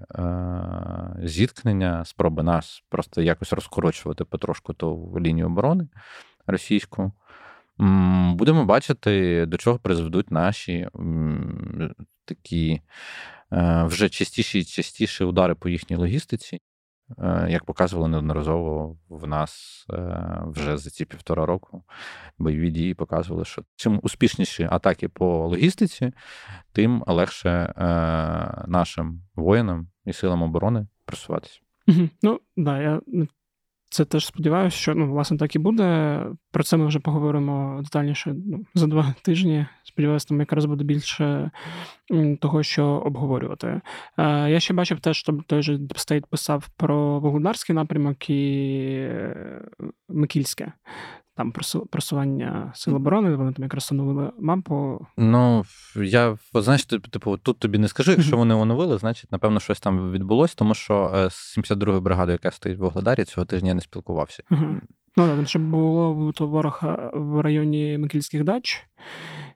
зіткнення, 1.23 2.05
спроби 2.05 2.43
нас 2.43 2.83
просто 2.89 3.21
якось 3.21 3.53
розкорочувати 3.53 4.25
потрошку 4.25 4.73
ту 4.73 5.17
лінію 5.19 5.45
оборони 5.45 5.87
російську. 6.47 7.11
Будемо 8.35 8.65
бачити, 8.65 9.45
до 9.45 9.57
чого 9.57 9.79
призведуть 9.79 10.31
наші 10.31 10.87
такі 12.25 12.81
е, 13.51 13.83
вже 13.83 14.09
частіші 14.09 14.59
і 14.59 14.63
частіші 14.63 15.23
удари 15.23 15.55
по 15.55 15.69
їхній 15.69 15.95
логістиці, 15.95 16.59
е, 17.19 17.47
як 17.49 17.65
показували 17.65 18.09
неодноразово 18.09 18.97
в 19.09 19.27
нас 19.27 19.85
е, 19.89 20.41
вже 20.45 20.77
за 20.77 20.89
ці 20.89 21.05
півтора 21.05 21.45
року. 21.45 21.83
Бойові 22.37 22.71
дії 22.71 22.93
показували, 22.93 23.45
що 23.45 23.63
чим 23.75 23.99
успішніші 24.03 24.67
атаки 24.71 25.09
по 25.09 25.47
логістиці, 25.47 26.13
тим 26.71 27.03
легше 27.07 27.73
нашим 28.67 29.21
воїнам 29.35 29.87
і 30.05 30.13
силам 30.13 30.43
оборони 30.43 30.87
просуватися. 31.05 31.59
Ну, 32.21 32.39
да, 32.57 32.81
я 32.81 33.01
це 33.89 34.05
теж 34.05 34.25
сподіваюся, 34.25 34.77
що 34.77 34.95
ну, 34.95 35.11
власне 35.11 35.37
так 35.37 35.55
і 35.55 35.59
буде. 35.59 36.21
Про 36.51 36.63
це 36.63 36.77
ми 36.77 36.85
вже 36.85 36.99
поговоримо 36.99 37.81
детальніше 37.83 38.35
ну, 38.45 38.65
за 38.75 38.87
два 38.87 39.15
тижні. 39.21 39.65
Сподіваюся, 39.83 40.27
там 40.27 40.39
якраз 40.39 40.65
буде 40.65 40.83
більше 40.83 41.51
того, 42.41 42.63
що 42.63 42.85
обговорювати. 42.85 43.81
Е, 44.17 44.49
Я 44.49 44.59
ще 44.59 44.73
бачив 44.73 44.99
теж, 44.99 45.17
що 45.17 45.39
той 45.47 45.61
же 45.61 45.79
Стейт 45.95 46.25
писав 46.25 46.69
про 46.77 47.19
Вугледарський 47.19 47.75
напрямок 47.75 48.29
і 48.29 48.81
е, 48.99 49.61
Микільське 50.09 50.71
там 51.35 51.53
просування 51.89 52.71
сил 52.75 52.95
оборони, 52.95 53.35
вони 53.35 53.53
там 53.53 53.63
якраз 53.63 53.83
встановили 53.83 54.31
мапу. 54.39 55.07
Ну, 55.17 55.65
я 55.95 56.37
знаєш, 56.53 56.85
типу, 56.85 57.37
тут 57.37 57.59
тобі 57.59 57.77
не 57.77 57.87
скажу, 57.87 58.11
якщо 58.11 58.37
вони 58.37 58.55
оновили, 58.55 58.97
значить, 58.97 59.31
напевно, 59.31 59.59
щось 59.59 59.79
там 59.79 60.11
відбулося, 60.11 60.55
тому 60.57 60.73
що 60.73 61.11
е, 61.15 61.29
з 61.29 61.57
72-ї 61.57 62.01
бригади, 62.01 62.31
яка 62.31 62.51
стоїть 62.51 62.79
в 62.79 62.83
Оглядарі, 62.83 63.23
цього 63.23 63.45
тижня 63.45 63.67
я 63.67 63.73
не 63.73 63.81
спілкувався. 63.81 64.43
Ну, 65.17 65.37
так, 65.37 65.47
щоб 65.47 65.61
було 65.61 66.31
то 66.31 66.47
ворог 66.47 66.79
в 67.13 67.41
районі 67.41 67.97
Микільських 67.97 68.43
дач. 68.43 68.87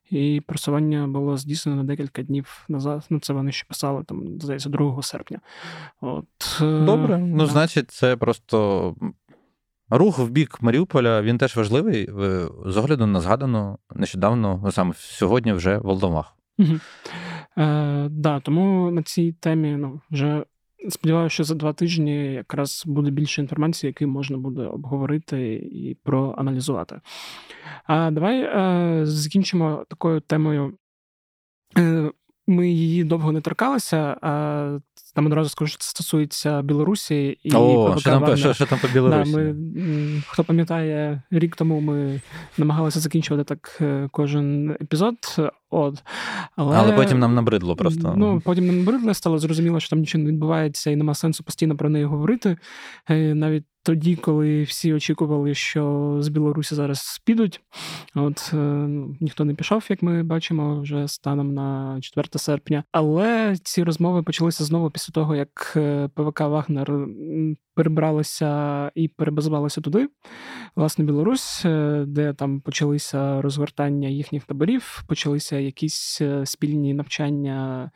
І 0.09 0.41
просування 0.47 1.07
було 1.07 1.37
здійснено 1.37 1.77
на 1.77 1.83
декілька 1.83 2.23
днів 2.23 2.65
назад. 2.69 3.05
Ну, 3.09 3.19
це 3.19 3.33
вони 3.33 3.51
ще 3.51 3.67
писали 3.67 4.03
там, 4.03 4.39
здається, 4.39 4.69
2 4.69 5.01
серпня. 5.01 5.39
От, 6.01 6.25
е, 6.61 6.79
Добре, 6.85 7.17
ну, 7.17 7.37
да. 7.37 7.45
значить, 7.45 7.91
це 7.91 8.17
просто 8.17 8.95
Рух 9.89 10.19
в 10.19 10.29
бік 10.29 10.61
Маріуполя 10.61 11.21
він 11.21 11.37
теж 11.37 11.55
важливий 11.55 12.09
з 12.65 12.77
огляду 12.77 13.05
на 13.05 13.21
згадану 13.21 13.77
нещодавно, 13.95 14.71
саме 14.71 14.93
сьогодні 14.97 15.53
вже 15.53 15.77
Волдомах. 15.77 16.35
Угу. 16.57 16.79
Е, 17.57 18.41
тому 18.43 18.91
на 18.91 19.03
цій 19.03 19.31
темі 19.31 19.75
ну, 19.77 20.01
вже 20.11 20.43
сподіваюся, 20.89 21.33
що 21.33 21.43
за 21.43 21.55
два 21.55 21.73
тижні 21.73 22.33
якраз 22.33 22.83
буде 22.85 23.11
більше 23.11 23.41
інформації, 23.41 23.87
які 23.87 24.05
можна 24.05 24.37
буде 24.37 24.61
обговорити 24.61 25.53
і 25.53 25.97
проаналізувати. 26.03 27.01
А 27.83 28.11
давай 28.11 28.41
е, 28.41 29.05
закінчимо 29.05 29.85
такою 29.89 30.19
темою. 30.19 30.77
Е, 31.77 32.11
ми 32.47 32.69
її 32.69 33.03
довго 33.03 33.31
не 33.31 33.41
торкалися, 33.41 34.17
там 35.15 35.25
одразу 35.25 35.49
скажу, 35.49 35.69
що 35.69 35.77
це 35.77 35.89
стосується 35.89 36.61
Білорусі 36.61 37.37
і 37.43 37.51
О, 37.55 37.95
що 37.99 38.09
там, 38.09 38.37
що, 38.37 38.53
що 38.53 38.65
там 38.65 38.79
по 38.79 38.87
Білорусі? 38.87 39.31
Да, 39.31 39.37
ми, 39.37 39.55
Хто 40.27 40.43
пам'ятає, 40.43 41.21
рік 41.31 41.55
тому 41.55 41.79
ми 41.79 42.21
намагалися 42.57 42.99
закінчувати 42.99 43.43
так 43.43 43.77
е, 43.81 44.09
кожен 44.11 44.71
епізод. 44.71 45.15
От. 45.69 46.03
Але 46.55 46.77
але 46.77 46.93
потім 46.93 47.19
нам 47.19 47.35
набридло 47.35 47.75
просто. 47.75 48.13
Ну, 48.17 48.41
Потім 48.45 48.67
нам 48.67 48.77
набридло, 48.77 49.13
стало 49.13 49.39
зрозуміло, 49.39 49.79
що 49.79 49.89
там 49.89 49.99
нічого 49.99 50.23
не 50.23 50.31
відбувається 50.31 50.91
і 50.91 50.95
нема 50.95 51.13
сенсу 51.13 51.43
постійно 51.43 51.77
про 51.77 51.89
неї 51.89 52.05
говорити. 52.05 52.57
Е, 53.09 53.33
навіть 53.33 53.63
тоді, 53.83 54.15
коли 54.15 54.63
всі 54.63 54.93
очікували, 54.93 55.53
що 55.53 56.15
з 56.19 56.27
Білорусі 56.27 56.75
зараз 56.75 57.21
підуть, 57.25 57.61
от 58.15 58.51
е, 58.53 58.57
ну, 58.57 59.15
ніхто 59.19 59.45
не 59.45 59.53
пішов, 59.53 59.85
як 59.89 60.03
ми 60.03 60.23
бачимо, 60.23 60.81
вже 60.81 61.07
станом 61.07 61.53
на 61.53 61.97
4 62.01 62.27
серпня. 62.35 62.83
Але 62.91 63.55
ці 63.63 63.83
розмови 63.83 64.23
почалися 64.23 64.63
знову 64.63 64.89
після 64.89 65.11
того, 65.11 65.35
як 65.35 65.73
е, 65.75 66.09
ПВК 66.15 66.39
Вагнер 66.39 67.07
перебралися 67.79 68.91
і 68.95 69.07
перебазувалися 69.07 69.81
туди, 69.81 70.07
власне, 70.75 71.05
Білорусь, 71.05 71.65
е, 71.65 72.03
де 72.07 72.33
там 72.33 72.61
почалися 72.61 73.41
розгортання 73.41 74.09
їхніх 74.09 74.43
таборів, 74.45 75.03
почалися 75.07 75.57
якісь 75.57 76.21
спільні 76.43 76.93
навчання 76.93 77.91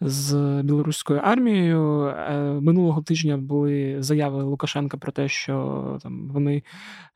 з 0.00 0.60
білоруською 0.64 1.20
армією. 1.24 2.02
Е, 2.02 2.40
минулого 2.60 3.02
тижня 3.02 3.36
були 3.36 3.96
заяви 3.98 4.42
Лукашенка 4.42 4.96
про 4.96 5.12
те, 5.12 5.28
що 5.28 5.98
там 6.02 6.28
вони 6.28 6.62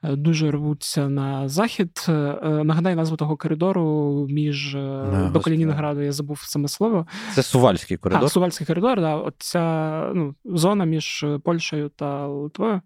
е, 0.02 0.16
дуже 0.16 0.50
рвуться 0.50 1.08
на 1.08 1.48
захід. 1.48 2.06
Нагадай 2.42 2.94
назву 2.94 3.16
того 3.16 3.36
коридору 3.36 4.26
між 4.30 4.74
Не, 4.74 5.30
до 5.32 5.40
Калінінграду, 5.40 6.00
я 6.00 6.12
забув 6.12 6.38
саме 6.42 6.68
слово. 6.68 7.06
Це 7.34 7.42
Сувальський 7.42 7.96
коридор. 7.96 8.24
А, 8.24 8.28
Сувальський 8.28 8.66
коридор, 8.66 9.00
да. 9.00 9.16
Оця 9.16 10.12
ну, 10.14 10.34
зона 10.44 10.84
між 10.84 11.26
Польщею 11.44 11.88
та 11.88 12.26
Литвою. 12.26 12.80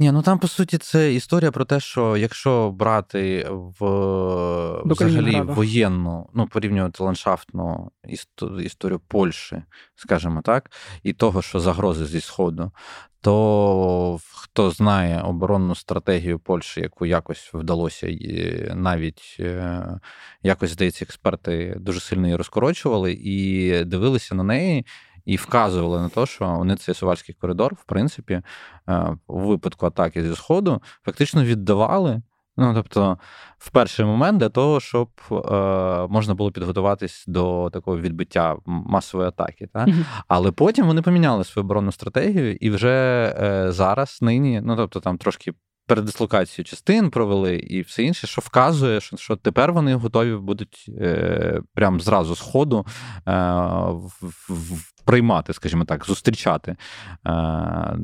Ні, 0.00 0.12
ну 0.12 0.22
там 0.22 0.38
по 0.38 0.48
суті 0.48 0.78
це 0.78 1.14
історія 1.14 1.50
про 1.50 1.64
те, 1.64 1.80
що 1.80 2.16
якщо 2.16 2.70
брати 2.70 3.48
в 3.50 3.84
взагалі 4.84 5.40
воєнну, 5.40 6.30
ну 6.34 6.46
порівнювати 6.46 7.02
ландшафтну 7.02 7.90
історію 8.64 9.00
Польщі, 9.08 9.62
скажімо 9.94 10.40
так, 10.44 10.70
і 11.02 11.12
того, 11.12 11.42
що 11.42 11.60
загрози 11.60 12.06
зі 12.06 12.20
Сходу, 12.20 12.72
то 13.20 14.18
хто 14.34 14.70
знає 14.70 15.20
оборонну 15.20 15.74
стратегію 15.74 16.38
Польщі, 16.38 16.80
яку 16.80 17.06
якось 17.06 17.50
вдалося 17.54 18.06
навіть 18.74 19.36
е, 19.40 20.00
якось 20.42 20.70
здається, 20.70 21.04
експерти 21.04 21.76
дуже 21.80 22.00
сильно 22.00 22.26
її 22.26 22.36
розкорочували 22.36 23.12
і 23.12 23.84
дивилися 23.84 24.34
на 24.34 24.42
неї 24.42 24.86
і 25.24 25.36
вказували 25.36 26.00
на 26.00 26.08
те, 26.08 26.26
що 26.26 26.46
вони 26.46 26.76
цей 26.76 26.94
сувальський 26.94 27.34
коридор, 27.40 27.74
в 27.74 27.84
принципі, 27.84 28.42
е, 28.88 29.16
у 29.26 29.40
випадку 29.40 29.86
атаки 29.86 30.22
зі 30.28 30.34
Сходу, 30.34 30.82
фактично 31.04 31.44
віддавали. 31.44 32.22
Ну, 32.56 32.74
тобто, 32.74 33.18
в 33.58 33.70
перший 33.70 34.04
момент 34.04 34.38
для 34.38 34.48
того, 34.48 34.80
щоб 34.80 35.08
е, 35.30 35.36
можна 36.10 36.34
було 36.34 36.50
підготуватись 36.50 37.24
до 37.26 37.70
такого 37.72 37.98
відбиття 37.98 38.56
масової 38.66 39.28
атаки. 39.28 39.68
Та? 39.72 39.84
Mm-hmm. 39.84 40.04
Але 40.28 40.52
потім 40.52 40.86
вони 40.86 41.02
поміняли 41.02 41.44
свою 41.44 41.64
оборонну 41.64 41.92
стратегію, 41.92 42.56
і 42.56 42.70
вже 42.70 43.24
е, 43.40 43.72
зараз, 43.72 44.18
нині, 44.22 44.60
ну 44.64 44.76
тобто 44.76 45.00
там 45.00 45.18
трошки 45.18 45.52
передислокацію 45.90 46.64
частин 46.64 47.10
провели 47.10 47.56
і 47.56 47.80
все 47.80 48.02
інше, 48.02 48.26
що 48.26 48.42
вказує, 48.44 49.00
що 49.00 49.16
що 49.16 49.36
тепер 49.36 49.72
вони 49.72 49.94
готові 49.94 50.34
будуть 50.34 50.86
е, 50.88 51.62
прям 51.74 52.00
зразу 52.00 52.34
з 52.34 52.40
ходу 52.40 52.86
е, 53.26 53.32
в, 53.90 54.32
в, 54.48 54.92
приймати, 55.04 55.52
скажімо 55.52 55.84
так, 55.84 56.04
зустрічати 56.04 56.76
е, 57.26 57.96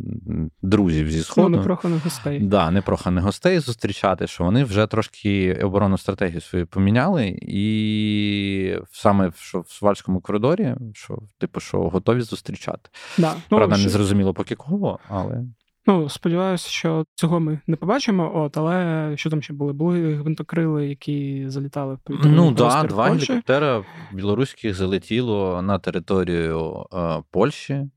друзів 0.62 1.10
зі 1.10 1.22
сходу. 1.22 1.48
Ну, 1.48 1.56
непроханих 1.56 2.04
гостей. 2.04 2.40
Да, 2.40 2.70
непроханих 2.70 3.24
гостей 3.24 3.58
зустрічати, 3.58 4.26
що 4.26 4.44
вони 4.44 4.64
вже 4.64 4.86
трошки 4.86 5.54
оборонну 5.54 5.98
стратегію 5.98 6.40
свою 6.40 6.66
поміняли, 6.66 7.38
і 7.42 8.78
саме 8.92 9.32
що 9.36 9.60
в 9.60 9.70
Свальському 9.70 10.20
коридорі, 10.20 10.74
що 10.94 11.18
типу, 11.38 11.60
що 11.60 11.88
готові 11.88 12.20
зустрічати. 12.20 12.90
Да. 13.18 13.34
Ну, 13.50 13.56
Правда, 13.56 13.78
не 13.78 13.88
зрозуміло 13.88 14.34
поки 14.34 14.54
кого, 14.54 14.98
але. 15.08 15.44
Ну, 15.86 16.08
сподіваюся, 16.08 16.68
що 16.68 17.04
цього 17.14 17.40
ми 17.40 17.60
не 17.66 17.76
побачимо. 17.76 18.32
От, 18.34 18.56
але 18.56 19.12
що 19.16 19.30
там 19.30 19.42
ще 19.42 19.52
були? 19.52 19.72
Були 19.72 20.14
гвинтокрили, 20.14 20.88
які 20.88 21.44
залітали 21.48 21.94
в 21.94 21.98
повітря. 21.98 22.30
Ну 22.30 22.50
да, 22.50 22.82
два 22.82 23.10
гелікоптера 23.10 23.84
білоруських 24.12 24.74
залетіло 24.74 25.62
на 25.62 25.78
територію 25.78 26.86
е, 26.94 27.22
Польщі. 27.30 27.90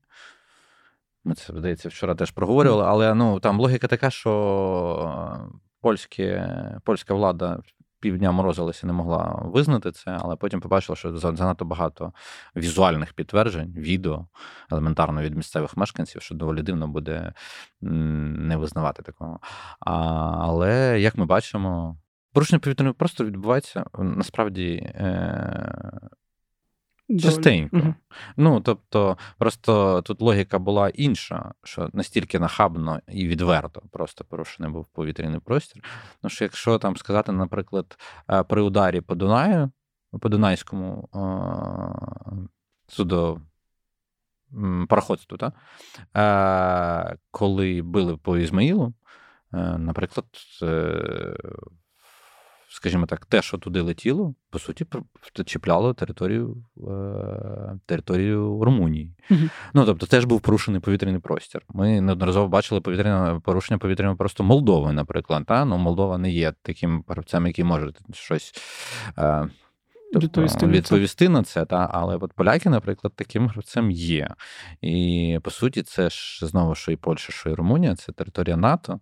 Ми 1.24 1.34
це 1.34 1.52
здається 1.56 1.88
вчора 1.88 2.14
теж 2.14 2.30
проговорювали, 2.30 2.84
але 2.86 3.14
ну 3.14 3.40
там 3.40 3.60
логіка 3.60 3.86
така, 3.86 4.10
що 4.10 5.50
польське, 5.80 6.50
польська 6.84 7.14
влада 7.14 7.60
півдня 8.00 8.32
морозилася, 8.32 8.86
не 8.86 8.92
могла 8.92 9.42
визнати 9.44 9.92
це, 9.92 10.18
але 10.20 10.36
потім 10.36 10.60
побачила, 10.60 10.96
що 10.96 11.16
занадто 11.16 11.64
багато 11.64 12.12
візуальних 12.56 13.12
підтверджень, 13.12 13.72
відео 13.76 14.26
елементарно 14.70 15.22
від 15.22 15.36
місцевих 15.36 15.76
мешканців, 15.76 16.22
що 16.22 16.34
доволі 16.34 16.62
дивно 16.62 16.88
буде 16.88 17.32
не 17.80 18.56
визнавати 18.56 19.02
такого. 19.02 19.40
А, 19.80 19.92
Але 20.40 21.00
як 21.00 21.18
ми 21.18 21.26
бачимо, 21.26 21.98
порушення 22.32 22.60
повітряного 22.60 22.94
просто 22.94 23.24
відбувається 23.24 23.84
насправді. 23.98 24.74
Е- 24.74 26.10
Частенько. 27.18 27.76
Угу. 27.76 27.94
Ну, 28.36 28.60
тобто, 28.60 29.18
просто 29.38 30.02
тут 30.02 30.20
логіка 30.20 30.58
була 30.58 30.88
інша, 30.88 31.52
що 31.64 31.90
настільки 31.92 32.38
нахабно 32.38 33.00
і 33.08 33.28
відверто 33.28 33.82
просто 33.90 34.24
порушений 34.24 34.72
був 34.72 34.86
повітряний 34.86 35.40
простір. 35.40 35.84
Ну 36.22 36.30
що, 36.30 36.44
якщо 36.44 36.78
там 36.78 36.96
сказати, 36.96 37.32
наприклад, 37.32 37.98
е, 38.30 38.42
при 38.42 38.62
ударі 38.62 39.00
по 39.00 39.14
Дунаю, 39.14 39.70
по 40.20 40.28
Дунайському 40.28 41.08
судо 42.88 43.40
пароходству, 44.88 45.38
та, 45.38 45.52
е, 46.16 47.16
коли 47.30 47.82
били 47.82 48.16
по 48.16 48.38
Ізмаїлу, 48.38 48.92
е, 49.54 49.78
наприклад, 49.78 50.26
скажімо 52.70 53.06
так, 53.06 53.26
те, 53.26 53.42
що 53.42 53.58
туди 53.58 53.80
летіло, 53.80 54.34
по 54.50 54.58
суті, 54.58 54.86
чіпляло 55.44 55.94
територію 55.94 56.56
е, 56.76 57.78
територію 57.86 58.64
Румунії. 58.64 59.14
Угу. 59.30 59.40
Ну 59.74 59.84
тобто, 59.86 60.06
теж 60.06 60.24
був 60.24 60.40
порушений 60.40 60.80
повітряний 60.80 61.20
простір. 61.20 61.62
Ми 61.68 62.00
неодноразово 62.00 62.48
бачили 62.48 62.80
повітряне 62.80 63.40
порушення 63.40 63.78
повітряного 63.78 64.16
простору 64.16 64.46
Молдови, 64.46 64.92
наприклад. 64.92 65.44
Та? 65.46 65.64
Ну, 65.64 65.78
Молдова 65.78 66.18
не 66.18 66.30
є 66.30 66.52
таким 66.62 67.04
гравцем, 67.08 67.46
який 67.46 67.64
може 67.64 67.92
щось. 68.12 68.54
Е, 69.18 69.48
відповісти, 70.14 70.66
відповісти 70.66 71.28
на 71.28 71.42
це, 71.42 71.64
та 71.64 71.90
але 71.92 72.16
от 72.16 72.32
поляки, 72.32 72.70
наприклад, 72.70 73.12
таким 73.16 73.48
гравцем 73.48 73.90
є. 73.90 74.28
І 74.80 75.38
по 75.42 75.50
суті, 75.50 75.82
це 75.82 76.10
ж 76.10 76.46
знову 76.46 76.74
що 76.74 76.92
і 76.92 76.96
Польща, 76.96 77.32
що 77.32 77.50
і 77.50 77.54
Румунія, 77.54 77.96
це 77.96 78.12
територія 78.12 78.56
НАТО. 78.56 79.00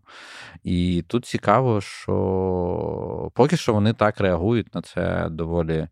І 0.65 1.05
тут 1.09 1.27
цікаво, 1.27 1.81
що 1.81 3.33
поки 3.35 3.57
що 3.57 3.73
вони 3.73 3.93
так 3.93 4.21
реагують 4.21 4.75
на 4.75 4.83
це 4.83 5.29
доволі 5.31 5.89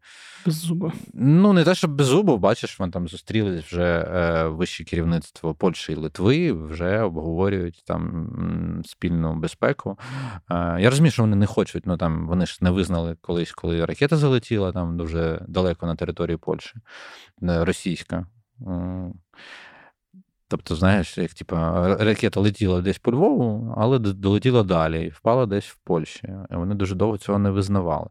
беззубо. 0.46 0.92
Ну, 1.14 1.52
не 1.52 1.64
те, 1.64 1.74
щоб 1.74 1.94
беззубо, 1.94 2.38
бачиш, 2.38 2.80
вони 2.80 2.92
там 2.92 3.08
зустрілись 3.08 3.64
вже 3.64 4.08
е, 4.14 4.48
вище 4.48 4.84
керівництво 4.84 5.54
Польщі 5.54 5.92
і 5.92 5.94
Литви, 5.94 6.52
вже 6.52 7.00
обговорюють 7.00 7.82
там 7.86 8.82
спільну 8.86 9.34
безпеку. 9.34 9.98
Е, 10.50 10.76
я 10.80 10.90
розумію, 10.90 11.12
що 11.12 11.22
вони 11.22 11.36
не 11.36 11.46
хочуть, 11.46 11.86
ну 11.86 11.96
там 11.96 12.28
вони 12.28 12.46
ж 12.46 12.58
не 12.60 12.70
визнали 12.70 13.16
колись, 13.20 13.52
коли 13.52 13.84
ракета 13.84 14.16
залетіла 14.16 14.72
там 14.72 14.96
дуже 15.07 15.44
далеко 15.48 15.86
на 15.86 15.94
території 15.96 16.36
Польщі, 16.36 16.74
е, 17.42 17.64
російська. 17.64 18.26
Тобто, 20.48 20.74
знаєш, 20.74 21.18
як 21.18 21.34
типа 21.34 21.88
ракета 21.96 22.40
летіла 22.40 22.80
десь 22.80 22.98
по 22.98 23.12
Львову, 23.12 23.74
але 23.76 23.98
долетіла 23.98 24.62
далі 24.62 25.04
і 25.04 25.09
впала 25.09 25.46
десь 25.46 25.66
в 25.66 25.76
Польщі. 25.76 26.34
Вони 26.50 26.74
дуже 26.74 26.94
довго 26.94 27.18
цього 27.18 27.38
не 27.38 27.50
визнавали. 27.50 28.09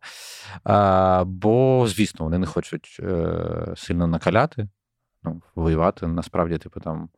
А, 0.64 1.24
Бо, 1.28 1.86
звісно, 1.88 2.26
вони 2.26 2.38
не 2.38 2.46
хочуть 2.46 2.98
е, 3.00 3.74
сильно 3.76 4.08
накаляти, 4.08 4.68
ну, 5.24 5.41
воювати. 5.56 6.08
Насправді, 6.08 6.58
типу, 6.58 6.80
там, 6.80 7.10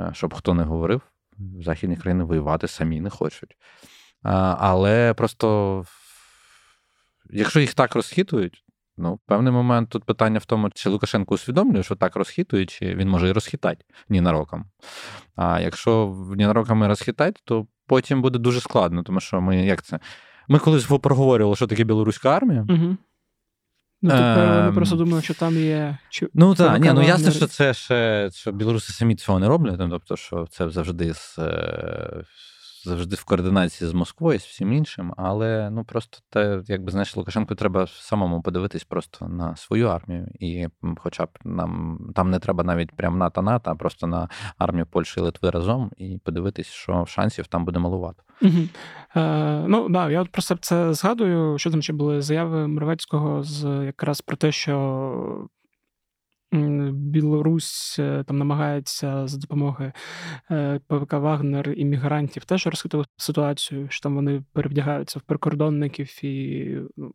е, 0.00 0.10
щоб 0.14 0.34
хто 0.34 0.54
не 0.54 0.62
говорив, 0.62 1.00
західні 1.60 1.96
країни 1.96 2.24
воювати 2.24 2.68
самі 2.68 3.00
не 3.00 3.10
хочуть. 3.10 3.56
А, 4.22 4.56
Але 4.58 5.14
просто, 5.14 5.84
якщо 7.30 7.60
їх 7.60 7.74
так 7.74 7.94
розхитують, 7.94 8.63
Ну, 8.96 9.20
певний 9.26 9.52
момент 9.52 9.88
тут 9.88 10.04
питання 10.04 10.38
в 10.38 10.44
тому, 10.44 10.70
чи 10.74 10.88
Лукашенко 10.88 11.34
усвідомлює, 11.34 11.82
що 11.82 11.96
так 11.96 12.16
розхитує, 12.16 12.66
чи 12.66 12.94
він 12.94 13.08
може 13.08 13.28
і 13.28 13.32
розхитати 13.32 13.84
ненароком. 14.08 14.64
А 15.36 15.60
якщо 15.60 16.16
ненароками 16.36 16.88
розхитати, 16.88 17.40
то 17.44 17.66
потім 17.86 18.22
буде 18.22 18.38
дуже 18.38 18.60
складно, 18.60 19.02
тому 19.02 19.20
що 19.20 19.40
ми 19.40 19.66
як 19.66 19.82
це? 19.82 19.98
Ми 20.48 20.58
колись 20.58 20.84
проговорювали, 20.84 21.56
що 21.56 21.66
таке 21.66 21.84
білоруська 21.84 22.36
армія. 22.36 22.66
Угу. 22.68 22.96
Ну, 24.02 24.10
тепер 24.10 24.66
ем, 24.66 24.74
просто 24.74 24.96
думають, 24.96 25.24
що 25.24 25.34
там 25.34 25.56
є. 25.56 25.98
Ну 26.34 26.54
так, 26.54 26.80
ні, 26.80 26.92
ну 26.92 27.02
ясно, 27.02 27.30
що 27.30 27.46
це 27.46 27.74
ще 27.74 28.30
що 28.32 28.52
білоруси 28.52 28.92
самі 28.92 29.16
цього 29.16 29.38
не 29.38 29.48
роблять, 29.48 29.76
ну, 29.78 29.90
тобто, 29.90 30.16
що 30.16 30.46
це 30.50 30.70
завжди 30.70 31.14
з 31.14 31.38
е, 31.38 32.24
завжди 32.84 33.16
в 33.16 33.24
координації 33.24 33.90
з 33.90 33.92
Москвою, 33.92 34.38
з 34.40 34.44
всім 34.44 34.72
іншим, 34.72 35.14
але 35.16 35.70
ну 35.70 35.84
просто 35.84 36.18
те, 36.30 36.62
якби 36.68 36.90
знаєш, 36.90 37.16
Лукашенку 37.16 37.54
треба 37.54 37.86
самому 37.86 38.42
подивитись 38.42 38.84
просто 38.84 39.28
на 39.28 39.56
свою 39.56 39.88
армію, 39.88 40.28
і 40.40 40.68
хоча 40.96 41.24
б 41.24 41.28
нам 41.44 41.98
там 42.14 42.30
не 42.30 42.38
треба 42.38 42.64
навіть 42.64 42.96
прям 42.96 43.18
НАТО 43.18 43.42
НАТО, 43.42 43.70
а 43.70 43.74
просто 43.74 44.06
на 44.06 44.28
армію 44.58 44.86
Польщі 44.86 45.20
і 45.20 45.22
Литви 45.22 45.50
разом, 45.50 45.90
і 45.96 46.18
подивитись, 46.24 46.66
що 46.66 47.04
шансів 47.06 47.46
там 47.46 47.64
буде 47.64 47.78
малувато. 47.78 48.22
Угу. 48.42 48.52
Е, 49.16 49.64
Ну 49.68 49.88
да, 49.88 50.10
я 50.10 50.22
от 50.22 50.30
просто 50.32 50.56
це 50.60 50.94
згадую, 50.94 51.58
що 51.58 51.70
там 51.70 51.82
ще 51.82 51.92
були 51.92 52.22
заяви 52.22 52.66
Мровецького 52.66 53.42
з 53.42 53.84
якраз 53.84 54.20
про 54.20 54.36
те, 54.36 54.52
що 54.52 55.48
Білорусь 56.92 57.96
е, 57.98 58.24
там 58.26 58.38
намагається 58.38 59.26
за 59.26 59.38
допомогою 59.38 59.92
е, 60.50 60.80
ПВК 60.88 61.12
Вагнер 61.12 61.72
іммігрантів 61.76 62.44
теж 62.44 62.66
розхитувати 62.66 63.10
ситуацію, 63.16 63.86
що 63.90 64.02
там 64.02 64.14
вони 64.14 64.42
перевдягаються 64.52 65.18
в 65.18 65.22
прикордонників, 65.22 66.24
і 66.24 66.76
ну, 66.96 67.14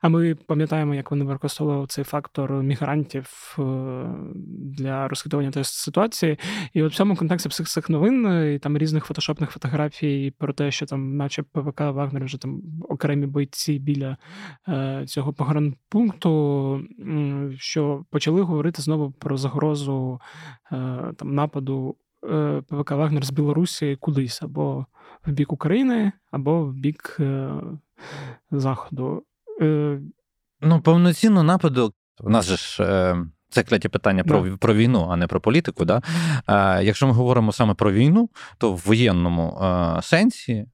а 0.00 0.08
ми 0.08 0.34
пам'ятаємо, 0.34 0.94
як 0.94 1.10
вони 1.10 1.24
використовували 1.24 1.86
цей 1.86 2.04
фактор 2.04 2.52
мігрантів 2.52 3.56
для 4.78 5.08
розхитування 5.08 5.50
тієї 5.50 5.64
ситуації. 5.64 6.38
І 6.72 6.82
от 6.82 6.92
в 6.92 6.96
цьому 6.96 7.16
контексті 7.16 7.48
всіх 7.48 7.66
цих 7.66 7.90
новин 7.90 8.44
і 8.54 8.58
там 8.58 8.78
різних 8.78 9.04
фотошопних 9.04 9.50
фотографій 9.50 10.32
про 10.38 10.52
те, 10.52 10.70
що 10.70 10.86
там, 10.86 11.16
наче 11.16 11.42
ПВК 11.42 11.80
Вагнер, 11.80 12.24
вже 12.24 12.38
там 12.38 12.62
окремі 12.88 13.26
бойці 13.26 13.78
біля 13.78 14.16
цього 15.06 15.32
погранпункту, 15.32 16.80
що 17.56 18.04
почали 18.10 18.42
говорити 18.42 18.73
знову 18.82 19.10
про 19.10 19.36
загрозу 19.36 20.20
е, 20.72 21.12
там 21.16 21.34
нападу 21.34 21.96
е, 22.30 22.62
ПВК 22.68 22.90
Вагнер 22.90 23.24
з 23.24 23.30
Білорусі 23.30 23.96
кудись 24.00 24.42
або 24.42 24.86
в 25.26 25.32
бік 25.32 25.52
України, 25.52 26.12
або 26.30 26.64
в 26.64 26.72
бік 26.72 27.16
е, 27.20 27.50
Заходу. 28.50 29.22
Ну, 30.60 30.80
повноцінно 30.84 31.42
нападу. 31.42 31.92
У 32.20 32.30
нас 32.30 32.46
же 32.46 32.56
ж. 32.56 33.14
Це 33.54 33.62
кляті 33.62 33.88
питання 33.88 34.24
про 34.24 34.40
yeah. 34.40 34.56
про 34.56 34.74
війну, 34.74 35.08
а 35.10 35.16
не 35.16 35.26
про 35.26 35.40
політику. 35.40 35.84
Да? 35.84 36.02
Е, 36.48 36.84
Якщо 36.84 37.06
ми 37.06 37.12
говоримо 37.12 37.52
саме 37.52 37.74
про 37.74 37.92
війну, 37.92 38.30
то 38.58 38.72
в 38.72 38.82
воєнному 38.86 39.60
е, 39.62 40.02
сенсі 40.02 40.66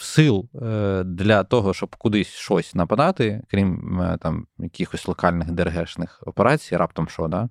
сил 0.00 0.48
е, 0.62 1.02
для 1.04 1.44
того, 1.44 1.74
щоб 1.74 1.96
кудись 1.96 2.28
щось 2.28 2.74
нападати, 2.74 3.42
крім 3.48 4.00
е, 4.00 4.18
там 4.20 4.46
якихось 4.58 5.08
локальних 5.08 5.50
ДРГшних 5.50 6.22
операцій, 6.26 6.76
раптом 6.76 7.08
що, 7.08 7.28
да, 7.28 7.48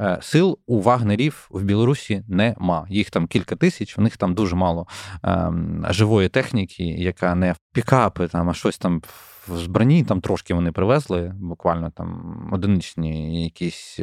е, 0.00 0.18
сил 0.20 0.58
у 0.66 0.80
вагнерів 0.80 1.48
в 1.50 1.62
Білорусі 1.62 2.24
нема. 2.28 2.86
Їх 2.88 3.10
там 3.10 3.26
кілька 3.26 3.56
тисяч, 3.56 3.98
у 3.98 4.02
них 4.02 4.16
там 4.16 4.34
дуже 4.34 4.56
мало 4.56 4.86
ем, 5.22 5.86
живої 5.90 6.28
техніки, 6.28 6.84
яка 6.84 7.34
не 7.34 7.52
в 7.52 7.56
пікапи, 7.72 8.28
там, 8.28 8.50
а 8.50 8.54
щось 8.54 8.78
там 8.78 9.02
в 9.48 9.56
збранні, 9.56 10.04
там 10.04 10.20
трошки 10.20 10.54
вони 10.54 10.72
привезли, 10.72 11.32
буквально 11.36 11.90
там 11.90 12.48
одиничні 12.52 13.44
якісь 13.44 14.00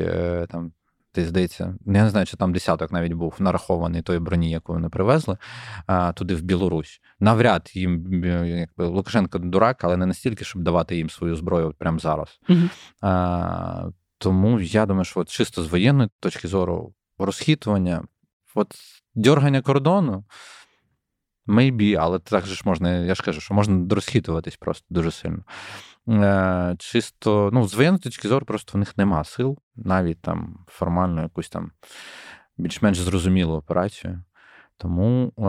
там 0.49 0.71
ти 1.13 1.25
здається, 1.25 1.75
я 1.85 2.03
не 2.03 2.09
знаю, 2.09 2.25
чи 2.25 2.37
там 2.37 2.53
десяток 2.53 2.91
навіть 2.91 3.13
був 3.13 3.35
нарахований 3.39 4.01
тої 4.01 4.19
броні, 4.19 4.51
яку 4.51 4.73
вони 4.73 4.89
привезли 4.89 5.37
туди 6.15 6.35
в 6.35 6.41
Білорусь. 6.41 7.01
Навряд 7.19 7.71
їм 7.73 8.23
якби 8.45 8.85
Лукашенко 8.85 9.39
дурак, 9.39 9.83
але 9.83 9.97
не 9.97 10.05
настільки, 10.05 10.45
щоб 10.45 10.61
давати 10.61 10.95
їм 10.97 11.09
свою 11.09 11.35
зброю 11.35 11.73
прямо 11.77 11.99
зараз. 11.99 12.39
А, 13.01 13.89
Тому 14.17 14.59
я 14.59 14.85
думаю, 14.85 15.05
що 15.05 15.19
от 15.19 15.29
чисто 15.29 15.63
з 15.63 15.67
воєнної 15.67 16.09
точки 16.19 16.47
зору 16.47 16.93
розхитування, 17.17 18.03
от 18.55 18.75
дьоргання 19.15 19.61
кордону. 19.61 20.25
Maybe, 21.47 21.95
але 21.99 22.19
так 22.19 22.45
же 22.45 22.55
ж 22.55 22.61
можна, 22.65 22.97
я 22.99 23.15
ж 23.15 23.23
кажу, 23.23 23.41
що 23.41 23.53
можна 23.53 23.95
розхитуватись 23.95 24.55
просто 24.55 24.85
дуже 24.89 25.11
сильно. 25.11 25.43
Е, 26.09 26.75
чисто, 26.79 27.49
ну, 27.53 27.67
з 27.67 27.73
воєнної 27.73 27.99
точки 28.01 28.27
зору, 28.27 28.45
просто 28.45 28.71
в 28.73 28.77
них 28.77 28.97
нема 28.97 29.23
сил, 29.23 29.57
навіть 29.75 30.21
там 30.21 30.65
формально 30.67 31.21
якусь 31.21 31.49
там 31.49 31.71
більш-менш 32.57 32.99
зрозумілу 32.99 33.53
операцію. 33.53 34.23
Тому 34.77 35.27
е, 35.27 35.41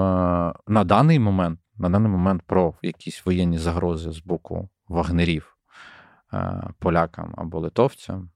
на 0.66 0.84
даний 0.84 1.18
момент, 1.18 1.60
на 1.76 1.90
даний 1.90 2.10
момент 2.10 2.42
про 2.46 2.74
якісь 2.82 3.26
воєнні 3.26 3.58
загрози 3.58 4.12
з 4.12 4.18
боку 4.18 4.68
вагнерів 4.88 5.56
е, 6.34 6.62
полякам 6.78 7.34
або 7.36 7.60
литовцям 7.60 8.30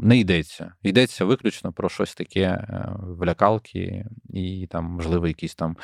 не 0.00 0.18
йдеться. 0.18 0.72
Йдеться 0.82 1.24
виключно 1.24 1.72
про 1.72 1.88
щось 1.88 2.14
таке 2.14 2.66
влякалки 3.00 4.06
і 4.30 4.66
там, 4.70 4.84
можливо, 4.84 5.26
якісь 5.26 5.54
там 5.54 5.76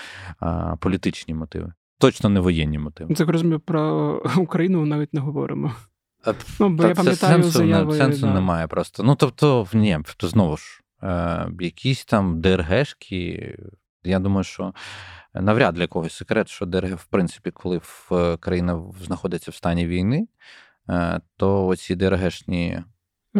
політичні 0.80 1.34
мотиви. 1.34 1.72
Точно 1.98 2.28
не 2.28 2.40
воєнні 2.40 2.78
мотиви. 2.78 3.14
Це 3.14 3.24
розумію, 3.24 3.60
про 3.60 4.22
Україну 4.36 4.86
навіть 4.86 5.14
не 5.14 5.20
говоримо. 5.20 5.74
Ну, 6.60 6.68
бо 6.68 6.82
Та 6.82 6.88
я 6.88 6.94
пам'ятаю 6.94 7.42
сенсу, 7.42 7.58
заяви... 7.58 7.96
сенсу 7.96 8.26
да. 8.26 8.34
немає 8.34 8.66
просто. 8.66 9.02
Ну, 9.02 9.14
тобто, 9.14 9.66
ні, 9.72 9.98
знову 10.22 10.56
ж, 10.56 10.80
е, 11.02 11.48
якісь 11.60 12.04
там 12.04 12.40
ДРГшки, 12.40 13.56
я 14.04 14.18
думаю, 14.18 14.44
що 14.44 14.74
навряд 15.34 15.74
для 15.74 15.86
когось 15.86 16.12
секрет, 16.12 16.48
що 16.48 16.66
ДРГ, 16.66 16.94
в 16.94 17.06
принципі, 17.06 17.50
коли 17.50 17.78
в 17.78 18.36
країна 18.40 18.82
знаходиться 19.04 19.50
в 19.50 19.54
стані 19.54 19.86
війни, 19.86 20.28
е, 20.90 21.20
то 21.36 21.66
оці 21.66 21.94
ДРГшні 21.94 22.82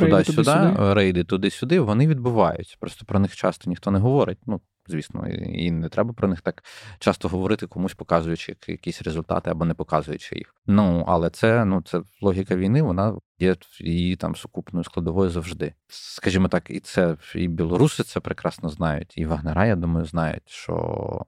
туди-сюди, 0.01 0.75
рейди 0.79 1.25
туди-сюди, 1.25 1.81
вони 1.81 2.07
відбуваються. 2.07 2.77
Просто 2.81 3.05
про 3.05 3.19
них 3.19 3.37
часто 3.37 3.71
ніхто 3.71 3.91
не 3.91 3.99
говорить. 3.99 4.39
Ну, 4.47 4.61
звісно, 4.87 5.29
і 5.29 5.71
не 5.71 5.89
треба 5.89 6.13
про 6.13 6.29
них 6.29 6.41
так 6.41 6.65
часто 6.99 7.29
говорити, 7.29 7.67
комусь 7.67 7.95
показуючи 7.95 8.57
якісь 8.67 9.03
результати 9.03 9.51
або 9.51 9.65
не 9.65 9.75
показуючи 9.75 10.37
їх. 10.37 10.55
Ну 10.67 11.05
але 11.09 11.31
це 11.31 11.65
ну 11.65 11.83
це 11.83 12.03
логіка 12.21 12.57
війни, 12.57 12.83
вона 12.83 13.19
є 13.39 13.57
її 13.81 14.17
там 14.17 14.37
сукупною 14.37 14.85
складовою 14.85 15.31
завжди. 15.31 15.75
Скажімо 15.89 16.49
так, 16.49 16.71
і 16.71 16.81
це 16.81 17.17
і 17.35 17.49
білоруси 17.49 18.03
це 18.03 18.21
прекрасно 18.21 18.69
знають, 18.69 19.13
і 19.17 19.27
Вагнера, 19.27 19.67
я 19.67 19.77
думаю, 19.77 20.07
знають, 20.07 20.43
що 20.47 21.27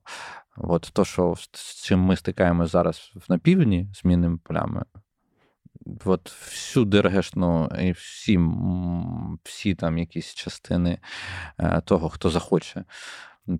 от 0.56 0.90
то, 0.92 1.04
що 1.04 1.34
з 1.52 1.84
чим 1.84 2.00
ми 2.00 2.16
стикаємося 2.16 2.70
зараз 2.70 3.12
на 3.28 3.38
півдні 3.38 3.88
змінними 3.94 4.38
полями. 4.38 4.84
От 6.04 6.30
всю 6.30 6.84
ДРГшну 6.84 7.70
і 7.80 7.92
всі 7.92 8.40
всі 9.44 9.74
там 9.74 9.98
якісь 9.98 10.34
частини 10.34 10.98
е, 11.58 11.80
того, 11.84 12.08
хто 12.08 12.30
захоче 12.30 12.84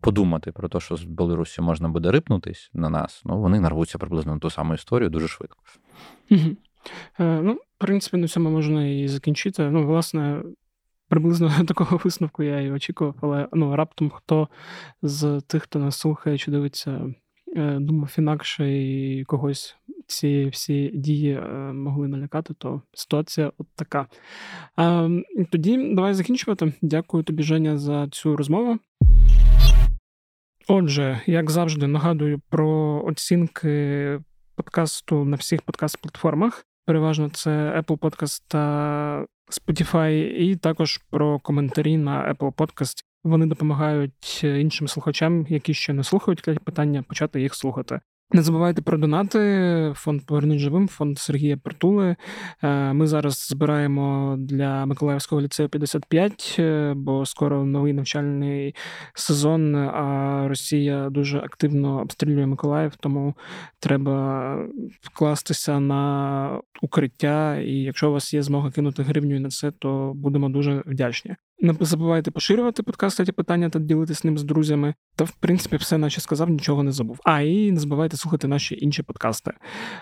подумати 0.01 0.53
про 0.53 0.68
те, 0.68 0.80
що 0.80 0.97
з 0.97 1.05
Білорусі 1.05 1.61
можна 1.61 1.89
буде 1.89 2.11
рипнутись 2.11 2.70
на 2.74 2.91
нас, 2.91 3.22
ну 3.24 3.41
вони 3.41 3.61
нарвуться 3.61 3.99
приблизно 3.99 4.34
на 4.34 4.39
ту 4.39 4.51
саму 4.51 4.74
історію 4.74 5.11
дуже 5.11 5.28
швидко. 5.28 5.59
Е, 7.20 7.41
ну, 7.43 7.53
в 7.53 7.78
принципі, 7.78 8.16
на 8.16 8.28
цьому 8.28 8.51
можна 8.51 8.89
і 8.89 9.09
закінчити. 9.09 9.70
Ну, 9.70 9.87
власне, 9.87 10.43
приблизно 11.09 11.53
такого 11.68 12.01
висновку 12.05 12.43
я 12.43 12.61
і 12.61 12.70
очікував, 12.70 13.14
але 13.20 13.49
ну, 13.53 13.76
раптом 13.76 14.11
хто 14.11 14.49
з 15.03 15.41
тих, 15.47 15.62
хто 15.62 15.78
нас 15.78 15.99
слухає 15.99 16.39
чи 16.39 16.51
дивиться, 16.51 17.14
е, 17.57 17.78
думав 17.80 18.14
інакше 18.18 18.72
і 18.72 19.24
когось. 19.24 19.76
Ці 20.09 20.47
всі 20.47 20.91
дії 20.95 21.32
е, 21.32 21.49
могли 21.72 22.09
налякати, 22.09 22.55
то 22.55 22.82
ситуація 22.93 23.53
от 23.59 23.66
така. 23.74 24.07
Тоді 25.51 25.95
давай 25.95 26.14
закінчувати. 26.14 26.72
Дякую 26.82 27.22
тобі, 27.22 27.43
Женя, 27.43 27.78
за 27.78 28.09
цю 28.09 28.37
розмову. 28.37 28.78
Отже, 30.68 31.20
як 31.26 31.50
завжди, 31.50 31.86
нагадую 31.86 32.40
про 32.48 33.02
оцінки 33.04 34.20
подкасту 34.54 35.24
на 35.24 35.36
всіх 35.36 35.62
подкаст-платформах. 35.62 36.64
Переважно 36.84 37.30
це 37.30 37.50
Apple 37.50 37.98
Podcast 37.98 38.42
та 38.48 39.26
Spotify, 39.50 40.10
і 40.28 40.56
також 40.56 41.00
про 41.10 41.38
коментарі 41.38 41.96
на 41.96 42.34
Apple 42.34 42.52
Podcast. 42.52 43.04
Вони 43.24 43.46
допомагають 43.46 44.44
іншим 44.44 44.88
слухачам, 44.88 45.46
які 45.48 45.74
ще 45.74 45.92
не 45.92 46.04
слухають 46.04 46.42
питання, 46.64 47.02
почати 47.02 47.40
їх 47.40 47.54
слухати. 47.54 48.00
Не 48.31 48.43
забувайте 48.43 48.83
про 48.83 48.99
донати. 48.99 49.93
Фонд 49.97 50.27
«Повернуть 50.27 50.59
живим, 50.59 50.89
фонд 50.89 51.18
Сергія 51.18 51.57
Притули. 51.57 52.16
Е, 52.62 52.93
ми 52.93 53.07
зараз 53.07 53.47
збираємо 53.51 54.37
для 54.39 54.87
Миколаївського 54.87 55.43
ліцею 55.43 55.68
55, 55.68 56.57
е, 56.59 56.95
бо 56.97 57.27
скоро 57.27 57.64
новий 57.64 57.93
навчальний 57.93 58.74
сезон. 59.14 59.77
А 59.77 60.45
Росія 60.49 61.11
дуже 61.11 61.39
активно 61.39 62.01
обстрілює 62.01 62.47
Миколаїв, 62.47 62.97
тому 63.01 63.35
треба 63.81 64.59
вкластися 65.01 65.81
на 65.81 66.61
укриття. 66.83 67.57
І 67.57 67.72
якщо 67.72 68.11
у 68.11 68.12
вас 68.12 68.35
є 68.35 68.43
змога 68.43 68.70
кинути 68.70 69.03
гривню 69.03 69.41
на 69.41 69.49
це, 69.49 69.70
то 69.70 70.12
будемо 70.14 70.49
дуже 70.49 70.83
вдячні. 70.87 71.37
Не 71.61 71.74
забувайте 71.80 72.30
поширювати 72.30 72.82
подкаст 72.82 73.24
ті 73.24 73.32
питання 73.32 73.70
та 73.70 73.78
ділитися 73.78 74.20
ним 74.24 74.38
з 74.38 74.44
друзями. 74.44 74.94
Та, 75.16 75.24
в 75.24 75.30
принципі, 75.30 75.76
все, 75.76 75.98
наче 75.98 76.20
сказав, 76.20 76.50
нічого 76.50 76.82
не 76.82 76.92
забув. 76.92 77.20
А 77.24 77.40
і 77.40 77.72
не 77.72 77.80
забувайте 77.80 78.16
слухати 78.16 78.48
наші 78.48 78.78
інші 78.80 79.02
подкасти. 79.02 79.52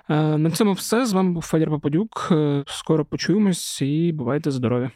Е, 0.08 0.38
на 0.38 0.50
цьому 0.50 0.72
все. 0.72 1.06
З 1.06 1.12
вами 1.12 1.32
був 1.32 1.42
Федір 1.42 1.70
Попадюк. 1.70 2.28
Е, 2.30 2.64
скоро 2.66 3.04
почуємось 3.04 3.82
і 3.82 4.12
бувайте 4.12 4.50
здорові! 4.50 4.90